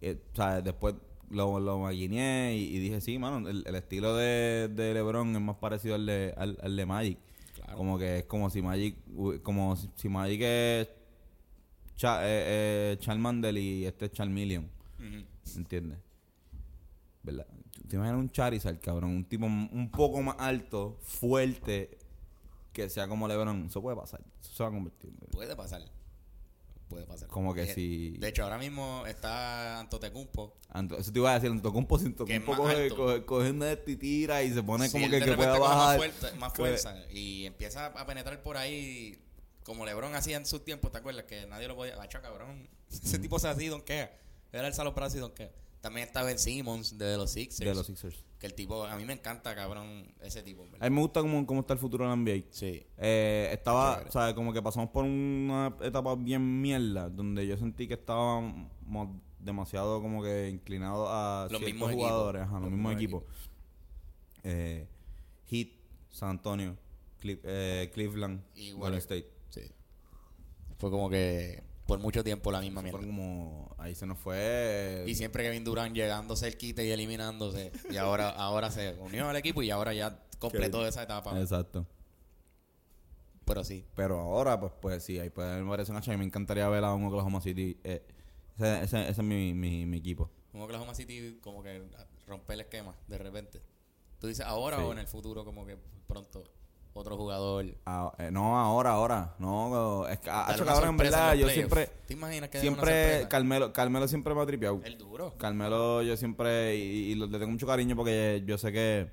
Eh, 0.00 0.20
o 0.32 0.34
sea, 0.34 0.60
después 0.62 0.96
lo, 1.30 1.60
lo 1.60 1.78
maquineé 1.78 2.56
y, 2.56 2.76
y 2.76 2.78
dije, 2.80 3.00
sí, 3.00 3.18
mano, 3.18 3.48
el, 3.48 3.62
el 3.64 3.74
estilo 3.76 4.16
de, 4.16 4.68
de 4.68 4.92
LeBron 4.92 5.34
es 5.36 5.40
más 5.40 5.56
parecido 5.56 5.94
al 5.94 6.06
de, 6.06 6.34
al, 6.36 6.58
al 6.60 6.74
de 6.74 6.86
Magic. 6.86 7.18
Claro. 7.54 7.76
Como 7.78 7.98
que 7.98 8.18
es 8.18 8.24
como 8.24 8.50
si 8.50 8.62
Magic, 8.62 8.96
como 9.42 9.76
si, 9.76 9.88
si 9.94 10.08
Magic 10.08 10.40
es 10.42 10.88
Cha, 11.94 12.22
eh, 12.24 12.92
eh, 12.92 12.96
Charmander 12.98 13.56
y 13.56 13.86
este 13.86 14.06
es 14.06 14.12
Charmeleon. 14.12 14.68
Ujú. 14.98 15.56
¿Entiendes? 15.56 15.98
¿Verdad? 17.22 17.46
¿Tú 17.86 17.90
¿Te 17.90 17.96
imaginas 17.96 18.18
un 18.18 18.30
Charizard, 18.30 18.80
cabrón? 18.80 19.10
Un 19.10 19.24
tipo 19.24 19.46
un 19.46 19.90
poco 19.92 20.20
más 20.20 20.36
alto, 20.38 20.98
fuerte, 21.02 21.96
que 22.72 22.88
sea 22.90 23.06
como 23.08 23.28
LeBron. 23.28 23.66
Eso 23.66 23.80
puede 23.80 23.96
pasar. 23.96 24.20
Eso 24.42 24.52
se 24.52 24.62
va 24.62 24.68
a 24.70 24.72
convertir. 24.72 25.12
Puede 25.30 25.54
pasar. 25.54 25.82
Puede 26.88 27.06
pasar. 27.06 27.28
Como 27.28 27.52
que 27.54 27.62
Eh, 27.62 27.74
si- 27.74 28.16
De 28.18 28.28
hecho, 28.28 28.44
ahora 28.44 28.58
mismo 28.58 29.04
está 29.06 29.80
Antotecumpo. 29.80 30.54
Anto- 30.70 30.96
Eso 30.98 31.12
te 31.12 31.18
iba 31.18 31.30
a 31.30 31.34
decir, 31.34 31.50
Antocumpo, 31.50 31.98
si 31.98 32.04
Que 32.04 32.10
es 32.10 32.20
Antocumpo 32.38 32.52
más 32.52 32.60
coge, 32.74 32.88
coge, 32.90 33.24
coge 33.24 33.50
una 33.50 33.66
de 33.66 33.82
y 33.86 33.96
tira 33.96 34.42
y 34.42 34.52
se 34.52 34.62
pone 34.62 34.90
como 34.90 35.08
que, 35.08 35.18
de 35.20 35.24
que 35.24 35.32
pueda 35.32 35.58
bajar. 35.58 35.76
Más, 35.76 35.96
fuerza, 35.96 36.36
más 36.38 36.52
fuerza 36.54 36.94
y 37.12 37.46
empieza 37.46 37.86
a 37.86 38.06
penetrar 38.06 38.42
por 38.42 38.56
ahí 38.56 39.18
como 39.64 39.84
LeBron 39.84 40.14
hacía 40.14 40.36
en 40.36 40.46
sus 40.46 40.64
tiempos, 40.64 40.92
¿te 40.92 40.98
acuerdas? 40.98 41.24
Que 41.24 41.46
nadie 41.46 41.66
lo 41.66 41.74
podía. 41.76 42.00
Hacho, 42.00 42.20
cabrón. 42.22 42.68
Ese 42.90 43.18
tipo 43.18 43.38
se 43.38 43.48
así, 43.48 43.66
donkea. 43.66 44.16
Era 44.52 44.68
el 44.68 44.74
salón 44.74 44.94
para 44.94 45.06
así, 45.06 45.18
donkea. 45.18 45.50
También 45.86 46.08
está 46.08 46.24
Ben 46.24 46.36
Simmons 46.36 46.98
de 46.98 47.16
los 47.16 47.30
Sixers. 47.30 47.68
De 47.70 47.72
los 47.76 47.86
Sixers. 47.86 48.24
Que 48.40 48.46
el 48.48 48.54
tipo, 48.54 48.84
a 48.84 48.96
mí 48.96 49.04
me 49.04 49.12
encanta, 49.12 49.54
cabrón, 49.54 50.12
ese 50.20 50.42
tipo. 50.42 50.62
A 50.64 50.66
¿verdad? 50.66 50.90
mí 50.90 50.96
me 50.96 51.00
gusta 51.00 51.20
cómo, 51.20 51.46
cómo 51.46 51.60
está 51.60 51.74
el 51.74 51.78
futuro 51.78 52.02
de 52.04 52.10
la 52.10 52.16
NBA. 52.16 52.46
Sí. 52.50 52.84
Eh, 52.96 53.48
estaba, 53.52 54.02
o 54.04 54.10
sea, 54.10 54.34
como 54.34 54.52
que 54.52 54.60
pasamos 54.60 54.90
por 54.90 55.04
una 55.04 55.72
etapa 55.80 56.16
bien 56.16 56.60
mierda, 56.60 57.08
donde 57.08 57.46
yo 57.46 57.56
sentí 57.56 57.86
que 57.86 57.94
estábamos 57.94 58.68
demasiado 59.38 60.02
como 60.02 60.24
que 60.24 60.48
inclinados 60.48 61.08
a 61.08 61.46
Los 61.52 61.60
mismos 61.60 61.92
jugadores, 61.92 62.42
equipos. 62.42 62.48
ajá, 62.56 62.60
los, 62.60 62.62
Los 62.62 62.72
mismos 62.72 62.96
mismos 62.96 63.22
equipos. 63.22 63.48
Eh, 64.42 64.88
Heat, 65.52 65.68
San 66.10 66.30
Antonio, 66.30 66.76
eh, 67.22 67.92
Cleveland, 67.94 68.42
Y 68.56 68.72
Golden. 68.72 68.98
State. 68.98 69.30
Sí. 69.50 69.60
Fue 70.78 70.90
como 70.90 71.08
que 71.08 71.62
por 71.86 71.98
mucho 72.00 72.22
tiempo 72.24 72.50
la 72.52 72.60
misma 72.60 72.82
mierda. 72.82 72.98
Como, 73.00 73.74
ahí 73.78 73.94
se 73.94 74.06
nos 74.06 74.18
fue. 74.18 75.04
Y 75.06 75.14
siempre 75.14 75.44
Kevin 75.44 75.64
Durant 75.64 75.94
llegando 75.94 76.34
cerquita 76.36 76.82
y 76.82 76.90
eliminándose. 76.90 77.72
Y 77.90 77.96
ahora, 77.96 78.28
ahora 78.36 78.70
se 78.70 78.94
unió 79.00 79.28
al 79.28 79.36
equipo 79.36 79.62
y 79.62 79.70
ahora 79.70 79.94
ya 79.94 80.20
completó 80.38 80.86
esa 80.86 81.02
etapa. 81.04 81.38
Exacto. 81.40 81.86
Pero 83.44 83.62
sí. 83.62 83.84
Pero 83.94 84.18
ahora, 84.18 84.58
pues, 84.58 84.72
pues 84.80 85.04
sí, 85.04 85.18
ahí 85.20 85.30
puede 85.30 85.52
haber 85.52 85.64
variación. 85.64 85.96
Hacho, 85.96 86.10
a 86.10 86.14
mí 86.14 86.18
me 86.18 86.24
encantaría 86.24 86.68
ver 86.68 86.82
a 86.84 86.92
un 86.94 87.04
Oklahoma 87.04 87.40
City. 87.40 87.78
eh, 87.84 88.02
ese, 88.58 88.82
ese, 88.82 89.00
ese 89.02 89.10
es 89.10 89.18
mi, 89.22 89.54
mi, 89.54 89.86
mi 89.86 89.98
equipo. 89.98 90.30
Un 90.52 90.62
Oklahoma 90.62 90.94
City 90.94 91.38
como 91.40 91.62
que 91.62 91.82
rompe 92.26 92.54
el 92.54 92.60
esquema 92.60 92.96
de 93.06 93.18
repente. 93.18 93.62
¿Tú 94.18 94.26
dices 94.26 94.44
ahora 94.44 94.78
Sí. 94.78 94.82
o 94.82 94.92
en 94.92 94.98
el 94.98 95.06
futuro 95.06 95.44
como 95.44 95.64
que 95.66 95.76
pronto 96.08 96.42
otro 96.98 97.16
jugador? 97.16 97.66
Ah, 97.84 98.12
eh, 98.18 98.30
no, 98.30 98.58
ahora, 98.58 98.90
ahora. 98.90 99.34
No, 99.38 100.06
es 100.08 100.18
que, 100.18 100.30
ah, 100.30 100.44
Dar 100.46 100.50
hacho, 100.50 100.62
una 100.62 100.72
cabrón, 100.72 100.90
en 100.90 100.96
verdad, 100.96 101.34
yo 101.34 101.48
siempre, 101.48 101.86
¿Te 102.06 102.14
imaginas 102.14 102.50
que 102.50 102.60
siempre? 102.60 103.26
Carmelo, 103.28 103.72
Carmelo 103.72 104.08
siempre 104.08 104.34
me 104.34 104.40
ha 104.42 104.46
tripeado. 104.46 104.80
El 104.84 104.98
duro. 104.98 105.36
Carmelo, 105.38 106.02
yo 106.02 106.16
siempre, 106.16 106.76
y, 106.76 107.12
y 107.12 107.14
le 107.14 107.26
tengo 107.28 107.48
mucho 107.48 107.66
cariño 107.66 107.96
porque 107.96 108.42
yo 108.46 108.58
sé 108.58 108.72
que, 108.72 109.10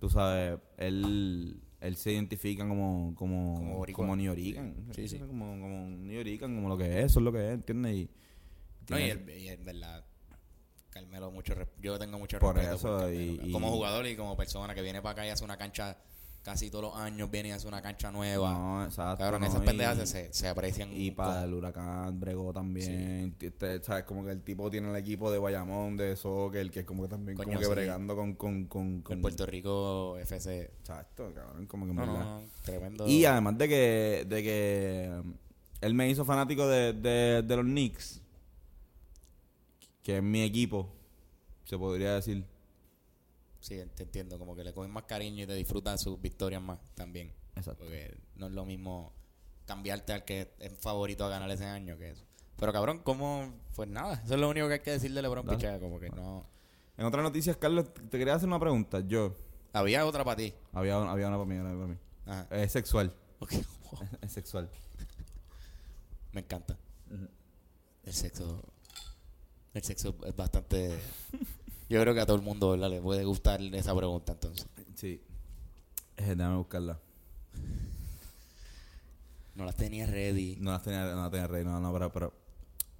tú 0.00 0.08
sabes, 0.10 0.58
él, 0.78 1.60
él 1.80 1.96
se 1.96 2.12
identifica 2.12 2.66
como, 2.66 3.14
como, 3.14 3.54
Como 3.54 3.86
como. 3.92 4.16
New. 4.16 4.34
Sí, 4.92 5.08
sí. 5.08 5.18
Como, 5.18 5.46
como 5.60 5.86
New 5.88 6.38
como 6.40 6.68
lo 6.68 6.76
que 6.76 6.98
es, 7.00 7.06
eso 7.06 7.20
es 7.20 7.24
lo 7.24 7.32
que 7.32 7.46
es, 7.48 7.54
¿entiendes? 7.54 7.94
Y, 7.94 8.10
No, 8.88 8.98
y, 8.98 9.02
tiene- 9.04 9.10
el, 9.12 9.38
y 9.40 9.48
en 9.48 9.64
verdad, 9.64 10.04
Carmelo, 10.90 11.30
mucho 11.30 11.54
yo 11.78 11.98
tengo 11.98 12.18
mucho 12.18 12.38
Por 12.38 12.54
respeto 12.54 12.76
eso, 12.76 12.88
por 12.88 13.00
Carmelo, 13.00 13.46
y- 13.46 13.52
como 13.52 13.70
jugador 13.70 14.06
y 14.06 14.16
como 14.16 14.34
persona 14.36 14.74
que 14.74 14.80
viene 14.82 15.02
para 15.02 15.12
acá 15.12 15.26
y 15.26 15.30
hace 15.30 15.44
una 15.44 15.56
cancha 15.58 15.98
casi 16.46 16.70
todos 16.70 16.84
los 16.84 16.94
años, 16.94 17.28
viene 17.28 17.48
y 17.48 17.50
hace 17.50 17.66
una 17.66 17.82
cancha 17.82 18.12
nueva. 18.12 18.52
No, 18.52 18.84
exacto. 18.84 19.18
Cabrón, 19.18 19.40
no, 19.40 19.48
esas 19.48 19.62
y- 19.64 19.66
pendejas 19.66 20.08
se, 20.08 20.32
se 20.32 20.46
aprecian. 20.46 20.90
Y 20.92 21.10
para 21.10 21.42
el 21.42 21.52
huracán 21.52 22.20
bregó 22.20 22.52
también. 22.52 23.34
Este, 23.40 23.82
¿sabes? 23.82 24.04
Como 24.04 24.24
que 24.24 24.30
el 24.30 24.42
tipo 24.42 24.70
tiene 24.70 24.88
el 24.88 24.94
equipo 24.94 25.28
de 25.32 25.40
Bayamón, 25.40 25.96
de 25.96 26.14
soccer, 26.14 26.70
que 26.70 26.80
es 26.80 26.86
como 26.86 27.02
que 27.02 27.08
también 27.08 27.36
Coño, 27.36 27.48
como 27.48 27.58
que 27.58 27.64
sí. 27.64 27.70
bregando 27.72 28.14
con... 28.14 28.34
con, 28.34 28.66
con, 28.66 29.02
con 29.02 29.16
el 29.16 29.20
Puerto 29.22 29.44
Rico 29.44 30.16
FC. 30.18 30.70
Exacto, 30.78 31.32
cabrón, 31.34 31.66
como 31.66 31.84
que 31.84 31.92
No, 31.92 32.06
no, 32.06 32.42
tremendo. 32.62 33.08
Y 33.08 33.24
además 33.24 33.58
de 33.58 33.68
que, 33.68 34.26
de 34.28 34.42
que 34.44 35.20
um, 35.24 35.34
él 35.80 35.94
me 35.94 36.08
hizo 36.08 36.24
fanático 36.24 36.68
de, 36.68 36.92
de, 36.92 37.42
de 37.42 37.56
los 37.56 37.64
Knicks, 37.64 38.22
que 40.04 40.18
es 40.18 40.22
mi 40.22 40.42
equipo, 40.42 40.88
se 41.64 41.76
podría 41.76 42.14
decir. 42.14 42.44
Sí, 43.66 43.82
te 43.96 44.04
entiendo, 44.04 44.38
como 44.38 44.54
que 44.54 44.62
le 44.62 44.72
cogen 44.72 44.92
más 44.92 45.02
cariño 45.06 45.42
y 45.42 45.46
te 45.48 45.54
disfrutan 45.54 45.98
sus 45.98 46.20
victorias 46.20 46.62
más 46.62 46.78
también. 46.94 47.32
Exacto. 47.56 47.82
Porque 47.82 48.16
no 48.36 48.46
es 48.46 48.52
lo 48.52 48.64
mismo 48.64 49.12
cambiarte 49.66 50.12
al 50.12 50.24
que 50.24 50.52
es 50.60 50.72
favorito 50.78 51.24
a 51.24 51.28
ganar 51.28 51.50
ese 51.50 51.64
año 51.64 51.98
que 51.98 52.10
eso. 52.12 52.24
Pero 52.58 52.72
cabrón, 52.72 53.00
¿cómo? 53.02 53.52
Pues 53.74 53.88
nada, 53.88 54.22
eso 54.24 54.34
es 54.34 54.40
lo 54.40 54.48
único 54.48 54.68
que 54.68 54.74
hay 54.74 54.80
que 54.80 54.92
decir 54.92 55.12
de 55.12 55.20
LeBron. 55.20 55.44
Pichea, 55.46 55.80
como 55.80 55.98
que 55.98 56.10
no... 56.10 56.46
En 56.96 57.06
otras 57.06 57.24
noticias, 57.24 57.56
Carlos, 57.56 57.92
te 57.92 58.18
quería 58.18 58.34
hacer 58.36 58.46
una 58.48 58.60
pregunta. 58.60 59.00
Yo, 59.00 59.34
Había 59.72 60.06
otra 60.06 60.22
para 60.22 60.36
ti. 60.36 60.54
había, 60.72 60.98
una- 61.00 61.10
había 61.10 61.26
una 61.26 61.36
para 61.36 61.48
mí, 61.48 61.56
una 61.56 61.70
para 61.74 61.86
mí. 61.88 61.98
Ajá. 62.24 62.46
Es 62.52 62.70
sexual. 62.70 63.12
Es 64.22 64.30
sexual. 64.32 64.70
Me 66.30 66.40
encanta. 66.42 66.78
El 68.04 68.12
sexo... 68.12 68.62
El 69.74 69.82
sexo 69.82 70.16
es 70.24 70.36
bastante... 70.36 70.98
Yo 71.88 72.00
creo 72.00 72.14
que 72.14 72.20
a 72.20 72.26
todo 72.26 72.36
el 72.36 72.42
mundo 72.42 72.70
¿verdad? 72.70 72.90
le 72.90 73.00
puede 73.00 73.24
gustar 73.24 73.60
esa 73.62 73.94
pregunta 73.94 74.32
entonces. 74.32 74.66
Sí. 74.96 75.20
Eh, 76.16 76.34
déjame 76.34 76.56
buscarla. 76.56 76.98
No 79.54 79.64
las 79.64 79.76
tenía 79.76 80.06
ready. 80.06 80.56
No 80.60 80.72
las 80.72 80.82
tenía, 80.82 81.04
no 81.14 81.22
las 81.22 81.30
tenía 81.30 81.46
rey, 81.46 81.64
no, 81.64 81.80
no, 81.80 81.92
pero, 81.92 82.12
pero 82.12 82.32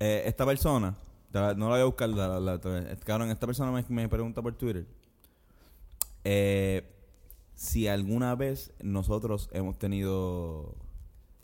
eh, 0.00 0.22
esta 0.26 0.46
persona, 0.46 0.94
no 1.32 1.52
la 1.54 1.66
voy 1.68 1.80
a 1.80 1.84
buscar, 1.84 2.08
la, 2.08 2.28
la- 2.28 2.40
la. 2.40 2.60
Eh, 2.64 2.96
cabrón, 3.04 3.30
esta 3.30 3.46
persona 3.46 3.70
me, 3.72 3.84
me 3.88 4.08
pregunta 4.08 4.40
por 4.42 4.54
Twitter 4.54 4.86
eh, 6.24 6.82
si 7.54 7.88
alguna 7.88 8.34
vez 8.34 8.72
nosotros 8.82 9.48
hemos 9.52 9.78
tenido 9.78 10.74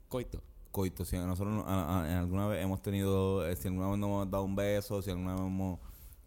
Coito. 0.09 0.43
coito, 0.70 1.05
si 1.05 1.16
nosotros 1.16 1.64
a- 1.66 2.01
a- 2.05 2.18
alguna 2.20 2.47
vez 2.47 2.62
hemos 2.62 2.80
tenido, 2.82 3.47
eh, 3.47 3.57
si 3.57 3.68
alguna 3.68 3.90
vez 3.90 3.99
nos 3.99 4.09
hemos 4.09 4.30
dado 4.30 4.45
un 4.45 4.57
beso, 4.57 5.01
si 5.03 5.11
alguna 5.11 5.34
vez 5.34 5.43
hemos 5.43 5.78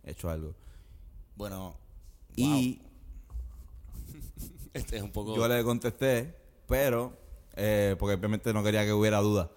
hecho 0.03 0.30
algo. 0.30 0.53
Bueno... 1.36 1.78
Y 2.36 2.82
Este 4.74 4.98
es 4.98 5.04
un 5.04 5.12
poco... 5.12 5.36
yo 5.36 5.48
le 5.48 5.64
contesté, 5.64 6.36
pero, 6.68 7.18
eh, 7.56 7.96
porque 7.98 8.16
obviamente 8.16 8.54
no 8.54 8.62
quería 8.64 8.84
que 8.84 8.92
hubiera 8.94 9.20
duda. 9.20 9.50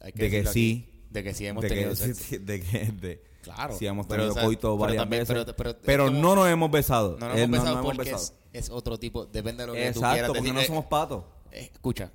Hay 0.00 0.10
de 0.12 0.30
que 0.30 0.44
sí, 0.46 0.84
aquí. 0.88 1.06
De 1.10 1.22
que 1.22 1.32
sí 1.34 1.46
hemos 1.46 1.62
de 1.62 1.68
tenido 1.68 1.90
que, 1.90 1.96
sexo. 1.96 2.24
sí, 2.24 2.38
de 2.38 2.60
que 2.60 2.78
de, 2.86 3.24
Claro. 3.42 3.76
sí 3.78 3.86
hemos 3.86 4.06
Pero, 4.06 4.22
tenido 4.22 4.32
o 4.32 4.34
sea, 4.34 4.44
coito 4.44 4.60
pero 4.68 4.76
varias 4.78 5.02
también- 5.02 5.22
veces. 5.22 5.34
pero- 5.44 5.56
Pero, 5.56 5.78
pero 5.84 6.06
como- 6.06 6.18
no 6.18 6.34
nos 6.34 6.48
hemos 6.48 6.70
besado. 6.72 7.16
No 7.20 7.28
nos 7.28 7.36
Eh, 7.38 7.42
hemos 7.44 7.60
besado 7.60 7.82
porque 7.82 7.98
besado. 8.10 8.22
Es, 8.52 8.64
es 8.64 8.70
otro 8.70 8.98
tipo, 8.98 9.26
depende 9.26 9.62
de 9.62 9.66
lo 9.68 9.72
que 9.74 9.82
tú 9.82 9.86
Exacto, 10.00 10.12
quieras 10.12 10.28
porque 10.28 10.42
decir. 10.42 10.54
no 10.54 10.62
somos 10.62 10.86
patos. 10.86 11.24
eh, 11.52 11.70
escucha, 11.72 12.10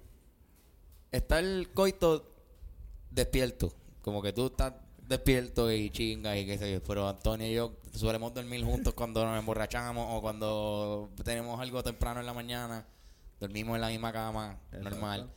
está 1.13 1.39
el 1.39 1.69
coito 1.73 2.29
despierto, 3.09 3.73
como 4.01 4.21
que 4.21 4.33
tú 4.33 4.47
estás 4.47 4.73
despierto 5.09 5.71
y 5.71 5.89
chingas 5.89 6.37
y 6.37 6.45
qué 6.45 6.57
sé 6.57 6.71
yo, 6.71 6.83
pero 6.83 7.09
Antonio 7.09 7.47
y 7.47 7.53
yo 7.53 7.73
solemos 7.93 8.33
dormir 8.33 8.63
juntos 8.63 8.93
cuando 8.93 9.25
nos 9.25 9.37
emborrachamos 9.39 10.05
o 10.11 10.21
cuando 10.21 11.09
tenemos 11.23 11.59
algo 11.59 11.81
temprano 11.83 12.19
en 12.19 12.25
la 12.27 12.33
mañana, 12.33 12.85
dormimos 13.39 13.75
en 13.75 13.81
la 13.81 13.87
misma 13.89 14.13
cama, 14.13 14.59
Exacto. 14.71 14.89
normal, 14.89 15.29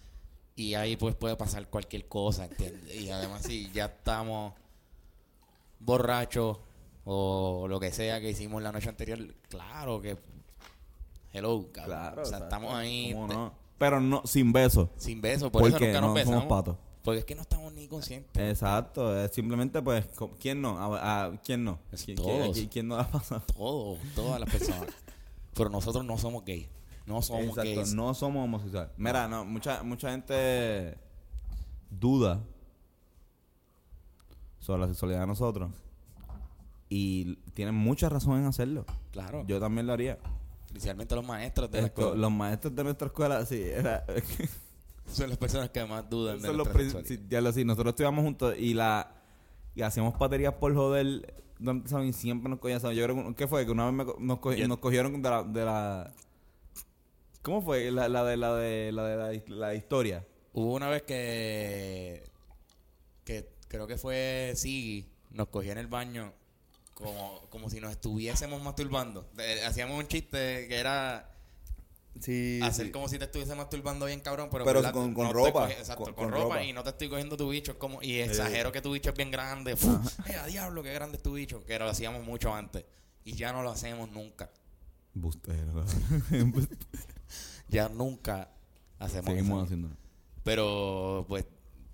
y 0.54 0.74
ahí 0.74 0.96
pues 0.96 1.14
puede 1.14 1.36
pasar 1.36 1.66
cualquier 1.68 2.06
cosa, 2.06 2.44
¿entiendes? 2.44 2.94
Y 2.94 3.10
además 3.10 3.42
si 3.42 3.70
ya 3.72 3.86
estamos 3.86 4.52
borrachos 5.80 6.58
o 7.04 7.66
lo 7.68 7.80
que 7.80 7.90
sea 7.90 8.20
que 8.20 8.30
hicimos 8.30 8.62
la 8.62 8.70
noche 8.72 8.88
anterior, 8.88 9.18
claro 9.48 10.00
que... 10.00 10.16
Hello, 11.32 11.66
cabrón. 11.72 11.96
Claro. 11.96 12.22
o 12.22 12.24
sea, 12.26 12.38
estamos 12.40 12.74
ahí 12.74 13.12
¿Cómo 13.14 13.26
te- 13.26 13.34
no? 13.34 13.54
Pero 13.78 14.00
no, 14.00 14.22
sin 14.26 14.52
besos. 14.52 14.90
sin 14.96 15.20
besos, 15.22 15.50
por 15.50 15.62
eso 15.62 15.70
Porque 15.72 15.86
nunca 15.86 16.00
no 16.02 16.06
nos 16.08 16.14
besamos. 16.14 16.42
somos 16.42 16.48
patos. 16.58 16.76
Porque 17.02 17.18
es 17.20 17.24
que 17.24 17.34
no 17.34 17.42
estamos 17.42 17.72
ni 17.72 17.88
conscientes. 17.88 18.30
Exacto, 18.50 19.16
es 19.20 19.32
simplemente 19.32 19.82
pues, 19.82 20.06
¿quién 20.38 20.60
no? 20.62 20.78
A- 20.78 21.24
a- 21.24 21.36
¿Quién 21.42 21.64
no? 21.64 21.80
Es 21.90 22.04
¿Quién, 22.04 22.16
todos. 22.16 22.52
quién- 22.56 22.68
quién 22.68 22.88
no 22.88 22.96
la 22.96 23.02
ha 23.02 23.10
pasado? 23.10 23.42
Todos, 23.56 23.98
todas 24.14 24.38
las 24.40 24.48
personas. 24.50 24.86
Pero 25.54 25.68
nosotros 25.70 26.04
no 26.04 26.16
somos 26.16 26.44
gays. 26.44 26.68
No 27.06 27.20
somos 27.20 27.42
Exacto, 27.58 27.62
gays. 27.74 27.94
no 27.94 28.14
somos 28.14 28.44
homosexuales. 28.44 28.92
Mira, 28.96 29.26
no, 29.26 29.44
mucha, 29.44 29.82
mucha 29.82 30.10
gente 30.12 30.96
duda 31.90 32.40
sobre 34.60 34.82
la 34.82 34.88
sexualidad 34.88 35.20
de 35.22 35.26
nosotros. 35.26 35.70
Y 36.88 37.36
tienen 37.54 37.74
mucha 37.74 38.08
razón 38.08 38.38
en 38.38 38.46
hacerlo. 38.46 38.84
Claro. 39.10 39.44
Yo 39.48 39.58
también 39.58 39.86
lo 39.86 39.92
haría. 39.94 40.18
Principalmente 40.68 41.14
los 41.16 41.26
maestros 41.26 41.70
de 41.70 41.80
la 41.80 41.86
escuela. 41.88 42.14
los 42.14 42.30
maestros 42.30 42.74
de 42.74 42.84
nuestra 42.84 43.06
escuela, 43.08 43.44
sí, 43.44 43.60
era, 43.62 44.04
Son 45.10 45.28
las 45.28 45.38
personas 45.38 45.70
que 45.70 45.84
más 45.84 46.08
dudan 46.08 46.40
de 46.40 46.52
los 46.52 46.68
sí, 47.04 47.20
ya 47.28 47.40
lo 47.40 47.52
sí, 47.52 47.64
nosotros 47.64 47.92
estudiamos 47.92 48.24
juntos 48.24 48.54
y 48.58 48.74
la 48.74 49.14
y 49.74 49.82
hacíamos 49.82 50.18
baterías 50.18 50.54
por 50.54 50.74
joder 50.74 51.34
examen 51.84 52.08
y 52.08 52.12
siempre 52.12 52.50
nos 52.50 52.58
cogían 52.58 52.80
¿sabes? 52.80 52.96
yo 52.96 53.04
creo 53.04 53.28
que 53.28 53.34
¿qué 53.34 53.46
fue? 53.46 53.64
que 53.64 53.70
una 53.72 53.84
vez 53.90 53.94
me 53.94 54.04
nos, 54.18 54.38
cogi- 54.38 54.56
Yo- 54.56 54.68
nos 54.68 54.78
cogieron 54.78 55.20
de 55.22 55.30
la, 55.30 55.42
de 55.42 55.64
la 55.64 56.12
¿cómo 57.42 57.62
fue? 57.62 57.90
La, 57.90 58.08
la 58.08 58.24
de 58.24 58.36
la 58.36 58.54
de 58.56 58.92
la 58.92 59.04
de 59.06 59.16
la, 59.16 59.32
his- 59.34 59.48
la 59.48 59.74
historia 59.74 60.26
Hubo 60.54 60.74
una 60.74 60.88
vez 60.90 61.02
que... 61.02 62.24
Que 63.24 63.48
creo 63.68 63.86
que 63.86 63.96
fue 63.96 64.52
Siggy. 64.54 65.06
Nos 65.30 65.48
cogió 65.48 65.72
en 65.72 65.78
el 65.78 65.86
baño 65.86 66.30
como, 66.92 67.40
como 67.48 67.70
si 67.70 67.80
nos 67.80 67.90
estuviésemos 67.92 68.62
masturbando. 68.62 69.26
De- 69.34 69.64
hacíamos 69.64 69.98
un 69.98 70.06
chiste 70.08 70.68
que 70.68 70.76
era... 70.78 71.30
sí, 72.20 72.60
hacer 72.62 72.90
como 72.92 73.08
si 73.08 73.18
te 73.18 73.24
estuviese 73.24 73.54
masturbando 73.54 74.06
bien 74.06 74.20
cabrón, 74.20 74.48
pero, 74.50 74.64
con- 74.92 75.14
con 75.14 75.30
ropa, 75.32 75.68
coge- 75.68 75.78
exacto, 75.78 76.04
con- 76.04 76.14
con, 76.14 76.24
con 76.24 76.32
ropa, 76.32 76.44
ropa. 76.56 76.64
y 76.64 76.72
no 76.72 76.82
te 76.82 76.90
estoy 76.90 77.08
cogiendo 77.08 77.36
tu 77.36 77.48
bicho 77.48 77.72
es 77.72 77.78
como 77.78 78.02
y 78.02 78.18
exagero 78.20 78.70
que 78.72 78.80
tu 78.82 78.92
bicho 78.92 79.10
es 79.10 79.16
bien 79.16 79.30
grande. 79.30 79.76
¡Eh, 80.26 80.36
a 80.36 80.46
diablo, 80.46 80.82
qué 80.82 80.92
grande 80.92 81.16
es 81.16 81.22
tu 81.22 81.32
bicho! 81.34 81.64
Que 81.64 81.78
lo 81.78 81.88
hacíamos 81.88 82.24
mucho 82.24 82.54
antes 82.54 82.84
y 83.24 83.32
ya 83.34 83.52
no 83.52 83.62
lo 83.62 83.70
hacemos 83.70 84.10
nunca. 84.10 84.50
Bustero. 85.14 85.84
Ya 87.68 87.88
nunca 87.88 88.50
hacemos 88.98 89.26
seguimos 89.30 89.56
eso. 89.58 89.64
haciendo 89.64 89.88
Pero 90.44 91.24
pues 91.28 91.46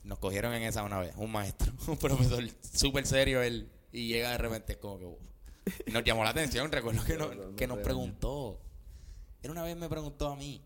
nos 0.03 0.19
cogieron 0.19 0.53
en 0.55 0.62
esa 0.64 0.83
una 0.83 0.99
vez, 0.99 1.14
un 1.16 1.31
maestro, 1.31 1.73
un 1.87 1.97
profesor 1.97 2.43
súper 2.73 3.07
serio 3.07 3.43
él 3.43 3.71
y 3.93 4.09
llega 4.09 4.31
de 4.31 4.39
repente 4.39 4.73
es 4.73 4.79
como 4.79 4.99
que 4.99 5.05
uf. 5.05 5.19
Y 5.87 5.91
nos 5.93 6.03
llamó 6.03 6.25
la 6.25 6.31
atención, 6.31 6.73
recuerdo 6.73 7.05
que, 7.05 7.16
nos, 7.16 7.29
que 7.57 7.66
nos 7.66 7.79
preguntó. 7.79 8.59
Él 9.43 9.51
una 9.51 9.62
vez 9.62 9.76
me 9.76 9.89
preguntó 9.89 10.28
a 10.28 10.36
mí, 10.36 10.62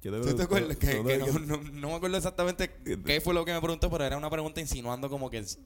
¿Qué 0.00 0.10
¿Tú 0.10 0.36
te 0.36 0.42
acuerdas? 0.44 0.76
Que, 0.76 1.02
que 1.02 1.18
no, 1.18 1.38
no- 1.40 1.56
no 1.72 1.88
me 1.88 1.94
acuerdo 1.94 2.16
exactamente 2.16 2.70
qué 3.04 3.20
fue 3.20 3.34
lo 3.34 3.44
que 3.44 3.52
me 3.52 3.60
preguntó, 3.60 3.90
pero 3.90 4.04
era 4.04 4.16
una 4.16 4.30
pregunta 4.30 4.60
insinuando 4.60 5.08
como 5.10 5.30
que 5.30 5.42
si 5.44 5.58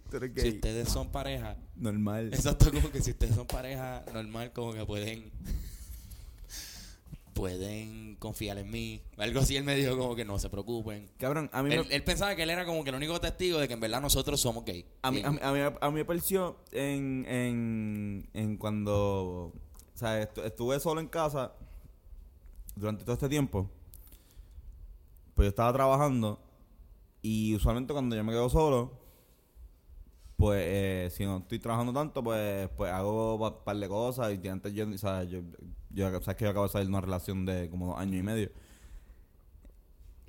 ustedes 0.49 0.89
son 0.89 1.11
pareja, 1.11 1.57
normal 1.77 2.33
exacto, 2.33 2.71
como 2.73 2.91
que 2.91 3.03
si 3.03 3.11
ustedes 3.11 3.35
son 3.35 3.47
pareja 3.47 4.03
normal, 4.15 4.53
como 4.53 4.73
que 4.73 4.87
pueden 4.87 5.31
pueden 7.35 8.17
confiar 8.17 8.59
en 8.59 8.71
mí. 8.71 9.01
Algo 9.17 9.41
así 9.41 9.57
él 9.57 9.65
me 9.65 9.75
dijo 9.75 9.97
como 9.97 10.15
que 10.15 10.25
no 10.25 10.39
se 10.39 10.49
preocupen. 10.51 11.09
cabrón 11.19 11.49
a 11.53 11.63
mí 11.63 11.73
Él, 11.73 11.87
me, 11.89 11.95
él 11.95 12.05
pensaba 12.05 12.35
que 12.35 12.43
él 12.43 12.51
era 12.51 12.65
como 12.67 12.83
que 12.85 12.91
el 12.91 12.97
único 12.97 13.21
testigo 13.21 13.59
de 13.59 13.67
que 13.69 13.75
en 13.75 13.81
verdad 13.81 14.01
nosotros 14.01 14.41
somos 14.41 14.65
gay. 14.65 14.85
A 15.03 15.11
mí, 15.11 15.23
a, 15.25 15.31
mí, 15.31 15.39
a, 15.43 15.53
mí, 15.53 15.61
a 15.81 15.89
mí 15.91 15.95
me 15.95 16.05
pareció 16.05 16.59
en, 16.73 17.25
en, 17.29 18.29
en 18.35 18.57
cuando 18.57 18.93
o 18.95 19.53
sea, 19.95 20.23
estu- 20.23 20.45
estuve 20.45 20.81
solo 20.81 21.01
en 21.01 21.09
casa 21.09 21.53
durante 22.81 23.05
todo 23.05 23.15
este 23.15 23.29
tiempo. 23.29 23.71
Pues 25.35 25.47
yo 25.47 25.51
estaba 25.51 25.73
trabajando 25.73 26.41
y 27.23 27.55
usualmente 27.55 27.93
cuando 27.93 28.17
yo 28.17 28.25
me 28.25 28.33
quedo 28.33 28.49
solo, 28.49 28.93
pues 30.37 30.63
eh, 30.67 31.09
si 31.13 31.25
no 31.25 31.39
estoy 31.39 31.59
trabajando 31.59 31.93
tanto, 31.93 32.25
pues 32.25 32.69
pues 32.77 32.91
hago 32.91 33.37
un 33.37 33.65
par 33.65 33.77
de 33.77 33.89
cosas 33.89 34.33
y 34.43 34.49
antes 34.49 34.73
yo, 34.73 34.87
sabes 34.99 35.29
que 35.29 36.45
yo 36.45 36.51
acabo 36.51 36.67
de 36.67 36.73
salir 36.73 36.87
de 36.87 36.93
una 36.93 37.01
relación 37.01 37.45
de 37.45 37.69
como 37.69 37.89
dos 37.89 37.99
años 37.99 38.17
y 38.17 38.23
medio. 38.23 38.51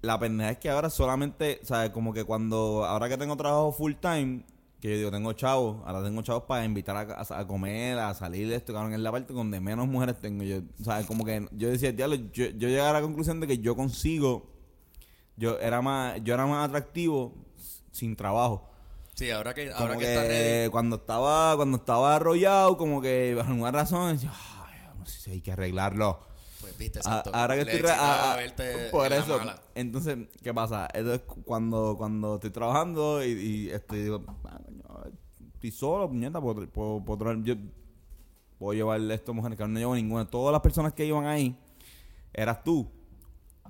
La 0.02 0.20
pendeja 0.20 0.52
es 0.52 0.58
que 0.58 0.70
ahora 0.70 0.90
solamente, 0.90 1.60
¿sabes? 1.64 1.92
Como 1.92 2.12
que 2.12 2.24
cuando, 2.24 2.86
ahora 2.86 3.08
que 3.08 3.18
tengo 3.18 3.38
trabajo 3.38 3.72
full 3.72 3.94
time, 3.94 4.44
que 4.82 4.90
yo 4.90 4.98
digo, 4.98 5.12
tengo 5.12 5.32
chavos, 5.34 5.78
ahora 5.86 6.04
tengo 6.04 6.22
chavos 6.24 6.44
para 6.44 6.66
invitar 6.66 6.98
a, 6.98 7.02
a- 7.22 7.40
a 7.40 7.48
comer, 7.48 8.00
a 8.00 8.14
salir 8.16 8.50
de 8.50 8.56
esto, 8.56 8.74
cabrón, 8.74 8.94
es 8.94 9.00
la 9.00 9.12
parte 9.12 9.32
donde 9.32 9.60
menos 9.62 9.88
mujeres 9.88 10.20
tengo. 10.20 10.44
Yo, 10.44 10.62
¿sabes? 10.84 11.06
Como 11.06 11.24
que 11.24 11.48
yo 11.52 11.70
decía, 11.70 11.92
diablo, 11.92 12.16
yo, 12.16 12.46
yo 12.48 12.68
llegué 12.68 12.82
a 12.82 12.92
la 12.92 13.02
conclusión 13.02 13.40
de 13.40 13.46
que 13.48 13.60
yo 13.60 13.76
consigo, 13.76 14.50
yo 15.38 15.60
era 15.60 15.82
más, 15.82 16.20
yo 16.24 16.34
era 16.34 16.46
más 16.48 16.68
atractivo 16.68 17.34
sin 17.92 18.16
trabajo. 18.16 18.68
sí, 19.14 19.30
ahora 19.30 19.54
que, 19.54 19.72
ahora 19.72 19.94
que, 19.94 20.00
que 20.00 20.14
está 20.16 20.24
ready. 20.28 20.70
cuando 20.72 20.96
estaba, 20.96 21.56
cuando 21.56 21.78
estaba 21.78 22.16
arrollado, 22.16 22.76
como 22.78 23.02
que 23.02 23.34
por 23.38 23.46
alguna 23.46 23.72
razón, 23.72 24.18
ay, 24.20 24.30
no 24.98 25.06
sé 25.06 25.20
si 25.22 25.32
hay 25.32 25.42
que 25.42 25.52
arreglarlo. 25.52 26.20
Pues 26.62 26.78
viste, 26.78 27.00
A- 27.00 27.02
exacto. 27.02 27.32
ahora 27.34 27.56
que 27.56 27.66
Le 27.66 27.72
estoy 27.72 27.90
excitaba 27.90 28.16
a- 28.16 28.34
a- 28.34 28.36
verte 28.38 28.90
por 28.92 29.08
en 29.12 29.14
eso 29.22 29.40
entonces 29.76 30.18
qué 30.42 30.54
pasa 30.54 30.88
entonces 30.94 31.22
cu- 31.26 31.44
cuando 31.44 31.96
cuando 31.98 32.36
estoy 32.36 32.52
trabajando 32.52 33.24
y, 33.26 33.30
y 33.32 33.70
estoy 33.72 34.04
digo 34.04 34.24
ah, 34.46 34.60
estoy 35.56 35.72
solo 35.72 36.08
puñeta 36.08 36.40
puedo, 36.40 36.68
puedo, 36.70 37.04
puedo 37.04 37.20
traer- 37.26 37.44
yo 37.44 37.56
puedo 38.60 38.74
llevarle 38.74 39.14
a 39.14 39.16
estas 39.16 39.34
mujeres 39.34 39.58
que 39.58 39.68
no 39.68 39.80
llevo 39.80 39.96
ninguna 39.96 40.30
todas 40.30 40.52
las 40.52 40.62
personas 40.62 40.94
que 40.94 41.06
iban 41.06 41.26
ahí 41.26 41.58
eras 42.34 42.64
tú 42.64 42.90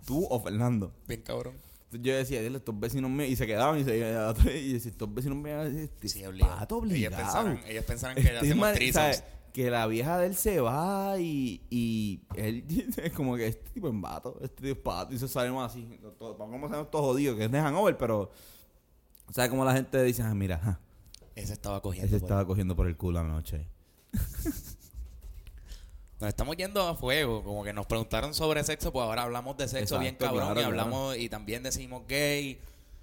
tú 0.06 0.26
o 0.30 0.40
Fernando 0.42 0.92
Bien 1.08 1.22
cabrón. 1.22 1.56
entonces 1.86 2.02
yo 2.02 2.16
decía 2.16 2.42
dile 2.42 2.58
estos 2.58 2.78
vecinos 2.80 3.10
míos 3.12 3.30
y 3.30 3.36
se 3.36 3.46
quedaban 3.48 3.80
y 3.80 3.84
se 3.84 3.98
iban 3.98 4.36
y 4.54 4.74
decía 4.74 4.92
estos 4.92 5.14
vecinos 5.14 5.38
míos 5.38 5.68
este 5.74 6.08
Sí, 6.10 6.26
obligado. 6.26 6.56
pato 6.58 6.76
Ellos 6.78 6.92
obligado 6.92 7.18
pensaban, 7.24 7.62
ellos 7.68 7.86
pensaban 7.86 8.16
que 8.16 8.22
este 8.22 8.38
hacemos. 8.38 8.68
¿sabes? 8.94 9.24
Que 9.54 9.70
la 9.70 9.86
vieja 9.88 10.18
de 10.18 10.28
él 10.28 10.36
se 10.36 10.62
va 10.62 11.20
y, 11.20 11.62
y 11.70 12.22
él 12.36 12.64
es 12.98 13.12
como 13.12 13.36
que 13.36 13.48
este 13.48 13.70
tipo 13.72 13.90
es 13.90 13.94
vato, 14.00 14.38
este 14.42 14.64
tipo 14.64 14.68
es 14.80 14.84
pato, 14.84 15.14
y 15.14 15.20
se 15.20 15.28
salimos 15.28 15.70
así, 15.70 16.00
vamos 16.40 16.72
a 16.72 16.76
ser 16.76 16.86
todos 16.86 17.06
jodidos, 17.06 17.38
que 17.38 17.46
es 17.46 17.52
de 17.52 17.60
hangover, 17.60 17.98
pero 17.98 18.32
¿sabes 19.32 19.50
cómo 19.50 19.66
la 19.66 19.74
gente 19.74 20.02
dice? 20.04 20.24
Ah, 20.24 20.34
mira, 20.34 20.56
ajá, 20.56 20.80
Ese 21.36 21.52
estaba 21.54 21.82
cogiendo. 21.82 22.08
ese 22.08 22.20
por 22.20 22.26
estaba 22.28 22.46
cogiendo 22.48 22.76
por 22.76 22.88
el 22.88 22.96
culo 22.96 23.20
anoche. 23.20 23.68
Nos 26.20 26.28
estamos 26.30 26.56
yendo 26.56 26.88
a 26.88 26.96
fuego, 26.96 27.44
como 27.44 27.64
que 27.64 27.74
nos 27.74 27.88
preguntaron 27.88 28.34
sobre 28.36 28.64
sexo, 28.64 28.92
pues 28.94 29.04
ahora 29.04 29.24
hablamos 29.24 29.58
de 29.58 29.68
sexo 29.68 29.98
bien 29.98 30.16
cabrón 30.16 30.46
claro, 30.46 30.62
y 30.62 30.64
hablamos 30.64 31.18
y 31.18 31.30
también 31.30 31.64
decimos 31.64 32.04
gay. 32.08 32.60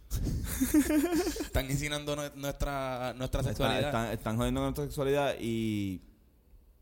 Están 1.40 1.70
insinuando 1.70 2.16
nue- 2.16 2.32
nuestra 2.36 3.12
nuestra 3.14 3.40
Está- 3.40 3.50
sexualidad 3.50 3.84
están, 3.88 4.12
están 4.12 4.36
jodiendo 4.38 4.60
nuestra 4.62 4.84
sexualidad 4.84 5.34
y 5.40 6.00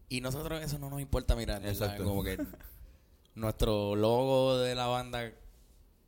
y 0.09 0.21
nosotros 0.21 0.63
eso 0.63 0.79
no 0.79 0.91
nos 0.91 1.01
importa 1.01 1.35
mirar. 1.35 1.65
Exacto. 1.67 2.05
como 2.05 2.23
que 2.23 2.39
nuestro 3.35 3.97
logo 3.97 4.59
de 4.59 4.75
la 4.75 4.87
banda 4.87 5.33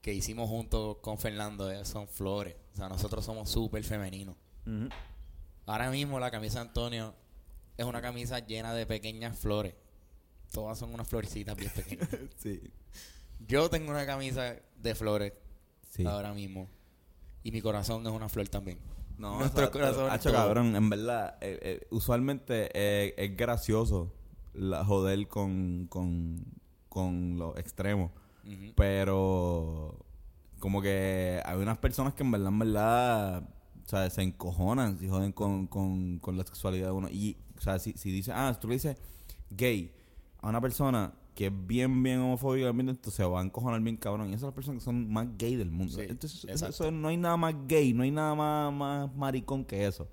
que 0.01 0.15
hicimos 0.15 0.49
juntos 0.49 0.99
con 1.01 1.19
Fernando 1.19 1.71
eh, 1.71 1.85
son 1.85 2.09
flores, 2.09 2.57
o 2.75 2.77
sea, 2.77 2.89
nosotros 2.89 3.25
somos 3.25 3.51
súper 3.51 3.83
femeninos. 3.85 4.37
Ahora 5.67 5.91
mismo 5.91 6.21
la 6.21 6.31
camisa 6.31 6.61
de 6.61 6.69
Antonio 6.69 7.15
es 7.77 7.87
una 7.87 8.03
camisa 8.03 8.39
llena 8.41 8.75
de 8.75 8.87
pequeñas 8.87 9.39
flores. 9.39 9.75
Todas 10.53 10.79
son 10.79 10.93
unas 10.93 11.07
florecitas 11.09 11.57
bien 11.57 11.71
pequeñas. 11.75 12.09
sí, 12.37 12.61
Yo 13.47 13.69
tengo 13.71 13.91
una 13.91 14.05
camisa 14.07 14.57
de 14.77 14.95
flores 14.95 15.33
sí. 15.91 16.05
ahora 16.05 16.33
mismo. 16.33 16.69
Y 17.43 17.53
mi 17.53 17.61
corazón 17.61 18.07
es 18.07 18.13
una 18.13 18.29
flor 18.29 18.49
también. 18.49 18.79
No, 19.19 19.39
Nuestro 19.41 19.71
corazón 19.71 20.11
Hacho, 20.11 20.33
cabrón, 20.33 20.77
en 20.77 20.89
verdad, 20.89 21.37
eh, 21.41 21.59
eh, 21.61 21.87
usualmente 21.91 22.71
eh, 22.73 23.15
es 23.17 23.37
gracioso 23.37 24.13
la, 24.55 24.85
joder 24.85 25.27
con, 25.27 25.87
con, 25.89 26.45
con 26.89 27.37
los 27.37 27.57
extremos. 27.59 28.13
Pero 28.77 29.99
como 30.59 30.81
que 30.81 31.43
hay 31.45 31.57
unas 31.59 31.79
personas 31.79 32.15
que 32.15 32.23
en 32.23 32.31
verdad, 32.31 32.49
en 32.49 32.59
verdad, 32.59 33.43
o 33.85 33.89
sea, 33.89 34.09
se 34.09 34.23
encojonan 34.23 34.99
si 34.99 35.09
joden 35.09 35.33
con, 35.33 35.67
con, 35.67 36.19
con 36.19 36.39
la 36.39 36.45
sexualidad 36.45 36.87
de 36.87 36.93
uno. 36.93 37.09
Y, 37.11 37.37
o 37.57 37.61
sea, 37.61 37.79
si, 37.79 37.93
si 37.93 38.11
dice, 38.11 38.33
ah, 38.33 38.57
tú 38.59 38.69
le 38.69 38.75
dices 38.75 38.97
gay 39.51 39.93
a 40.41 40.49
una 40.49 40.61
persona 40.61 41.13
que 41.39 41.47
es 41.47 41.53
bien, 41.69 42.03
bien 42.03 42.19
homofóbica, 42.19 42.73
bien, 42.73 42.89
entonces 42.89 43.15
se 43.15 43.23
va 43.25 43.41
a 43.41 43.45
encojonar 43.45 43.81
bien 43.81 43.97
cabrón. 43.97 44.27
Y 44.27 44.31
esas 44.31 44.41
son 44.41 44.49
las 44.49 44.55
personas 44.57 44.81
que 44.81 44.85
son 44.85 45.09
más 45.09 45.29
gay 45.39 45.55
del 45.55 45.71
mundo. 45.71 45.95
Sí, 45.95 46.01
entonces, 46.09 46.45
eso- 46.45 46.91
no 46.91 47.07
hay 47.07 47.17
nada 47.17 47.37
más 47.37 47.55
gay, 47.69 47.93
no 47.93 48.03
hay 48.03 48.11
nada 48.11 48.35
más, 48.35 48.73
más 48.73 49.15
maricón 49.15 49.65
que 49.65 49.87
eso. 49.87 50.09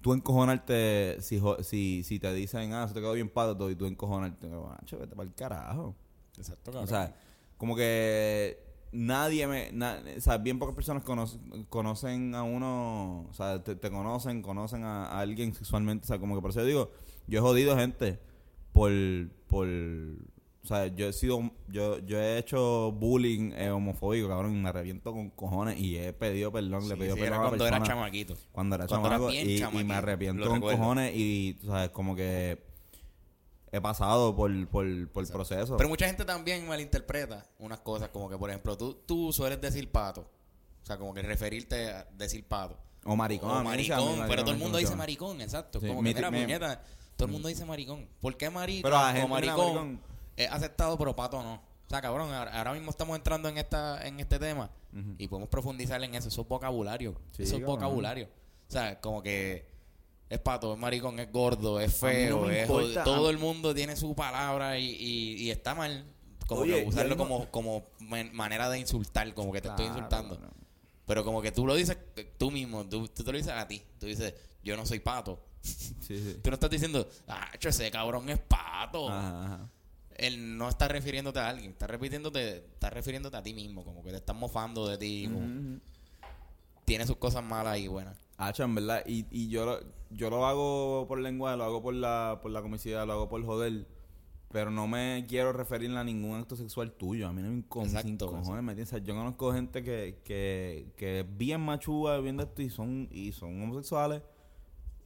Tú 0.00 0.12
encojonarte 0.14 1.16
si, 1.22 1.40
si, 1.62 2.04
si 2.04 2.20
te 2.20 2.32
dicen, 2.32 2.72
ah, 2.72 2.86
se 2.86 2.94
te 2.94 3.00
quedó 3.00 3.14
bien 3.14 3.28
pato 3.28 3.56
todo, 3.56 3.68
y 3.68 3.74
tú 3.74 3.84
encojonarte, 3.86 4.46
macho, 4.48 4.96
vete 4.96 5.16
para 5.16 5.28
el 5.28 5.34
carajo. 5.34 5.96
Exacto, 6.38 6.70
O 6.80 6.86
sea, 6.86 7.12
como 7.56 7.74
que 7.74 8.62
nadie 8.92 9.48
me... 9.48 9.72
na- 9.72 10.00
o 10.16 10.20
sea, 10.20 10.38
bien 10.38 10.60
pocas 10.60 10.76
personas 10.76 11.02
conocen, 11.02 11.64
conocen 11.68 12.36
a 12.36 12.44
uno... 12.44 13.26
O 13.28 13.34
sea, 13.34 13.60
te, 13.64 13.74
te 13.74 13.90
conocen, 13.90 14.40
conocen 14.40 14.84
a, 14.84 15.06
a 15.06 15.18
alguien 15.18 15.52
sexualmente. 15.52 16.04
O 16.04 16.06
sea, 16.06 16.20
como 16.20 16.36
que 16.36 16.40
por 16.42 16.50
eso 16.52 16.60
yo 16.60 16.66
digo, 16.66 16.90
yo 17.26 17.40
he 17.40 17.42
jodido 17.42 17.76
gente 17.76 18.20
por... 18.72 18.90
por 19.48 19.66
o 20.62 20.66
sea, 20.66 20.88
yo 20.88 21.08
he 21.08 21.12
sido... 21.14 21.50
Yo, 21.68 21.98
yo 22.00 22.20
he 22.20 22.36
hecho 22.38 22.92
bullying 22.92 23.52
eh, 23.56 23.70
homofóbico, 23.70 24.28
cabrón, 24.28 24.54
y 24.54 24.60
me 24.60 24.70
reviento 24.70 25.10
con 25.12 25.30
cojones 25.30 25.78
y 25.80 25.96
he 25.96 26.12
pedido 26.12 26.52
perdón, 26.52 26.86
le 26.86 26.94
he 26.94 26.98
pedido 26.98 27.14
Sí, 27.16 27.20
perdón 27.22 27.34
era 27.38 27.44
a 27.46 27.48
cuando 27.48 27.66
era 27.66 27.82
chamaquito. 27.82 28.36
cuando 28.52 28.76
era 28.76 28.86
Cuando 28.86 29.08
era 29.08 29.18
bien 29.18 29.48
y, 29.48 29.52
y 29.54 29.58
chamaquito, 29.58 29.84
me 29.86 29.94
arrepiento 29.94 30.44
con 30.46 30.54
recuerdo. 30.56 30.78
cojones 30.78 31.12
y, 31.16 31.54
tú 31.60 31.68
sabes, 31.68 31.88
como 31.90 32.14
que 32.14 32.62
he 33.72 33.80
pasado 33.80 34.36
por, 34.36 34.50
por, 34.68 35.08
por 35.08 35.24
el 35.24 35.30
proceso. 35.30 35.76
Pero 35.78 35.88
mucha 35.88 36.06
gente 36.06 36.24
también 36.24 36.66
malinterpreta 36.68 37.46
unas 37.58 37.80
cosas, 37.80 38.10
como 38.10 38.28
que, 38.28 38.36
por 38.36 38.50
ejemplo, 38.50 38.76
tú, 38.76 38.94
tú 39.06 39.32
sueles 39.32 39.60
decir 39.60 39.90
pato. 39.90 40.22
O 40.82 40.86
sea, 40.86 40.98
como 40.98 41.14
que 41.14 41.22
referirte 41.22 41.88
a 41.90 42.04
decir 42.18 42.44
pato. 42.44 42.76
o 43.04 43.16
maricón. 43.16 43.50
O 43.50 43.58
mí 43.60 43.64
maricón, 43.64 44.24
pero 44.28 44.42
todo 44.42 44.52
el 44.52 44.58
mundo 44.60 44.76
dice 44.78 44.94
maricón. 44.96 45.28
maricón, 45.28 45.40
exacto. 45.42 45.80
Sí, 45.80 45.86
como 45.86 46.02
mi 46.02 46.12
que, 46.12 46.20
ti- 46.20 46.30
mi- 46.30 46.42
puñeta, 46.42 46.82
todo 47.20 47.26
el 47.26 47.32
mundo 47.32 47.48
dice 47.48 47.64
maricón. 47.64 48.08
¿Por 48.20 48.36
qué 48.36 48.50
maricón 48.50 48.82
Pero 48.90 48.96
a 48.98 49.02
la 49.02 49.08
o 49.08 49.12
gente, 49.12 49.26
mira, 49.28 49.54
maricón, 49.54 49.74
maricón. 49.74 50.00
es 50.36 50.50
aceptado, 50.50 50.98
pero 50.98 51.14
pato 51.16 51.42
no? 51.42 51.54
O 51.54 51.88
sea, 51.90 52.00
cabrón, 52.00 52.32
ahora, 52.32 52.72
mismo 52.72 52.90
estamos 52.90 53.16
entrando 53.16 53.48
en 53.48 53.58
esta 53.58 54.06
en 54.06 54.20
este 54.20 54.38
tema 54.38 54.70
y 55.18 55.26
podemos 55.28 55.48
profundizar 55.48 56.02
en 56.04 56.14
eso. 56.14 56.28
Eso 56.28 56.42
es 56.42 56.48
vocabulario. 56.48 57.16
Sí, 57.32 57.42
eso 57.42 57.56
es 57.56 57.64
vocabulario. 57.64 58.26
O 58.68 58.72
sea, 58.72 59.00
como 59.00 59.22
que 59.22 59.68
es 60.28 60.38
pato, 60.38 60.72
es 60.74 60.78
maricón, 60.78 61.18
es 61.18 61.32
gordo, 61.32 61.80
es 61.80 61.90
no 62.00 62.08
feo, 62.08 62.40
me 62.42 62.62
es 62.62 62.68
todo 63.04 63.30
el 63.30 63.38
mundo 63.38 63.74
tiene 63.74 63.96
su 63.96 64.14
palabra 64.14 64.78
y, 64.78 64.86
y, 64.90 65.34
y 65.42 65.50
está 65.50 65.74
mal. 65.74 66.04
Como 66.46 66.62
Oye, 66.62 66.82
que 66.84 66.88
usarlo 66.88 67.16
no- 67.16 67.16
como, 67.16 67.50
como 67.50 67.86
man- 67.98 68.30
manera 68.32 68.68
de 68.70 68.78
insultar, 68.78 69.32
como 69.34 69.52
que 69.52 69.60
te 69.60 69.68
estoy 69.68 69.86
insultando. 69.86 70.38
no. 70.38 70.48
Pero 71.06 71.24
como 71.24 71.42
que 71.42 71.50
tú 71.50 71.66
lo 71.66 71.74
dices 71.74 71.98
tú 72.38 72.52
mismo, 72.52 72.88
tú, 72.88 73.08
tú 73.08 73.24
te 73.24 73.32
lo 73.32 73.36
dices 73.38 73.52
a 73.52 73.66
ti. 73.66 73.82
Tú 73.98 74.06
dices, 74.06 74.32
yo 74.62 74.76
no 74.76 74.86
soy 74.86 75.00
pato. 75.00 75.42
Sí. 75.62 76.38
Tú 76.42 76.50
no 76.50 76.54
estás 76.54 76.70
diciendo, 76.70 77.06
ah, 77.28 77.48
ese 77.60 77.90
cabrón 77.90 78.28
es 78.30 78.38
pato. 78.38 79.08
Ajá, 79.08 79.44
ajá. 79.44 79.70
Él 80.16 80.58
no 80.58 80.68
está 80.68 80.88
refiriéndote 80.88 81.38
a 81.38 81.48
alguien, 81.48 81.70
está 81.72 81.86
repitiéndote, 81.86 82.56
está 82.58 82.90
refiriéndote 82.90 83.36
a 83.36 83.42
ti 83.42 83.54
mismo, 83.54 83.84
como 83.84 84.02
que 84.02 84.10
te 84.10 84.16
estás 84.16 84.36
mofando 84.36 84.86
de 84.88 84.98
ti. 84.98 85.28
como-. 85.32 85.78
Tiene 86.84 87.06
sus 87.06 87.16
cosas 87.16 87.44
malas 87.44 87.78
y 87.78 87.88
buenas. 87.88 88.18
Hacho, 88.36 88.64
en 88.64 88.74
verdad. 88.74 89.02
Y, 89.06 89.24
y 89.30 89.48
yo, 89.48 89.64
lo, 89.64 89.80
yo 90.10 90.28
lo 90.30 90.44
hago 90.46 91.06
por 91.06 91.20
lenguaje, 91.20 91.56
lo 91.56 91.64
hago 91.64 91.82
por 91.82 91.94
la, 91.94 92.40
por 92.42 92.50
la 92.50 92.62
comicidad, 92.62 93.06
lo 93.06 93.12
hago 93.12 93.28
por 93.28 93.44
joder. 93.44 93.86
Pero 94.50 94.72
no 94.72 94.88
me 94.88 95.24
quiero 95.28 95.52
referir 95.52 95.92
a 95.96 96.02
ningún 96.02 96.36
acto 96.36 96.56
sexual 96.56 96.90
tuyo. 96.92 97.28
A 97.28 97.32
mí 97.32 97.40
no 97.40 97.50
me 97.50 97.62
incom- 97.62 97.84
Exacto, 97.84 98.08
sin 98.08 98.16
cojones. 98.18 98.64
¿me 98.64 98.72
entiendes? 98.72 99.02
Yo 99.04 99.14
conozco 99.14 99.52
gente 99.52 99.84
que, 99.84 100.20
que, 100.24 100.92
que 100.96 101.20
es 101.20 101.36
bien 101.36 101.60
machúa, 101.60 102.18
bien 102.18 102.36
de 102.36 102.42
esto 102.44 102.60
y 102.60 102.68
son, 102.70 103.08
y 103.12 103.30
son 103.30 103.62
homosexuales. 103.62 104.22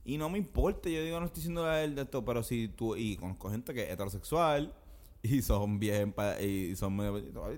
Y 0.05 0.19
no 0.19 0.29
me 0.29 0.39
importa, 0.39 0.89
yo 0.89 1.03
digo, 1.03 1.19
no 1.19 1.27
estoy 1.27 1.41
diciendo 1.41 1.65
a 1.65 1.83
él 1.83 1.95
de 1.95 2.03
esto, 2.03 2.25
pero 2.25 2.43
si 2.43 2.69
tú, 2.69 2.95
y 2.97 3.17
conozco 3.17 3.51
gente 3.51 3.73
que 3.73 3.85
es 3.85 3.91
heterosexual 3.91 4.75
y 5.23 5.41
son 5.43 5.79
bien, 5.79 6.15
y 6.43 6.77
son 6.77 6.99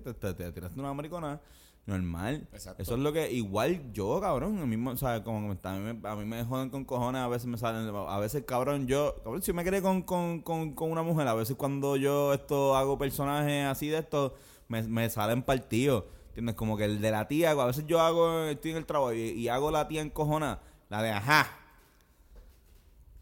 te, 0.04 0.14
te, 0.14 0.34
te 0.34 0.52
tiraste 0.52 0.78
una 0.78 0.94
maricona, 0.94 1.40
normal. 1.86 2.48
Exacto. 2.52 2.82
Eso 2.82 2.94
es 2.94 3.00
lo 3.00 3.12
que, 3.12 3.30
igual 3.32 3.92
yo, 3.92 4.20
cabrón, 4.20 4.58
a 4.58 4.66
mí, 4.66 4.76
me- 4.76 4.90
o 4.92 4.96
sea, 4.96 5.22
como 5.24 5.38
a, 5.60 5.72
mí 5.74 5.94
me, 5.94 6.08
a 6.08 6.16
mí 6.16 6.24
me 6.24 6.44
joden 6.44 6.70
con 6.70 6.84
cojones, 6.84 7.20
a 7.22 7.28
veces 7.28 7.46
me 7.46 7.58
salen, 7.58 7.92
a 7.94 8.18
veces, 8.18 8.44
cabrón, 8.46 8.86
yo, 8.86 9.16
cabrón, 9.24 9.42
si 9.42 9.52
me 9.52 9.64
quedé 9.64 9.82
con, 9.82 10.02
con, 10.02 10.40
con, 10.42 10.72
con 10.74 10.90
una 10.90 11.02
mujer, 11.02 11.26
a 11.28 11.34
veces 11.34 11.56
cuando 11.56 11.96
yo 11.96 12.32
esto 12.32 12.76
hago 12.76 12.98
personajes 12.98 13.66
así 13.66 13.88
de 13.88 13.98
esto, 13.98 14.34
me, 14.68 14.82
me 14.84 15.08
salen 15.10 15.42
partidos. 15.42 16.04
¿Entiendes? 16.28 16.54
Como 16.56 16.76
que 16.76 16.84
el 16.84 17.00
de 17.00 17.10
la 17.10 17.26
tía, 17.28 17.52
a 17.52 17.64
veces 17.66 17.86
yo 17.86 17.98
hago, 18.00 18.42
estoy 18.44 18.72
en 18.72 18.76
el 18.76 18.84
trabajo 18.86 19.14
y, 19.14 19.20
y 19.30 19.48
hago 19.48 19.70
la 19.70 19.88
tía 19.88 20.02
en 20.02 20.10
cojona, 20.10 20.60
la 20.90 21.02
de 21.02 21.10
ajá. 21.10 21.48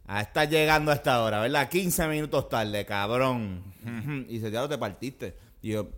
Ah, 0.06 0.20
está 0.20 0.44
llegando 0.44 0.90
a 0.90 0.94
esta 0.94 1.22
hora, 1.22 1.40
¿verdad? 1.40 1.68
15 1.68 2.06
minutos 2.08 2.48
tarde, 2.48 2.84
cabrón. 2.84 3.62
Y 4.28 4.34
dice, 4.34 4.50
diablo, 4.50 4.68
te 4.68 4.78
partiste. 4.78 5.36
Y 5.62 5.70
yo, 5.70 5.88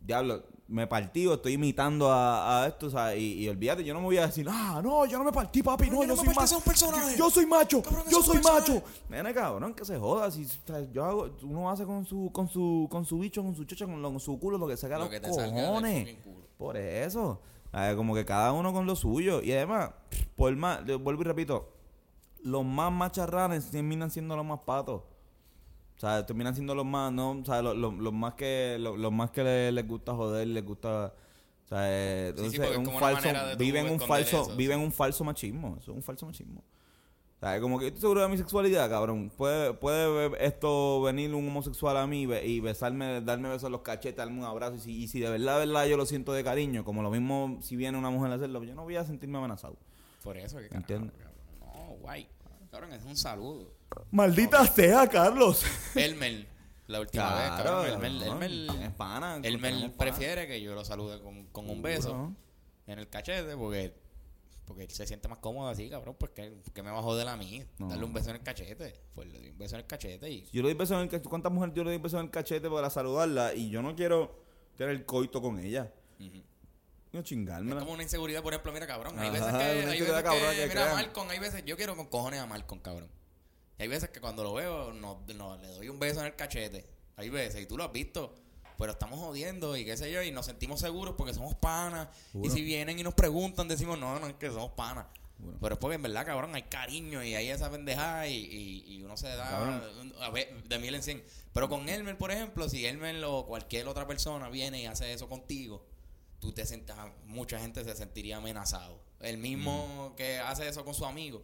diablo, 0.00 0.44
me 0.68 0.86
partí 0.86 1.26
o 1.26 1.34
estoy 1.34 1.54
imitando 1.54 2.10
a, 2.12 2.62
a 2.62 2.66
esto, 2.68 2.86
o 2.86 2.90
sea, 2.90 3.14
y, 3.16 3.44
y 3.44 3.48
olvídate, 3.48 3.84
yo 3.84 3.92
no 3.94 4.00
me 4.00 4.06
voy 4.06 4.18
a 4.18 4.26
decir, 4.26 4.46
ah, 4.48 4.80
no, 4.82 5.04
yo 5.06 5.18
no 5.18 5.24
me 5.24 5.32
partí, 5.32 5.62
papi, 5.62 5.88
no, 5.90 6.02
yo 6.02 6.02
yo, 6.02 6.06
no 6.08 6.22
me 6.22 6.24
soy 6.26 6.34
macho. 6.34 6.46
soy 6.48 6.56
un 6.58 6.62
personaje. 6.62 7.10
Yo, 7.12 7.16
yo 7.18 7.30
soy 7.30 7.46
macho, 7.46 7.82
Cabrón, 7.82 8.04
yo 8.10 8.22
soy 8.22 8.38
macho. 8.40 8.82
Nene, 9.08 9.32
cabrón, 9.34 9.74
que 9.74 9.84
se 9.84 9.96
joda. 9.98 10.30
Si, 10.30 10.44
o 10.44 10.66
sea, 10.66 10.80
yo 10.92 11.04
hago, 11.04 11.36
uno 11.42 11.70
hace 11.70 11.84
con 11.84 12.04
su, 12.04 12.30
con 12.32 12.48
su, 12.48 12.86
con 12.90 13.04
su 13.04 13.18
bicho, 13.18 13.42
con 13.42 13.54
su 13.56 13.64
chocha, 13.64 13.86
con, 13.86 14.00
lo- 14.02 14.10
con 14.10 14.20
su 14.20 14.38
culo, 14.38 14.58
lo 14.58 14.66
que 14.68 14.76
saca 14.76 14.94
Lo 14.96 15.04
los 15.04 15.10
que 15.10 15.20
te 15.20 15.28
cojones. 15.28 16.16
culo. 16.24 16.46
Por 16.58 16.76
eso. 16.76 17.40
Como 17.96 18.14
que 18.14 18.24
cada 18.24 18.52
uno 18.52 18.72
con 18.72 18.86
lo 18.86 18.96
suyo. 18.96 19.42
Y 19.42 19.52
además, 19.52 19.90
por 20.34 20.54
más, 20.56 20.84
vuelvo 21.00 21.20
y 21.22 21.24
repito, 21.24 21.68
los 22.42 22.64
más 22.64 22.92
macharranes 22.92 23.70
terminan 23.70 24.10
siendo 24.10 24.36
los 24.36 24.44
más 24.46 24.60
patos. 24.60 25.02
O 25.96 25.98
sea, 25.98 26.24
terminan 26.26 26.54
siendo 26.54 26.74
los 26.74 26.84
más, 26.84 27.10
¿no? 27.12 27.30
O 27.30 27.44
sea, 27.44 27.62
los, 27.62 27.76
los- 27.76 27.94
los 27.94 28.12
más 28.12 28.34
que, 28.34 28.76
los, 28.78 28.98
los 28.98 29.12
más 29.12 29.30
que 29.30 29.42
le- 29.42 29.72
les 29.72 29.86
gusta 29.88 30.14
joder, 30.14 30.46
les 30.46 30.64
gusta... 30.64 31.12
O 31.64 31.68
sea, 31.68 31.78
eh, 31.88 32.32
Sí, 32.36 32.50
sí, 32.50 32.56
entonces, 32.56 32.70
es 32.72 32.78
un 32.78 32.84
falso, 33.00 33.28
viven 33.58 33.84
un 33.90 33.98
falso, 34.06 34.42
eso, 34.42 34.56
viven 34.56 34.78
un 34.80 34.92
falso 34.92 35.24
machismo. 35.24 35.76
Eso 35.80 35.90
es 35.90 35.96
un 35.96 36.02
falso 36.02 36.26
machismo. 36.26 36.60
O 36.60 37.38
sea, 37.40 37.60
como 37.60 37.78
que 37.78 37.84
yo 37.84 37.88
estoy 37.88 38.00
seguro 38.02 38.22
de 38.22 38.28
mi 38.28 38.36
sexualidad, 38.38 38.88
cabrón. 38.88 39.32
Puede, 39.36 39.72
puede 39.74 40.46
esto 40.46 41.02
venir 41.02 41.34
un 41.34 41.48
homosexual 41.48 41.96
a 41.96 42.06
mí 42.06 42.22
y 42.22 42.26
be- 42.26 42.46
y 42.46 42.60
besarme, 42.60 43.20
darme 43.20 43.48
besos 43.48 43.64
en 43.64 43.72
los 43.72 43.80
cachetes, 43.80 44.16
darme 44.16 44.38
un 44.38 44.44
abrazo. 44.44 44.76
Y 44.76 44.80
si, 44.80 45.02
y 45.02 45.08
si 45.08 45.18
de 45.20 45.28
verdad, 45.30 45.58
de 45.60 45.66
verdad 45.66 45.86
yo 45.86 45.96
lo 45.96 46.06
siento 46.06 46.32
de 46.32 46.44
cariño, 46.44 46.84
como 46.84 47.02
lo 47.02 47.10
mismo 47.10 47.58
si 47.62 47.74
viene 47.74 47.98
una 47.98 48.10
mujer 48.10 48.30
a 48.32 48.34
hacerlo, 48.36 48.62
yo 48.62 48.74
no 48.74 48.84
voy 48.84 48.96
a 48.96 49.04
sentirme 49.04 49.38
amenazado. 49.38 49.76
Por 50.22 50.36
eso 50.36 50.58
que. 50.58 50.68
No, 51.06 51.10
guay. 51.96 52.28
Cabrón, 52.70 52.92
es 52.92 53.04
un 53.04 53.16
saludo. 53.16 53.72
Maldita 54.10 54.66
sea, 54.66 55.08
Carlos. 55.08 55.64
Elmer, 55.94 56.46
la 56.88 57.00
última 57.00 57.34
vez, 57.34 57.48
cabrón. 57.50 57.86
Elmer, 57.86 58.28
Elmer, 58.28 58.82
es 58.82 58.92
pana. 58.92 59.36
Elmer 59.42 59.72
tenemos 59.72 59.96
pana. 59.96 60.10
prefiere 60.10 60.46
que 60.46 60.60
yo 60.60 60.74
lo 60.74 60.84
salude 60.84 61.20
con, 61.20 61.46
con 61.46 61.70
un 61.70 61.80
beso 61.82 62.32
en 62.86 62.98
el 62.98 63.08
cachete 63.08 63.56
porque, 63.56 63.94
porque 64.66 64.84
él 64.84 64.90
se 64.90 65.06
siente 65.06 65.28
más 65.28 65.38
cómodo 65.38 65.68
así, 65.68 65.88
cabrón. 65.88 66.16
Pues 66.18 66.32
que, 66.32 66.60
que 66.74 66.82
me 66.82 66.90
va 66.90 66.98
a 66.98 67.02
joder 67.02 67.26
a 67.28 67.36
mí. 67.36 67.64
No. 67.78 67.88
Darle 67.88 68.04
un 68.04 68.12
beso 68.12 68.30
en 68.30 68.36
el 68.36 68.42
cachete. 68.42 69.00
Pues 69.14 69.28
le 69.28 69.38
doy 69.38 69.50
un 69.50 69.58
beso 69.58 69.76
en 69.76 69.80
el 69.80 69.86
cachete 69.86 70.30
y. 70.30 70.44
Yo 70.52 70.62
le 70.62 70.68
doy 70.68 70.74
besos 70.74 70.96
en 70.96 71.02
el 71.02 71.08
cachete. 71.08 71.28
¿Cuántas 71.28 71.52
mujeres 71.52 71.74
yo 71.74 71.84
le 71.84 71.90
doy 71.90 71.98
besos 71.98 72.18
en 72.20 72.26
el 72.26 72.30
cachete 72.30 72.68
para 72.68 72.90
saludarla? 72.90 73.54
Y 73.54 73.70
yo 73.70 73.80
no 73.82 73.94
quiero 73.94 74.44
tener 74.76 74.94
el 74.94 75.06
coito 75.06 75.40
con 75.40 75.58
ella. 75.58 75.92
Ujú. 76.20 76.42
No 77.64 77.76
Es 77.76 77.82
como 77.82 77.92
una 77.94 78.02
inseguridad, 78.02 78.42
por 78.42 78.52
ejemplo, 78.52 78.72
mira, 78.72 78.86
cabrón. 78.86 79.18
Hay 79.18 79.28
Ajá, 79.28 79.32
veces 79.32 79.46
que, 79.48 79.54
una 79.54 79.64
hay 79.64 79.78
inseguridad 79.98 80.22
veces 80.24 80.40
que, 80.40 80.56
que 80.56 80.62
mira, 80.68 80.70
crean. 80.70 80.94
Malcolm, 80.94 81.30
hay 81.30 81.38
veces, 81.38 81.64
yo 81.64 81.76
quiero 81.76 81.96
con 81.96 82.06
cojones 82.06 82.40
a 82.40 82.46
Malcolm, 82.46 82.80
cabrón. 82.80 83.10
Y 83.78 83.82
hay 83.82 83.88
veces 83.88 84.08
que 84.10 84.20
cuando 84.20 84.42
lo 84.42 84.54
veo, 84.54 84.92
no, 84.92 85.22
no, 85.34 85.56
le 85.58 85.68
doy 85.68 85.88
un 85.88 85.98
beso 85.98 86.20
en 86.20 86.26
el 86.26 86.36
cachete. 86.36 86.88
Hay 87.16 87.28
veces, 87.30 87.62
y 87.62 87.66
tú 87.66 87.76
lo 87.76 87.84
has 87.84 87.92
visto, 87.92 88.34
pero 88.78 88.92
estamos 88.92 89.18
jodiendo 89.18 89.76
y 89.76 89.84
qué 89.84 89.96
sé 89.96 90.10
yo, 90.12 90.22
y 90.22 90.30
nos 90.30 90.46
sentimos 90.46 90.80
seguros 90.80 91.14
porque 91.16 91.34
somos 91.34 91.54
panas. 91.54 92.08
Y 92.42 92.50
si 92.50 92.62
vienen 92.62 92.98
y 92.98 93.02
nos 93.02 93.14
preguntan, 93.14 93.68
decimos, 93.68 93.98
no, 93.98 94.18
no, 94.18 94.26
es 94.26 94.34
que 94.34 94.48
somos 94.48 94.72
panas. 94.72 95.06
Seguro. 95.36 95.58
Pero 95.60 95.74
es 95.74 95.78
porque 95.78 95.96
en 95.96 96.02
verdad, 96.02 96.24
cabrón, 96.24 96.54
hay 96.54 96.62
cariño 96.62 97.22
y 97.22 97.34
hay 97.34 97.50
esa 97.50 97.70
pendejada 97.70 98.26
y, 98.26 98.34
y, 98.36 98.94
y 98.94 99.02
uno 99.02 99.18
se 99.18 99.28
da 99.28 99.50
Cabrón. 99.50 100.14
a 100.22 100.30
ver, 100.30 100.62
de 100.64 100.78
mil 100.78 100.94
en 100.94 101.02
cien. 101.02 101.22
Pero 101.52 101.68
con 101.68 101.88
Elmer, 101.90 102.16
por 102.16 102.30
ejemplo, 102.30 102.68
si 102.70 102.86
Elmer 102.86 103.22
o 103.24 103.44
cualquier 103.46 103.86
otra 103.86 104.06
persona 104.06 104.48
viene 104.48 104.80
y 104.80 104.86
hace 104.86 105.12
eso 105.12 105.28
contigo, 105.28 105.84
tú 106.40 106.52
te 106.52 106.64
sientas, 106.66 106.96
mucha 107.24 107.58
gente 107.58 107.82
se 107.84 107.94
sentiría 107.96 108.36
amenazado. 108.38 109.00
El 109.20 109.38
mismo 109.38 110.14
que 110.16 110.38
hace 110.38 110.68
eso 110.68 110.84
con 110.84 110.94
su 110.94 111.04
amigo 111.06 111.42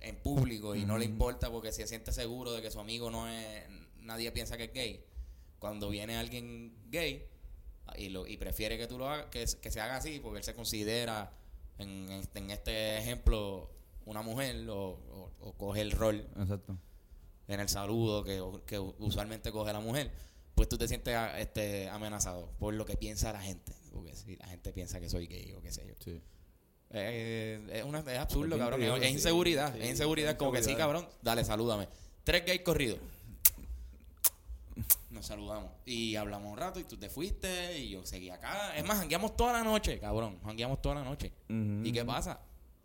en 0.00 0.16
público 0.22 0.74
y 0.76 0.84
no 0.84 0.98
le 0.98 1.04
importa 1.04 1.50
porque 1.50 1.72
se 1.72 1.86
siente 1.86 2.12
seguro 2.12 2.52
de 2.52 2.62
que 2.62 2.70
su 2.70 2.78
amigo 2.80 3.10
no 3.10 3.28
es, 3.28 3.64
nadie 3.98 4.30
piensa 4.32 4.56
que 4.56 4.64
es 4.64 4.72
gay. 4.72 5.04
Cuando 5.58 5.88
viene 5.88 6.16
alguien 6.16 6.76
gay 6.90 7.26
y, 7.96 8.10
lo, 8.10 8.26
y 8.26 8.36
prefiere 8.36 8.76
que 8.78 8.86
tú 8.86 8.98
lo 8.98 9.08
hagas, 9.08 9.26
que, 9.26 9.44
que 9.60 9.70
se 9.70 9.80
haga 9.80 9.96
así 9.96 10.20
porque 10.20 10.38
él 10.38 10.44
se 10.44 10.54
considera, 10.54 11.32
en, 11.78 12.10
este- 12.10 12.38
en 12.38 12.50
este 12.50 12.98
ejemplo, 12.98 13.70
una 14.04 14.22
mujer 14.22 14.68
o, 14.68 14.90
o- 14.90 15.32
o 15.40 15.52
coge 15.54 15.80
el 15.80 15.90
rol 15.90 16.28
Exacto. 16.38 16.76
en 17.48 17.60
el 17.60 17.68
saludo 17.68 18.22
que, 18.22 18.40
que 18.66 18.78
usualmente 18.78 19.50
coge 19.50 19.72
la 19.72 19.80
mujer, 19.80 20.12
pues 20.54 20.68
tú 20.68 20.78
te 20.78 20.86
sientes 20.86 21.14
a- 21.16 21.40
este, 21.40 21.88
amenazado 21.88 22.50
por 22.58 22.74
lo 22.74 22.84
que 22.86 22.96
piensa 22.96 23.32
la 23.32 23.40
gente. 23.42 23.72
Porque 23.96 24.14
si 24.14 24.36
la 24.36 24.46
gente 24.46 24.72
piensa 24.72 25.00
que 25.00 25.08
soy 25.08 25.26
gay 25.26 25.52
o 25.52 25.60
qué 25.60 25.72
sé 25.72 25.86
yo. 25.86 25.94
Sí. 26.04 26.20
Eh, 26.90 27.60
es, 27.72 27.84
una, 27.84 28.00
es 28.00 28.18
absurdo, 28.18 28.56
cabrón. 28.58 28.82
Es, 29.02 29.10
inseguridad. 29.10 29.74
sí, 29.74 29.80
es 29.82 29.90
inseguridad. 29.90 30.32
es 30.32 30.36
Como 30.36 30.52
que 30.52 30.62
sí, 30.62 30.74
cabrón. 30.74 31.06
Dale, 31.22 31.44
salúdame. 31.44 31.88
Tres 32.24 32.44
gays 32.44 32.62
corridos. 32.62 32.98
Nos 35.10 35.26
saludamos. 35.26 35.70
Y 35.86 36.16
hablamos 36.16 36.52
un 36.52 36.58
rato 36.58 36.78
y 36.78 36.84
tú 36.84 36.96
te 36.96 37.08
fuiste 37.08 37.78
y 37.78 37.90
yo 37.90 38.04
seguí 38.04 38.30
acá. 38.30 38.76
Es 38.76 38.84
más, 38.84 38.98
jangueamos 38.98 39.36
toda 39.36 39.52
la 39.52 39.64
noche, 39.64 39.98
cabrón. 39.98 40.38
Jangueamos 40.44 40.82
toda 40.82 40.96
la 40.96 41.04
noche. 41.04 41.32
¿Y 41.48 41.90
qué 41.92 42.04
pasa? 42.04 42.40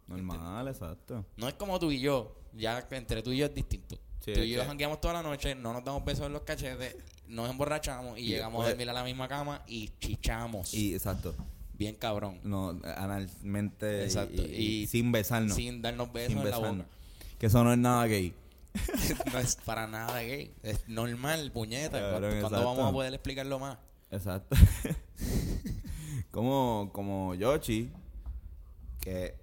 Normal, 0.07 0.68
exacto. 0.68 1.26
No 1.38 1.47
es 1.47 1.53
como 1.55 1.80
tú 1.80 1.91
y 1.91 1.99
yo. 1.99 2.38
Ya 2.53 2.86
entre 2.91 3.22
tú 3.22 3.32
y 3.32 3.38
yo 3.38 3.45
es 3.45 3.53
distinto. 3.53 3.97
Sí, 4.24 4.34
tú 4.34 4.40
y 4.40 4.52
yo 4.52 4.64
jangueamos 4.64 5.02
toda 5.02 5.16
la 5.16 5.24
noche, 5.24 5.56
no 5.56 5.74
nos 5.74 5.84
damos 5.84 6.06
besos 6.06 6.28
en 6.28 6.34
los 6.34 6.44
cachetes, 6.44 6.96
nos 7.28 7.50
emborrachamos 7.50 8.18
y, 8.20 8.22
Y 8.22 8.28
llegamos 8.28 8.64
a 8.64 8.70
dormir 8.70 8.90
a 8.90 8.94
la 8.94 9.04
misma 9.04 9.28
cama 9.28 9.64
y 9.68 9.90
chichamos. 10.00 10.74
Y 10.74 10.94
exacto. 10.94 11.34
Bien 11.74 11.96
cabrón. 11.96 12.40
No, 12.44 12.80
analmente. 12.96 14.04
Exacto. 14.04 14.44
Y, 14.44 14.86
sin 14.86 15.12
besarnos. 15.12 15.56
Sin 15.56 15.82
darnos 15.82 16.14
besos 16.14 16.34
sin 16.34 16.42
en 16.42 16.52
la 16.52 16.58
boca. 16.58 16.86
Que 17.40 17.48
eso 17.48 17.64
no 17.64 17.74
es 17.74 17.80
nada 17.80 18.06
gay. 18.06 18.36
no 19.34 19.40
es 19.40 19.56
para 19.56 19.88
nada 19.88 20.22
gay. 20.22 20.54
Es 20.62 20.88
normal, 20.88 21.52
puñeta. 21.52 22.00
Cabrón, 22.00 22.20
¿Cuándo, 22.20 22.40
cuándo 22.42 22.58
exacto. 22.58 22.66
vamos 22.66 22.90
a 22.90 22.92
poder 22.92 23.14
explicarlo 23.16 23.58
más? 23.58 23.80
Exacto. 24.12 24.56
como, 26.32 26.92
como 26.94 27.34
Yoshi, 27.34 27.90
que 29.00 29.36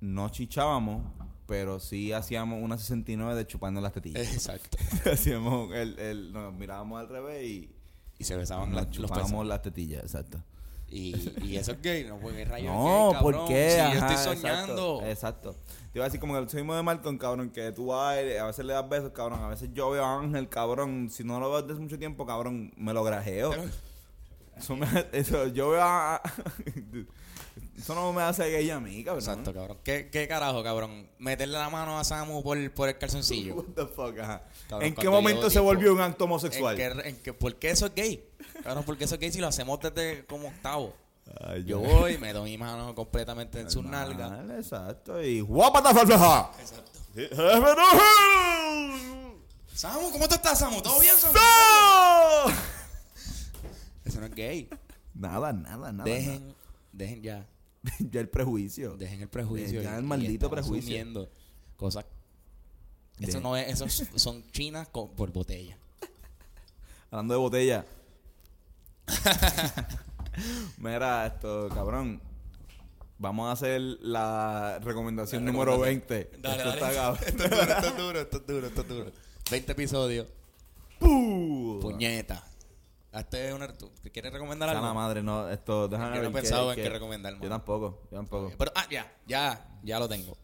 no 0.00 0.28
chichábamos, 0.30 1.04
pero 1.48 1.80
sí 1.80 2.12
hacíamos 2.12 2.62
una 2.62 2.76
69 2.78 3.34
de 3.34 3.46
chupando 3.46 3.80
las 3.80 3.92
tetillas. 3.92 4.32
Exacto. 4.32 4.76
hacíamos 5.12 5.74
el, 5.74 5.98
el, 5.98 6.32
nos 6.32 6.52
mirábamos 6.54 7.00
al 7.00 7.08
revés 7.08 7.44
y 7.44 7.74
Y 8.18 8.24
se 8.24 8.36
besaban 8.36 8.72
las- 8.76 8.90
chupábamos 8.90 9.44
las 9.46 9.62
tetillas, 9.62 10.02
exacto. 10.04 10.40
Y, 10.90 11.14
y 11.42 11.56
eso 11.56 11.72
es 11.72 11.82
gay, 11.82 12.04
no, 12.04 12.18
porque 12.18 12.44
rayos 12.46 12.72
No, 12.74 13.10
gay, 13.12 13.20
¿por 13.22 13.46
qué? 13.46 13.70
Si 13.72 13.98
yo 13.98 14.06
estoy 14.06 14.16
soñando. 14.36 15.00
Exacto, 15.02 15.52
exacto. 15.52 15.56
Te 15.92 15.98
iba 15.98 16.04
a 16.04 16.08
decir 16.08 16.20
como 16.20 16.36
el 16.38 16.44
mismo 16.46 16.74
de 16.74 16.82
Malcolm, 16.82 17.18
cabrón, 17.18 17.50
que 17.50 17.72
tú 17.72 17.86
vas 17.86 18.12
a, 18.16 18.20
él, 18.20 18.38
a 18.38 18.46
veces 18.46 18.64
le 18.64 18.72
das 18.74 18.88
besos, 18.88 19.10
cabrón. 19.12 19.40
A 19.42 19.48
veces 19.48 19.70
yo 19.72 19.90
veo 19.90 20.04
a 20.04 20.18
Ángel, 20.20 20.48
cabrón. 20.50 21.08
Si 21.10 21.24
no 21.24 21.40
lo 21.40 21.50
veo 21.50 21.62
desde 21.62 21.80
mucho 21.80 21.98
tiempo, 21.98 22.24
cabrón, 22.26 22.72
me 22.76 22.92
lo 22.92 23.02
grajeo. 23.04 23.50
Pero- 23.50 23.64
Eso, 24.56 24.76
me- 24.76 24.86
eso, 25.12 25.46
yo 25.48 25.70
veo 25.70 25.82
a... 25.82 26.20
Eso 27.78 27.94
no 27.94 28.12
me 28.12 28.22
hace 28.22 28.50
gay 28.50 28.68
a 28.70 28.80
mí, 28.80 29.04
cabrón. 29.04 29.22
Exacto, 29.22 29.54
cabrón. 29.54 29.78
¿Qué, 29.84 30.08
¿Qué 30.10 30.26
carajo, 30.26 30.62
cabrón? 30.64 31.08
Meterle 31.18 31.56
la 31.58 31.70
mano 31.70 31.98
a 31.98 32.02
Samu 32.04 32.42
por, 32.42 32.70
por 32.72 32.88
el 32.88 32.98
calzoncillo. 32.98 33.54
What 33.56 33.64
the 33.76 33.86
fuck, 33.86 34.18
ajá. 34.18 34.42
Cabrón, 34.68 34.88
¿En 34.88 34.94
qué 34.96 35.08
momento 35.08 35.48
se 35.48 35.60
volvió 35.60 35.92
un 35.92 36.00
acto 36.00 36.24
¿En 36.24 36.30
homosexual? 36.30 36.76
qué, 36.76 36.86
en 36.86 37.16
qué- 37.22 37.32
¿Por 37.32 37.54
qué 37.56 37.70
eso 37.70 37.86
es 37.86 37.94
gay? 37.94 38.28
Cabrón, 38.64 38.84
¿por 38.84 38.96
qué 38.98 39.04
eso 39.04 39.14
es 39.14 39.20
gay 39.20 39.30
si 39.32 39.38
lo 39.40 39.46
hacemos 39.46 39.78
desde 39.80 40.26
como 40.26 40.48
octavo? 40.48 40.92
Ay, 41.40 41.62
Yo 41.64 41.78
voy, 41.78 42.18
me 42.18 42.32
doy 42.32 42.50
mi 42.52 42.58
mano 42.58 42.94
completamente 42.94 43.60
en 43.60 43.70
sus 43.70 43.84
nalgas. 43.84 44.32
Exacto. 44.50 45.22
Y 45.22 45.40
guapata 45.40 45.94
falfleja. 45.94 46.50
Exacto. 46.60 46.98
Samu, 49.74 50.10
¿cómo 50.10 50.26
tú 50.28 50.34
estás, 50.34 50.58
Samu? 50.58 50.82
¿Todo 50.82 50.98
bien, 51.00 51.14
Samu? 51.16 51.34
Eso 54.04 54.20
no 54.20 54.26
es 54.26 54.34
gay. 54.34 54.68
Nada, 55.14 55.52
nada, 55.52 55.92
nada. 55.92 56.04
Dejen, 56.04 56.54
dejen 56.92 57.22
ya. 57.22 57.46
ya 58.10 58.20
el 58.20 58.28
prejuicio. 58.28 58.96
Dejen 58.96 59.22
el 59.22 59.28
prejuicio. 59.28 59.82
Ya 59.82 59.96
el 59.96 60.04
maldito 60.04 60.50
prejuicio. 60.50 61.28
cosas. 61.76 62.04
Eso 63.20 63.38
De- 63.38 63.42
no 63.42 63.56
es, 63.56 63.68
eso 63.68 63.84
es- 63.86 64.08
son 64.16 64.48
chinas 64.52 64.88
con- 64.88 65.10
por 65.14 65.32
botella. 65.32 65.76
Hablando 67.10 67.34
de 67.34 67.40
botella. 67.40 67.84
Mira, 70.78 71.26
esto, 71.26 71.68
cabrón. 71.72 72.20
Vamos 73.20 73.48
a 73.48 73.52
hacer 73.52 73.80
la 73.80 74.78
recomendación 74.80 75.44
La 75.44 75.50
número 75.50 75.72
recomendación. 75.72 76.30
20. 76.30 76.40
Dale, 76.40 76.56
Esto 76.58 76.68
dale. 76.86 76.86
está. 76.92 77.26
Esto 77.26 77.44
es 77.44 77.50
duro, 77.50 77.60
esto 77.72 77.86
es 77.88 77.96
duro, 77.96 78.20
esto 78.20 78.36
es 78.36 78.46
duro, 78.46 78.66
esto 78.68 78.80
es 78.82 78.88
duro. 78.88 79.12
20 79.50 79.72
episodios. 79.72 80.26
¡Puh! 81.00 81.78
Puñeta. 81.82 82.44
Una, 83.10 83.72
¿tú 83.76 83.90
¿Quieres 84.12 84.32
recomendar 84.32 84.68
algo? 84.68 84.86
la 84.86 84.92
madre, 84.92 85.22
no, 85.22 85.48
esto, 85.48 85.88
déjame 85.88 86.16
Yo 86.16 86.22
no 86.22 86.28
he 86.28 86.32
pensado 86.32 86.72
en 86.72 86.76
qué 86.76 86.90
recomendar, 86.90 87.32
Yo 87.34 87.38
mano. 87.38 87.50
tampoco, 87.50 88.02
yo 88.10 88.16
tampoco. 88.18 88.52
Pero, 88.56 88.70
ah, 88.74 88.86
ya, 88.90 89.12
ya, 89.26 89.78
ya 89.82 89.98
lo 89.98 90.08
tengo. 90.08 90.36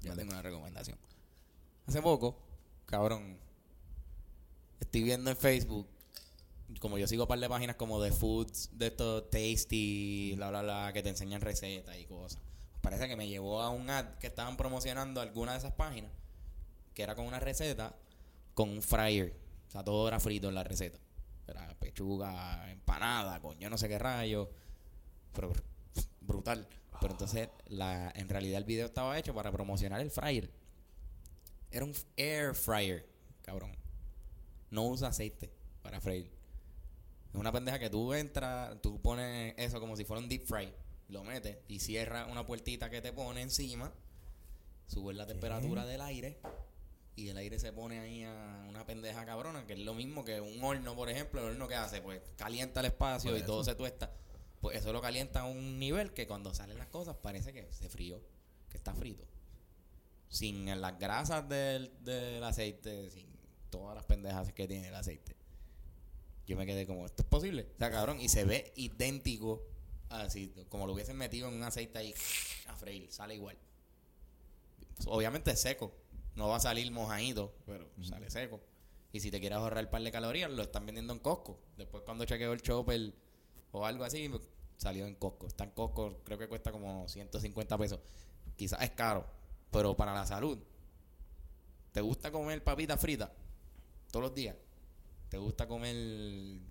Ya 0.00 0.14
tengo 0.14 0.32
una 0.32 0.40
recomendación. 0.40 0.98
Hace 1.86 2.00
poco, 2.00 2.38
cabrón, 2.86 3.38
estoy 4.80 5.02
viendo 5.02 5.30
en 5.30 5.36
Facebook, 5.36 5.86
como 6.80 6.96
yo 6.96 7.06
sigo 7.06 7.24
un 7.24 7.28
par 7.28 7.38
de 7.38 7.48
páginas 7.48 7.76
como 7.76 8.00
de 8.00 8.12
foods, 8.12 8.70
de 8.72 8.86
estos 8.86 9.30
tasty, 9.30 10.34
bla, 10.36 10.48
bla, 10.50 10.62
bla, 10.62 10.90
que 10.92 11.02
te 11.02 11.10
enseñan 11.10 11.40
recetas 11.40 11.96
y 11.98 12.06
cosas. 12.06 12.40
Parece 12.80 13.08
que 13.08 13.16
me 13.16 13.28
llevó 13.28 13.60
a 13.60 13.70
un 13.70 13.90
ad 13.90 14.14
que 14.18 14.28
estaban 14.28 14.56
promocionando 14.56 15.20
alguna 15.20 15.52
de 15.52 15.58
esas 15.58 15.72
páginas, 15.72 16.12
que 16.94 17.02
era 17.02 17.14
con 17.14 17.26
una 17.26 17.40
receta, 17.40 17.94
con 18.54 18.70
un 18.70 18.80
fryer. 18.80 19.36
O 19.68 19.70
sea, 19.70 19.84
todo 19.84 20.08
era 20.08 20.18
frito 20.18 20.48
en 20.48 20.54
la 20.54 20.64
receta. 20.64 20.98
Era 21.46 21.74
pechuga, 21.78 22.70
empanada, 22.70 23.40
con 23.40 23.58
yo 23.58 23.70
no 23.70 23.78
sé 23.78 23.88
qué 23.88 23.98
rayo. 23.98 24.50
Pero 25.32 25.52
brutal. 26.20 26.66
Pero 27.00 27.12
entonces, 27.12 27.48
la, 27.68 28.12
en 28.14 28.28
realidad 28.28 28.58
el 28.58 28.64
video 28.64 28.86
estaba 28.86 29.18
hecho 29.18 29.34
para 29.34 29.52
promocionar 29.52 30.00
el 30.00 30.10
fryer. 30.10 30.50
Era 31.70 31.84
un 31.84 31.94
air 32.16 32.54
fryer, 32.54 33.06
cabrón. 33.42 33.76
No 34.70 34.84
usa 34.86 35.08
aceite 35.08 35.52
para 35.82 36.00
freír. 36.00 36.30
Es 37.32 37.34
una 37.38 37.52
pendeja 37.52 37.78
que 37.78 37.90
tú 37.90 38.14
entras, 38.14 38.80
tú 38.80 39.00
pones 39.00 39.54
eso 39.56 39.78
como 39.78 39.96
si 39.96 40.04
fuera 40.04 40.22
un 40.22 40.28
deep 40.28 40.46
fry, 40.46 40.72
lo 41.08 41.22
metes 41.22 41.58
y 41.68 41.80
cierras 41.80 42.28
una 42.30 42.46
puertita 42.46 42.88
que 42.88 43.02
te 43.02 43.12
pone 43.12 43.42
encima, 43.42 43.92
subes 44.86 45.16
la 45.16 45.26
temperatura 45.26 45.84
del 45.84 46.00
aire 46.00 46.40
y 47.16 47.30
el 47.30 47.36
aire 47.38 47.58
se 47.58 47.72
pone 47.72 47.98
ahí 47.98 48.24
a 48.24 48.66
una 48.68 48.84
pendeja 48.84 49.24
cabrona, 49.24 49.66
que 49.66 49.72
es 49.72 49.78
lo 49.78 49.94
mismo 49.94 50.24
que 50.24 50.40
un 50.40 50.62
horno, 50.62 50.94
por 50.94 51.08
ejemplo. 51.08 51.40
¿El 51.40 51.52
horno 51.52 51.66
que 51.66 51.74
hace? 51.74 52.02
Pues 52.02 52.20
calienta 52.36 52.80
el 52.80 52.86
espacio 52.86 53.36
y 53.36 53.42
todo 53.42 53.64
se 53.64 53.74
tuesta. 53.74 54.12
Pues 54.60 54.76
eso 54.76 54.92
lo 54.92 55.00
calienta 55.00 55.40
a 55.40 55.44
un 55.46 55.78
nivel 55.78 56.12
que 56.12 56.26
cuando 56.26 56.52
salen 56.52 56.76
las 56.76 56.88
cosas 56.88 57.16
parece 57.16 57.52
que 57.52 57.72
se 57.72 57.88
frío, 57.88 58.20
que 58.68 58.76
está 58.76 58.94
frito. 58.94 59.24
Sin 60.28 60.66
las 60.80 60.98
grasas 60.98 61.48
del, 61.48 61.92
del 62.04 62.44
aceite, 62.44 63.10
sin 63.10 63.26
todas 63.70 63.94
las 63.94 64.04
pendejas 64.04 64.52
que 64.52 64.68
tiene 64.68 64.88
el 64.88 64.94
aceite. 64.94 65.34
Yo 66.46 66.56
me 66.56 66.66
quedé 66.66 66.86
como, 66.86 67.06
¿esto 67.06 67.22
es 67.22 67.28
posible? 67.28 67.66
O 67.74 67.78
sea, 67.78 67.90
cabrón, 67.90 68.20
y 68.20 68.28
se 68.28 68.44
ve 68.44 68.72
idéntico 68.76 69.62
así, 70.10 70.52
como 70.68 70.86
lo 70.86 70.92
hubiesen 70.92 71.16
metido 71.16 71.48
en 71.48 71.54
un 71.54 71.62
aceite 71.62 71.98
ahí 71.98 72.14
a 72.66 72.76
freír, 72.76 73.10
sale 73.10 73.34
igual. 73.34 73.56
Obviamente 75.06 75.50
es 75.50 75.60
seco, 75.60 75.94
no 76.36 76.48
va 76.48 76.56
a 76.56 76.60
salir 76.60 76.90
mojadito, 76.92 77.54
pero 77.66 77.90
sale 78.02 78.30
seco. 78.30 78.60
Y 79.12 79.20
si 79.20 79.30
te 79.30 79.40
quieres 79.40 79.58
ahorrar 79.58 79.78
el 79.78 79.88
par 79.88 80.02
de 80.02 80.12
calorías, 80.12 80.50
lo 80.50 80.62
están 80.62 80.84
vendiendo 80.84 81.12
en 81.12 81.18
Costco. 81.18 81.58
Después 81.76 82.02
cuando 82.04 82.24
chequeo 82.24 82.52
el 82.52 82.60
chopper 82.60 83.14
o 83.72 83.86
algo 83.86 84.04
así, 84.04 84.30
salió 84.76 85.06
en 85.06 85.14
Costco. 85.14 85.46
Está 85.46 85.64
en 85.64 85.70
Costco, 85.70 86.20
creo 86.22 86.38
que 86.38 86.48
cuesta 86.48 86.70
como 86.70 87.08
150 87.08 87.78
pesos. 87.78 88.00
Quizás 88.56 88.82
es 88.82 88.90
caro, 88.90 89.26
pero 89.70 89.96
para 89.96 90.14
la 90.14 90.26
salud. 90.26 90.58
¿Te 91.92 92.02
gusta 92.02 92.30
comer 92.30 92.62
papitas 92.62 93.00
fritas 93.00 93.30
todos 94.10 94.24
los 94.24 94.34
días? 94.34 94.56
¿Te 95.28 95.38
gusta 95.38 95.66
comer 95.66 95.96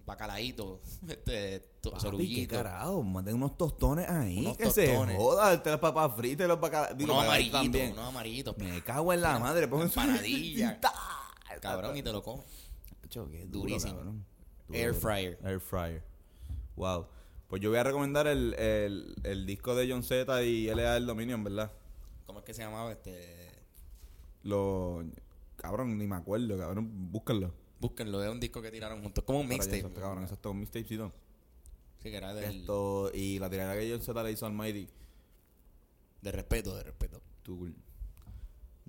bacalaíto, 0.05 0.81
este, 1.07 1.59
Papi, 1.81 2.35
qué 2.35 2.47
carajo, 2.47 3.03
mande 3.03 3.33
unos 3.33 3.57
tostones 3.57 4.09
ahí, 4.09 4.39
Unos 4.39 4.57
que 4.57 4.63
tostones. 4.65 5.15
se 5.15 5.17
joda, 5.17 5.61
las 5.63 5.79
papas 5.79 6.15
fritas 6.15 6.45
y 6.45 6.47
los 6.47 6.59
bacalaos. 6.59 6.95
Unos 7.03 7.23
amarillitos, 7.23 7.91
unos 7.91 8.07
amarillitos. 8.07 8.57
Me 8.57 8.81
cago 8.81 9.11
en 9.13 9.21
la 9.21 9.37
madre, 9.39 9.67
pongo 9.67 9.87
su 9.87 9.99
Empanadilla. 9.99 10.79
Cabrón, 11.61 11.97
y 11.97 12.01
te 12.03 12.11
lo 12.11 12.23
comes. 12.23 12.45
Duro, 13.13 13.29
Durísimo. 13.47 13.95
cabrón. 13.95 14.25
Air 14.71 14.93
fryer. 14.93 15.39
Air 15.43 15.59
fryer. 15.59 16.03
Wow. 16.75 17.07
Pues 17.47 17.61
yo 17.61 17.69
voy 17.69 17.77
a 17.79 17.83
recomendar 17.83 18.27
el, 18.27 18.53
el, 18.55 19.15
el 19.23 19.45
disco 19.45 19.73
de 19.75 19.89
John 19.89 20.03
Z 20.03 20.43
y 20.43 20.67
LA 20.67 20.95
del 20.95 21.05
Dominion, 21.05 21.43
¿verdad? 21.43 21.71
¿Cómo 22.25 22.39
es 22.39 22.45
que 22.45 22.53
se 22.53 22.63
llamaba 22.63 22.91
este? 22.91 23.51
Lo. 24.43 25.03
Cabrón, 25.55 25.97
ni 25.97 26.07
me 26.07 26.15
acuerdo, 26.15 26.57
cabrón. 26.57 26.89
Búscalo. 27.11 27.53
Búsquenlo, 27.87 28.23
es 28.23 28.29
un 28.29 28.39
disco 28.39 28.61
que 28.61 28.71
tiraron 28.71 29.01
juntos. 29.01 29.23
Como 29.23 29.39
un 29.39 29.47
mixtape. 29.47 29.77
Exacto, 29.77 30.01
cabrón, 30.01 30.23
exacto, 30.23 30.51
un 30.51 30.59
mixtape, 30.59 30.85
sí, 30.87 30.97
no. 30.97 31.11
Sí, 32.01 32.09
que 32.09 32.17
era 32.17 32.33
del, 32.33 32.61
Esto, 32.61 33.11
y 33.13 33.39
la 33.39 33.49
tirada 33.49 33.73
que 33.75 33.89
John 33.89 34.01
Z 34.01 34.23
le 34.23 34.31
hizo 34.31 34.45
al 34.45 34.53
Mighty. 34.53 34.87
de 36.21 36.31
respeto, 36.31 36.75
de 36.75 36.83
respeto. 36.83 37.21
Tú. 37.43 37.73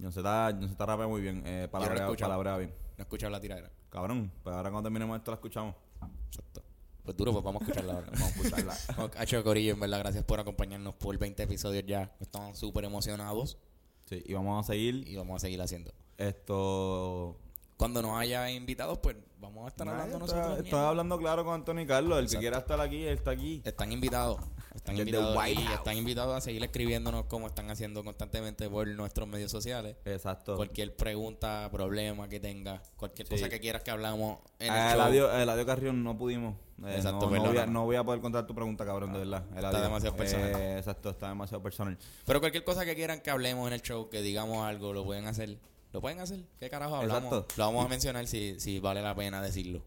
John 0.01 0.13
Z, 0.13 0.57
John 0.59 0.69
Z 0.69 0.87
rapea 0.87 1.07
muy 1.07 1.21
bien. 1.21 1.43
Eh, 1.47 1.61
Yo 1.61 1.67
no 1.67 1.71
palabrea, 2.17 2.57
bien. 2.57 2.71
No 2.71 2.97
he 2.99 3.03
escuchado 3.03 3.31
la 3.31 3.41
tiradera. 3.41 3.71
Cabrón, 3.91 4.31
pues 4.43 4.55
ahora 4.55 4.71
cuando 4.71 4.89
terminemos 4.89 5.17
esto 5.17 5.31
la 5.31 5.37
escuchamos. 5.37 5.75
Exacto. 6.29 6.63
Pues 7.05 7.17
duro, 7.17 7.33
pues 7.33 7.45
vamos 7.45 7.63
a 7.63 7.65
escucharla 7.65 7.93
ahora. 7.95 8.07
Vamos 8.13 8.23
a 8.23 8.29
escucharla. 8.31 8.77
Hacho 9.17 9.45
Corillo, 9.45 9.75
en 9.75 9.81
verdad, 9.81 10.01
gracias 10.01 10.25
por 10.25 10.41
acompañarnos 10.41 10.95
por 10.97 11.17
20 11.17 11.45
episodios 11.45 11.85
ya. 11.87 12.13
Estamos 12.19 12.59
súper 12.59 12.85
emocionados 12.85 13.59
sí, 14.07 14.23
y 14.27 14.35
vamos 14.35 14.65
a 14.65 14.67
seguir 14.67 15.07
y 15.07 15.15
vamos 15.15 15.37
a 15.37 15.39
seguir 15.39 15.63
haciendo. 15.63 15.93
esto. 16.19 17.39
Cuando 17.77 18.01
nos 18.01 18.19
haya 18.19 18.51
invitados, 18.51 18.99
pues 18.99 19.17
vamos 19.39 19.67
a 19.67 19.69
estar 19.69 19.87
hablando 19.89 20.19
nosotros. 20.19 20.47
Estoy 20.53 20.63
mierda. 20.65 20.89
hablando 20.89 21.19
claro 21.19 21.45
con 21.45 21.55
Antonio 21.55 21.85
y 21.85 21.87
Carlos. 21.87 22.19
El 22.19 22.25
Exacto. 22.25 22.39
que 22.39 22.43
quiera 22.45 22.59
estar 22.59 22.81
aquí, 22.81 23.03
él 23.05 23.15
está 23.19 23.31
aquí. 23.33 23.61
Están 23.65 23.93
invitados. 23.93 24.41
Están 24.75 24.97
invitados, 24.99 25.37
están 25.75 25.97
invitados 25.97 26.37
a 26.37 26.41
seguir 26.41 26.63
escribiéndonos 26.63 27.25
como 27.27 27.47
están 27.47 27.71
haciendo 27.71 28.05
constantemente 28.05 28.69
por 28.69 28.87
nuestros 28.87 29.27
medios 29.27 29.51
sociales. 29.51 29.97
Exacto. 30.05 30.57
Cualquier 30.57 30.95
pregunta, 30.95 31.69
problema 31.73 32.29
que 32.29 32.41
tengas, 32.41 32.81
cualquier 32.97 33.27
Sí. 33.27 33.35
cosa 33.35 33.49
que 33.49 33.59
quieras 33.59 33.83
que 33.83 33.91
hablamos 33.91 34.39
en 34.59 34.73
el 34.73 34.79
Eh, 34.79 34.83
show. 34.91 34.95
Eladio, 34.95 35.33
Eladio 35.33 35.67
Carrión 35.67 36.05
no 36.05 36.17
pudimos. 36.17 36.55
Eh, 36.85 36.95
Exacto, 36.97 37.31
no, 37.31 37.41
voy 37.49 37.57
a, 37.59 37.67
no 37.67 37.85
voy 37.87 37.97
a 37.97 38.05
poder 38.05 38.21
contar 38.21 38.47
tu 38.47 38.55
pregunta, 38.55 38.85
cabrón, 38.85 39.13
de 39.15 39.21
verdad. 39.21 39.45
Eladio. 39.57 39.81
demasiado 39.81 40.15
personal. 40.17 40.51
Eh, 40.61 40.79
exacto, 40.79 41.11
está 41.11 41.29
demasiado 41.31 41.63
personal. 41.63 41.97
Pero 42.27 42.41
cualquier 42.41 42.63
cosa 42.65 42.85
que 42.85 42.95
quieran 42.95 43.21
que 43.21 43.31
hablemos 43.31 43.67
en 43.67 43.73
el 43.73 43.81
show, 43.83 44.09
que 44.11 44.21
digamos 44.21 44.59
algo, 44.67 44.93
lo 44.93 45.05
pueden 45.05 45.27
hacer. 45.27 45.59
¿Lo 45.93 46.01
pueden 46.01 46.21
hacer? 46.21 46.45
¿Qué 46.59 46.69
carajo 46.69 46.97
hablamos? 46.97 47.33
Exacto. 47.33 47.55
Lo 47.57 47.65
vamos 47.65 47.85
a 47.85 47.89
mencionar 47.89 48.27
si, 48.27 48.59
si 48.61 48.81
vale 48.81 49.03
la 49.03 49.15
pena 49.15 49.41
decirlo. 49.41 49.83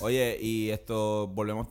Oye, 0.00 0.38
y 0.40 0.70
esto, 0.70 1.28
volvemos 1.28 1.68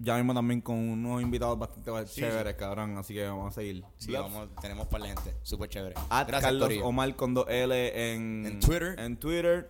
ya 0.00 0.16
mismo 0.16 0.32
también 0.32 0.60
con 0.60 0.76
unos 0.76 1.20
invitados 1.20 1.58
bastante 1.58 2.06
Sí, 2.06 2.20
chéveres, 2.20 2.54
cabrón. 2.54 2.96
Así 2.98 3.14
que 3.14 3.24
vamos 3.26 3.48
a 3.48 3.54
seguir. 3.60 3.84
Sí, 3.96 4.12
vamos, 4.12 4.48
tenemos 4.60 4.86
para 4.86 5.06
la 5.06 5.14
gente. 5.14 5.34
Súper 5.42 5.68
chévere. 5.68 5.94
At 6.08 6.28
Gracias, 6.28 6.52
Carlos. 6.52 6.72
Omar 6.82 7.16
con 7.16 7.34
dos 7.34 7.46
L 7.48 8.14
en, 8.14 8.46
En 8.46 8.60
Twitter. 8.60 8.98
En 8.98 9.16
Twitter. 9.16 9.68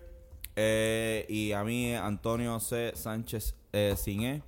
Eh, 0.55 1.25
y 1.29 1.51
a 1.53 1.63
mí, 1.63 1.95
Antonio 1.95 2.59
C. 2.59 2.91
Sánchez 2.95 3.55
eh, 3.73 3.95
sin 3.97 4.23
E. 4.23 4.43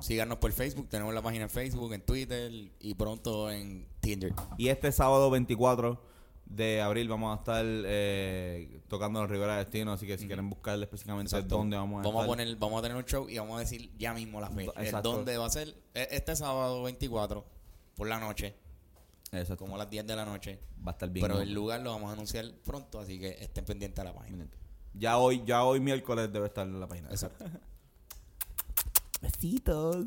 Síganos 0.00 0.38
por 0.38 0.50
Facebook. 0.52 0.88
Tenemos 0.88 1.14
la 1.14 1.22
página 1.22 1.44
en 1.44 1.50
Facebook, 1.50 1.92
en 1.92 2.00
Twitter 2.00 2.50
y 2.80 2.94
pronto 2.94 3.50
en 3.50 3.86
Tinder. 4.00 4.32
Y 4.56 4.68
este 4.68 4.90
sábado 4.90 5.30
24 5.30 6.00
de 6.46 6.80
abril 6.82 7.08
vamos 7.08 7.34
a 7.36 7.40
estar 7.40 7.64
eh, 7.66 8.80
tocando 8.88 9.22
en 9.22 9.28
Rivera 9.28 9.56
Destino. 9.58 9.92
Así 9.92 10.06
que 10.06 10.16
si 10.18 10.26
quieren 10.26 10.48
buscar 10.50 10.80
específicamente 10.82 11.34
Exacto. 11.34 11.56
dónde 11.56 11.76
vamos 11.76 12.00
a 12.00 12.02
vamos 12.08 12.22
estar. 12.22 12.24
a 12.24 12.26
poner 12.26 12.56
vamos 12.56 12.78
a 12.78 12.82
tener 12.82 12.96
un 12.96 13.04
show 13.04 13.28
y 13.28 13.38
vamos 13.38 13.56
a 13.56 13.60
decir 13.60 13.90
ya 13.98 14.12
mismo 14.14 14.40
la 14.40 14.50
fecha 14.50 14.72
el 14.76 14.84
Exacto. 14.84 15.12
dónde 15.12 15.36
va 15.38 15.46
a 15.46 15.50
ser 15.50 15.68
E- 15.94 16.08
este 16.10 16.36
sábado 16.36 16.82
24 16.82 17.44
por 17.96 18.06
la 18.08 18.18
noche 18.20 18.54
Exacto. 19.32 19.56
como 19.64 19.74
a 19.74 19.78
las 19.78 19.90
10 19.90 20.06
de 20.06 20.16
la 20.16 20.24
noche 20.24 20.60
Va 20.86 20.90
a 20.90 20.94
estar 20.94 21.08
bien. 21.08 21.26
pero 21.26 21.40
el 21.40 21.52
lugar 21.52 21.80
lo 21.80 21.90
vamos 21.90 22.10
a 22.10 22.12
anunciar 22.12 22.44
pronto 22.64 23.00
así 23.00 23.18
que 23.18 23.30
estén 23.40 23.64
pendientes 23.64 23.98
a 24.00 24.04
la 24.04 24.14
página 24.14 24.46
Ya 24.94 25.16
hoy, 25.18 25.42
ya 25.44 25.64
hoy 25.64 25.80
miércoles 25.80 26.32
debe 26.32 26.46
estar 26.46 26.66
en 26.66 26.78
la 26.78 26.86
página. 26.86 27.08
exacto 27.10 27.44
Besitos. 29.22 30.06